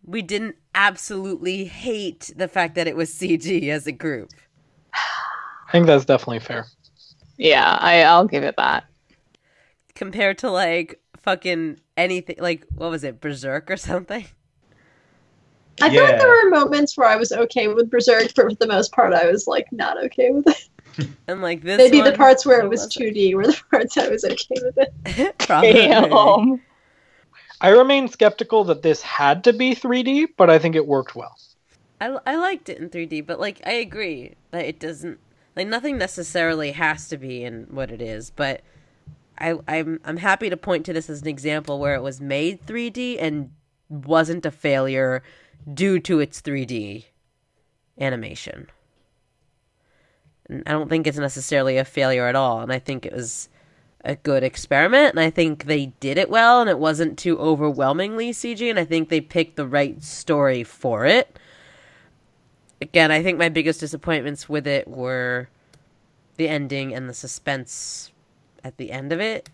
we 0.04 0.22
didn't 0.22 0.56
absolutely 0.74 1.64
hate 1.64 2.32
the 2.36 2.48
fact 2.48 2.74
that 2.74 2.86
it 2.86 2.96
was 2.96 3.10
cg 3.14 3.68
as 3.68 3.86
a 3.86 3.92
group 3.92 4.30
I 5.66 5.72
think 5.72 5.86
that's 5.86 6.04
definitely 6.04 6.38
fair. 6.38 6.66
Yeah, 7.36 7.76
I 7.80 8.02
I'll 8.02 8.26
give 8.28 8.44
it 8.44 8.54
that. 8.58 8.84
compared 9.94 10.38
to 10.38 10.50
like 10.50 11.00
fucking 11.22 11.80
anything 11.96 12.36
like 12.38 12.66
what 12.74 12.90
was 12.90 13.02
it 13.04 13.20
berserk 13.20 13.70
or 13.70 13.76
something 13.76 14.26
I 15.80 15.90
feel 15.90 16.04
like 16.04 16.18
there 16.18 16.28
were 16.28 16.50
moments 16.50 16.96
where 16.96 17.08
I 17.08 17.16
was 17.16 17.32
okay 17.32 17.66
with 17.68 17.90
Berserk, 17.90 18.32
but 18.36 18.44
for 18.44 18.54
the 18.54 18.66
most 18.66 18.92
part, 18.92 19.12
I 19.12 19.26
was 19.26 19.46
like 19.46 19.66
not 19.72 20.02
okay 20.04 20.30
with 20.30 20.46
it. 20.46 20.68
and 21.28 21.42
like 21.42 21.62
this 21.62 21.78
Maybe 21.78 22.00
the 22.00 22.16
parts 22.16 22.44
where 22.44 22.60
it 22.60 22.68
was 22.68 22.82
was 22.82 22.96
2D 22.96 23.34
were 23.34 23.46
the 23.46 23.60
parts 23.70 23.96
I 23.96 24.08
was 24.08 24.24
okay 24.24 24.56
with 24.62 24.78
it. 24.78 25.38
Probably. 25.38 25.72
Damn. 25.72 26.60
I 27.60 27.68
remain 27.68 28.08
skeptical 28.08 28.64
that 28.64 28.82
this 28.82 29.00
had 29.00 29.44
to 29.44 29.52
be 29.52 29.74
3D, 29.74 30.28
but 30.36 30.50
I 30.50 30.58
think 30.58 30.76
it 30.76 30.86
worked 30.86 31.14
well. 31.14 31.36
I, 32.00 32.18
I 32.26 32.36
liked 32.36 32.68
it 32.68 32.78
in 32.78 32.90
3D, 32.90 33.26
but 33.26 33.40
like 33.40 33.60
I 33.64 33.72
agree 33.72 34.34
that 34.50 34.66
it 34.66 34.78
doesn't 34.78 35.18
like 35.56 35.68
nothing 35.68 35.96
necessarily 35.96 36.72
has 36.72 37.08
to 37.08 37.16
be 37.16 37.44
in 37.44 37.66
what 37.70 37.90
it 37.90 38.02
is, 38.02 38.30
but 38.30 38.62
I 39.38 39.58
I'm 39.66 40.00
I'm 40.04 40.18
happy 40.18 40.50
to 40.50 40.56
point 40.56 40.84
to 40.86 40.92
this 40.92 41.08
as 41.08 41.22
an 41.22 41.28
example 41.28 41.78
where 41.78 41.94
it 41.94 42.02
was 42.02 42.20
made 42.20 42.66
3D 42.66 43.16
and 43.20 43.50
wasn't 43.88 44.46
a 44.46 44.50
failure 44.50 45.22
due 45.72 45.98
to 46.00 46.20
its 46.20 46.42
3D 46.42 47.04
animation. 47.98 48.68
I 50.50 50.72
don't 50.72 50.88
think 50.88 51.06
it's 51.06 51.18
necessarily 51.18 51.78
a 51.78 51.84
failure 51.84 52.26
at 52.26 52.36
all, 52.36 52.60
and 52.60 52.72
I 52.72 52.78
think 52.78 53.06
it 53.06 53.12
was 53.12 53.48
a 54.04 54.16
good 54.16 54.42
experiment, 54.42 55.14
and 55.14 55.20
I 55.20 55.30
think 55.30 55.64
they 55.64 55.86
did 56.00 56.18
it 56.18 56.28
well, 56.28 56.60
and 56.60 56.68
it 56.68 56.78
wasn't 56.78 57.18
too 57.18 57.38
overwhelmingly 57.38 58.32
CG, 58.32 58.68
and 58.68 58.78
I 58.78 58.84
think 58.84 59.08
they 59.08 59.20
picked 59.20 59.56
the 59.56 59.66
right 59.66 60.02
story 60.02 60.62
for 60.62 61.06
it 61.06 61.38
again, 62.84 63.10
I 63.10 63.22
think 63.22 63.38
my 63.38 63.48
biggest 63.48 63.80
disappointments 63.80 64.48
with 64.48 64.66
it 64.66 64.86
were 64.86 65.48
the 66.36 66.48
ending 66.48 66.94
and 66.94 67.08
the 67.08 67.14
suspense 67.14 68.12
at 68.62 68.76
the 68.76 68.92
end 68.92 69.12
of 69.12 69.20
it. 69.20 69.48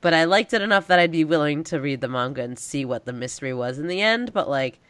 But 0.00 0.14
I 0.14 0.24
liked 0.24 0.52
it 0.52 0.62
enough 0.62 0.88
that 0.88 0.98
I'd 0.98 1.12
be 1.12 1.24
willing 1.24 1.62
to 1.64 1.80
read 1.80 2.00
the 2.00 2.08
manga 2.08 2.42
and 2.42 2.58
see 2.58 2.84
what 2.84 3.04
the 3.04 3.12
mystery 3.12 3.54
was 3.54 3.78
in 3.78 3.86
the 3.86 4.00
end. 4.00 4.32
But 4.32 4.48
like, 4.48 4.80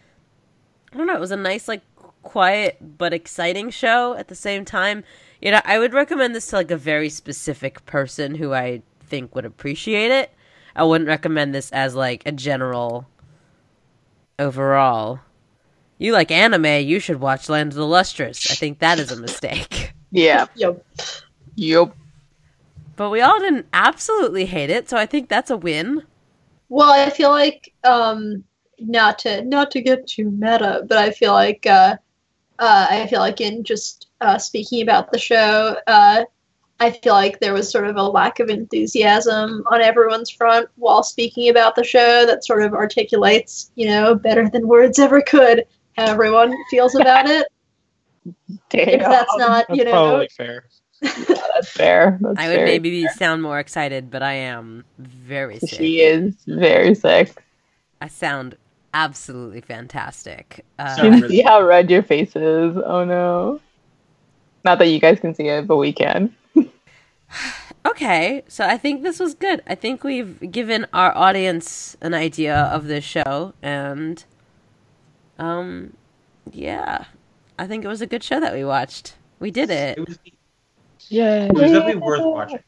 I 0.92 0.96
don't 0.96 1.06
know. 1.06 1.16
It 1.16 1.20
was 1.20 1.32
a 1.32 1.36
nice, 1.36 1.68
like, 1.68 1.82
quiet 2.22 2.98
but 2.98 3.12
exciting 3.12 3.70
show 3.70 4.14
at 4.14 4.28
the 4.28 4.34
same 4.34 4.64
time. 4.64 5.04
You 5.42 5.50
know, 5.50 5.60
I 5.64 5.80
would 5.80 5.92
recommend 5.92 6.36
this 6.36 6.46
to 6.46 6.56
like 6.56 6.70
a 6.70 6.76
very 6.76 7.08
specific 7.08 7.84
person 7.84 8.36
who 8.36 8.54
I 8.54 8.82
think 9.00 9.34
would 9.34 9.44
appreciate 9.44 10.12
it. 10.12 10.30
I 10.76 10.84
wouldn't 10.84 11.08
recommend 11.08 11.52
this 11.52 11.72
as 11.72 11.96
like 11.96 12.22
a 12.24 12.32
general 12.32 13.08
overall. 14.38 15.18
You 15.98 16.12
like 16.12 16.30
anime, 16.30 16.86
you 16.86 17.00
should 17.00 17.20
watch 17.20 17.48
Land 17.48 17.72
of 17.72 17.76
the 17.76 17.86
Lustrous. 17.86 18.50
I 18.52 18.54
think 18.54 18.78
that 18.78 19.00
is 19.00 19.10
a 19.10 19.20
mistake. 19.20 19.92
Yeah. 20.14 20.44
Yep. 20.56 20.84
Yup. 21.54 21.96
But 22.96 23.08
we 23.08 23.22
all 23.22 23.40
didn't 23.40 23.66
absolutely 23.72 24.44
hate 24.44 24.68
it, 24.68 24.90
so 24.90 24.98
I 24.98 25.06
think 25.06 25.30
that's 25.30 25.50
a 25.50 25.56
win. 25.56 26.02
Well, 26.68 26.90
I 26.90 27.08
feel 27.08 27.30
like 27.30 27.72
um, 27.82 28.44
not 28.78 29.18
to 29.20 29.42
not 29.42 29.70
to 29.70 29.80
get 29.80 30.06
too 30.06 30.30
meta, 30.30 30.84
but 30.86 30.98
I 30.98 31.12
feel 31.12 31.32
like 31.32 31.64
uh, 31.64 31.96
uh, 32.58 32.86
I 32.90 33.06
feel 33.06 33.20
like 33.20 33.40
in 33.40 33.64
just 33.64 34.08
uh, 34.22 34.38
speaking 34.38 34.82
about 34.82 35.12
the 35.12 35.18
show, 35.18 35.76
uh, 35.86 36.24
I 36.80 36.90
feel 36.90 37.12
like 37.12 37.38
there 37.40 37.52
was 37.52 37.70
sort 37.70 37.86
of 37.86 37.96
a 37.96 38.02
lack 38.02 38.40
of 38.40 38.48
enthusiasm 38.48 39.62
on 39.70 39.80
everyone's 39.82 40.30
front 40.30 40.68
while 40.76 41.02
speaking 41.02 41.48
about 41.48 41.76
the 41.76 41.84
show 41.84 42.24
that 42.26 42.44
sort 42.44 42.62
of 42.62 42.72
articulates, 42.72 43.70
you 43.76 43.86
know, 43.86 44.14
better 44.14 44.48
than 44.48 44.66
words 44.66 44.98
ever 44.98 45.20
could 45.20 45.64
how 45.96 46.06
everyone 46.06 46.54
feels 46.70 46.94
about 46.94 47.28
it. 47.28 47.46
Damn. 48.70 48.88
If 48.88 49.00
that's 49.00 49.36
not, 49.36 49.66
That's 49.68 49.78
you 49.78 49.84
know, 49.84 49.90
probably 49.92 50.28
fair. 50.28 50.64
That's 51.02 51.68
fair. 51.70 52.18
That's 52.20 52.38
I 52.38 52.48
would 52.48 52.64
maybe 52.64 53.02
fair. 53.04 53.12
sound 53.14 53.42
more 53.42 53.58
excited, 53.58 54.10
but 54.10 54.22
I 54.22 54.34
am 54.34 54.84
very 54.98 55.58
sick. 55.58 55.70
She 55.78 56.00
is 56.00 56.34
very 56.46 56.94
sick. 56.94 57.42
I 58.00 58.08
sound 58.08 58.56
absolutely 58.94 59.60
fantastic. 59.60 60.64
You 60.78 60.84
Uh, 60.84 60.96
Sound 60.96 61.00
can 61.12 61.20
really- 61.22 61.28
see 61.36 61.42
how 61.42 61.62
red 61.62 61.90
your 61.90 62.02
face 62.02 62.34
is. 62.36 62.76
Oh 62.76 63.04
no. 63.04 63.60
Not 64.64 64.78
that 64.78 64.88
you 64.88 65.00
guys 65.00 65.18
can 65.20 65.34
see 65.34 65.48
it, 65.48 65.66
but 65.66 65.76
we 65.76 65.92
can. 65.92 66.34
okay, 67.86 68.42
so 68.48 68.64
I 68.64 68.76
think 68.76 69.02
this 69.02 69.18
was 69.18 69.34
good. 69.34 69.62
I 69.66 69.74
think 69.74 70.04
we've 70.04 70.50
given 70.52 70.86
our 70.92 71.16
audience 71.16 71.96
an 72.00 72.14
idea 72.14 72.56
of 72.56 72.86
this 72.86 73.04
show, 73.04 73.54
and 73.62 74.24
um, 75.38 75.94
yeah, 76.52 77.04
I 77.58 77.66
think 77.66 77.84
it 77.84 77.88
was 77.88 78.00
a 78.00 78.06
good 78.06 78.22
show 78.22 78.38
that 78.40 78.52
we 78.54 78.64
watched. 78.64 79.14
We 79.40 79.50
did 79.50 79.70
it. 79.70 79.98
It 79.98 80.06
was, 80.06 80.18
it 80.24 80.32
Yeah. 81.08 81.48
was 81.52 81.62
definitely 81.72 81.96
worth 81.96 82.22
watching. 82.24 82.60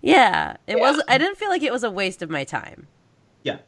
Yeah, 0.00 0.56
it 0.66 0.76
Yeah. 0.76 0.82
was. 0.90 1.02
I 1.08 1.18
didn't 1.18 1.36
feel 1.38 1.48
like 1.48 1.62
it 1.62 1.72
was 1.72 1.82
a 1.84 1.90
waste 1.90 2.22
of 2.22 2.30
my 2.30 2.44
time. 2.44 2.86
Yeah. 3.42 3.58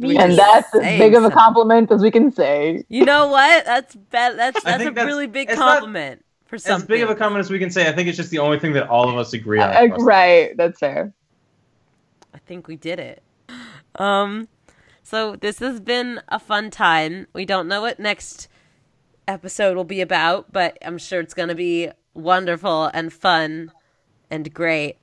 We 0.00 0.16
And 0.16 0.36
that's 0.36 0.74
as 0.74 0.82
saying 0.82 0.98
big 0.98 1.14
of 1.14 1.24
a 1.24 1.30
compliment 1.30 1.90
as 1.90 2.02
we 2.02 2.10
can 2.10 2.32
say. 2.32 2.84
You 2.88 3.04
know 3.04 3.28
what? 3.28 3.64
That's 3.64 3.94
bad. 3.94 4.38
That's 4.38 4.62
that's 4.62 4.82
a 4.82 4.90
that's- 4.90 5.06
really 5.06 5.26
big 5.26 5.50
it's 5.50 5.58
not 5.58 5.78
compliment 5.78 6.24
for 6.46 6.58
something. 6.58 6.82
As 6.82 6.88
big 6.88 7.02
of 7.02 7.10
a 7.10 7.14
comment 7.14 7.40
as 7.40 7.50
we 7.50 7.58
can 7.58 7.70
say, 7.70 7.88
I 7.88 7.92
think 7.92 8.08
it's 8.08 8.16
just 8.16 8.30
the 8.30 8.38
only 8.38 8.58
thing 8.58 8.72
that 8.72 8.88
all 8.88 9.08
of 9.08 9.16
us 9.16 9.32
agree 9.32 9.60
on. 9.60 9.70
Uh, 9.70 9.96
right, 9.96 10.56
that's 10.56 10.78
fair. 10.78 11.12
I 12.34 12.38
think 12.38 12.68
we 12.68 12.76
did 12.76 12.98
it. 12.98 13.22
Um, 13.94 14.46
so 15.02 15.34
this 15.34 15.58
has 15.58 15.80
been 15.80 16.20
a 16.28 16.38
fun 16.38 16.70
time. 16.70 17.26
We 17.32 17.44
don't 17.44 17.66
know 17.66 17.80
what 17.80 17.98
next 17.98 18.46
episode 19.26 19.76
will 19.76 19.82
be 19.82 20.00
about, 20.00 20.52
but 20.52 20.78
I'm 20.82 20.98
sure 20.98 21.18
it's 21.20 21.34
going 21.34 21.48
to 21.48 21.56
be 21.56 21.90
wonderful 22.14 22.90
and 22.94 23.12
fun 23.12 23.72
and 24.30 24.52
great. 24.52 24.98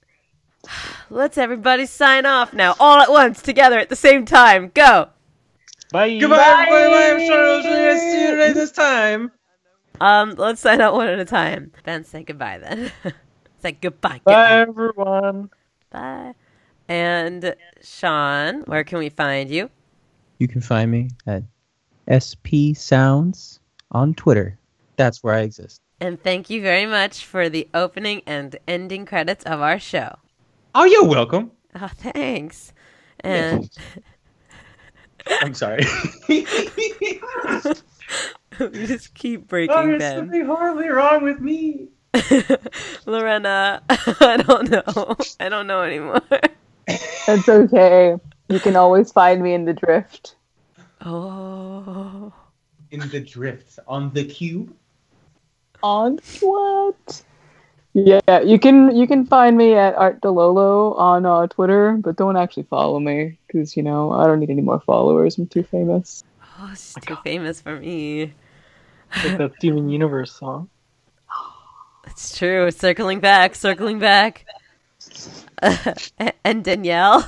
Let's 1.10 1.38
everybody 1.38 1.86
sign 1.86 2.26
off 2.26 2.54
now, 2.54 2.76
all 2.80 3.00
at 3.00 3.10
once, 3.10 3.42
together 3.42 3.80
at 3.80 3.90
the 3.90 3.96
same 3.96 4.26
time. 4.26 4.72
Go. 4.74 5.10
Bye. 5.92 6.18
Goodbye, 6.18 6.66
everybody. 6.70 7.24
I'm 7.24 7.28
sure 7.28 7.46
I 7.46 7.56
was 7.58 7.66
really 7.66 7.86
nice 7.86 8.02
to 8.02 8.12
see 8.12 8.22
you 8.22 8.32
today 8.32 8.54
this 8.54 8.72
time. 8.72 9.32
Um, 10.02 10.36
let's 10.38 10.62
sign 10.62 10.82
out 10.82 10.94
one 10.94 11.08
at 11.08 11.20
a 11.20 11.26
time. 11.26 11.72
Ben, 11.84 12.04
say 12.04 12.24
goodbye 12.24 12.58
then. 12.58 12.92
say 13.62 13.74
goodbye. 13.74 14.22
Bye, 14.24 14.34
goodbye. 14.34 14.52
everyone. 14.52 15.50
Bye. 15.92 16.34
And 16.88 17.56
Sean, 17.82 18.62
where 18.62 18.84
can 18.84 19.00
we 19.00 19.10
find 19.10 19.50
you? 19.50 19.70
You 20.40 20.48
can 20.48 20.62
find 20.62 20.92
me 20.92 21.10
at 21.26 21.44
SP 22.12 22.76
Sounds 22.76 23.60
on 23.92 24.14
Twitter. 24.14 24.60
That's 24.98 25.24
where 25.24 25.34
I 25.34 25.42
exist. 25.42 25.82
And 26.00 26.22
thank 26.22 26.50
you 26.50 26.62
very 26.62 26.86
much 26.86 27.26
for 27.26 27.48
the 27.48 27.68
opening 27.74 28.22
and 28.26 28.56
ending 28.68 29.06
credits 29.06 29.46
of 29.46 29.62
our 29.62 29.80
show. 29.80 30.18
Oh, 30.78 30.84
you're 30.84 31.06
welcome. 31.06 31.52
Oh, 31.74 31.88
thanks. 31.88 32.74
And 33.22 33.70
uh, 35.26 35.36
I'm 35.40 35.54
sorry. 35.54 35.86
we 36.28 36.44
just 38.86 39.14
keep 39.14 39.48
breaking 39.48 39.74
oh, 39.74 39.84
breaking 39.84 40.00
there's 40.00 40.00
Ben. 40.00 40.18
something 40.18 40.46
horribly 40.46 40.90
wrong 40.90 41.24
with 41.24 41.40
me. 41.40 41.88
Lorena, 43.06 43.84
I 43.90 44.44
don't 44.46 44.70
know. 44.70 45.16
I 45.40 45.48
don't 45.48 45.66
know 45.66 45.82
anymore. 45.82 46.22
That's 47.26 47.48
okay. 47.48 48.18
You 48.50 48.60
can 48.60 48.76
always 48.76 49.14
find 49.14 49.42
me 49.42 49.54
in 49.54 49.64
the 49.64 49.74
drift. 49.74 50.36
Oh. 51.00 52.34
In 52.92 53.00
the 53.00 53.22
drift 53.22 53.80
on 53.88 54.12
the 54.12 54.26
cube. 54.26 54.76
On 55.82 56.20
what? 56.42 57.24
Yeah, 57.98 58.42
you 58.42 58.60
can 58.60 58.94
you 58.94 59.08
can 59.08 59.26
find 59.26 59.56
me 59.56 59.74
at 59.74 59.96
Art 59.96 60.20
Delolo 60.20 61.00
on 61.00 61.26
uh, 61.26 61.48
Twitter, 61.48 61.94
but 61.94 62.18
don't 62.18 62.36
actually 62.36 62.64
follow 62.64 63.00
me 63.00 63.38
because 63.48 63.78
you 63.78 63.84
know 63.84 64.12
I 64.12 64.28
don't 64.28 64.42
need 64.42 64.50
any 64.50 64.62
more 64.62 64.82
followers. 64.82 65.38
I'm 65.38 65.48
too 65.48 65.64
famous. 65.64 66.22
Oh, 66.60 66.68
she's 66.72 66.96
too 66.96 67.16
famous 67.24 67.62
for 67.62 67.80
me. 67.80 68.34
Like 69.24 69.38
that 69.38 69.54
Steven 69.60 69.90
Universe 69.90 70.34
song. 70.34 70.70
It's 72.08 72.38
true. 72.38 72.70
Circling 72.70 73.22
back, 73.22 73.56
circling 73.56 73.98
back. 73.98 74.46
and 76.44 76.64
Danielle. 76.64 77.28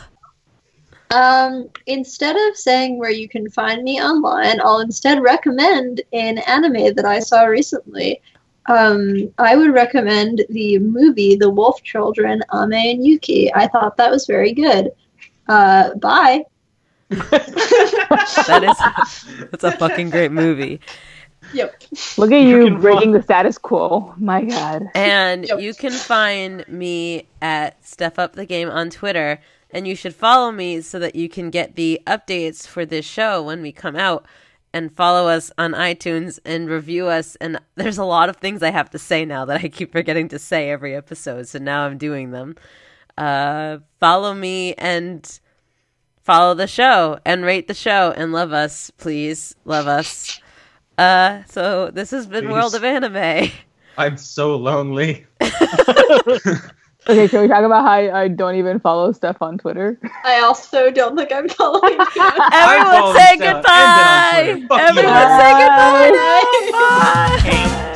Um, 1.11 1.70
instead 1.88 2.36
of 2.36 2.57
saying 2.57 2.99
where 2.99 3.09
you 3.09 3.30
can 3.30 3.49
find 3.49 3.84
me 3.84 4.01
online, 4.01 4.59
I'll 4.61 4.80
instead 4.80 5.22
recommend 5.22 6.01
an 6.13 6.39
anime 6.39 6.93
that 6.93 7.05
I 7.05 7.20
saw 7.20 7.45
recently. 7.45 8.22
Um, 8.68 9.32
I 9.38 9.55
would 9.55 9.74
recommend 9.74 10.45
the 10.49 10.80
movie 10.80 11.36
The 11.36 11.49
Wolf 11.49 11.82
Children, 11.84 12.41
Ame 12.53 12.74
and 12.74 13.05
Yuki. 13.05 13.53
I 13.53 13.68
thought 13.68 13.95
that 13.97 14.11
was 14.11 14.26
very 14.26 14.53
good. 14.53 14.91
Uh, 15.47 15.93
bye. 15.95 16.43
That 17.09 18.63
is 18.63 19.49
that's 19.51 19.63
a 19.63 19.72
fucking 19.72 20.09
great 20.09 20.32
movie. 20.32 20.82
Yep. 21.53 21.82
Look 22.18 22.32
at 22.32 22.41
You 22.41 22.65
you, 22.65 22.78
breaking 22.78 23.13
the 23.13 23.22
status 23.22 23.57
quo. 23.57 24.13
My 24.18 24.43
God. 24.43 24.89
And 24.93 25.47
Yep. 25.47 25.59
you 25.61 25.74
can 25.74 25.91
find 25.91 26.68
me 26.68 27.28
at 27.41 27.84
Step 27.86 28.20
Up 28.20 28.34
the 28.34 28.45
Game 28.45 28.70
on 28.70 28.89
Twitter. 28.89 29.39
And 29.72 29.88
you 29.88 29.95
should 29.95 30.15
follow 30.15 30.51
me 30.51 30.82
so 30.82 30.97
that 30.99 31.15
you 31.15 31.30
can 31.30 31.49
get 31.49 31.76
the 31.76 32.01
updates 32.07 32.65
for 32.68 32.86
this 32.86 33.05
show 33.05 33.43
when 33.43 33.61
we 33.61 33.72
come 33.72 33.95
out. 33.95 34.26
And 34.74 34.95
follow 34.95 35.28
us 35.28 35.51
on 35.57 35.72
iTunes 35.74 36.39
and 36.45 36.70
review 36.70 37.07
us. 37.07 37.36
And 37.38 37.59
there's 37.76 37.97
a 37.97 38.03
lot 38.05 38.30
of 38.30 38.38
things 38.38 38.61
I 38.61 38.72
have 38.72 38.89
to 38.91 38.99
say 38.99 39.26
now 39.26 39.45
that 39.45 39.63
I 39.63 39.70
keep 39.70 39.91
forgetting 39.91 40.28
to 40.30 40.39
say 40.39 40.70
every 40.70 40.95
episode. 40.95 41.47
So 41.47 41.57
now 41.59 41.86
I'm 41.86 41.97
doing 41.97 42.32
them. 42.32 42.55
Uh, 43.18 43.80
follow 43.99 44.34
me 44.34 44.74
and 44.76 45.39
follow 46.22 46.53
the 46.53 46.68
show 46.68 47.20
and 47.26 47.43
rate 47.43 47.68
the 47.68 47.74
show 47.74 48.13
and 48.15 48.32
love 48.32 48.53
us, 48.53 48.91
please. 48.91 49.55
Love 49.65 49.88
us. 49.88 50.39
Uh, 50.97 51.43
so 51.47 51.89
this 51.91 52.11
has 52.11 52.28
been 52.28 52.45
Please. 52.45 52.53
World 52.53 52.76
of 52.76 52.84
Anime. 52.84 53.51
I'm 53.97 54.18
so 54.18 54.55
lonely. 54.55 55.26
Okay, 57.10 57.30
can 57.30 57.41
we 57.41 57.47
talk 57.47 57.64
about 57.64 57.84
how 57.86 57.91
I, 57.91 58.24
I, 58.24 58.28
don't 58.28 58.55
even 58.55 58.80
follow 58.80 59.14
stuff 59.14 59.38
on 59.41 59.58
Twitter? 59.58 59.97
I 60.26 60.39
also 60.41 60.91
don't 60.91 61.16
think 61.16 61.32
I'm 61.32 61.47
following 61.47 61.93
Everyone 62.51 63.16
say 63.16 63.38
goodbye. 63.38 64.68
Everyone 64.72 65.30
say 65.39 65.51
goodbye. 65.55 66.12
Bye. 66.12 66.70
Bye. 66.72 67.74
Bye. 67.82 67.93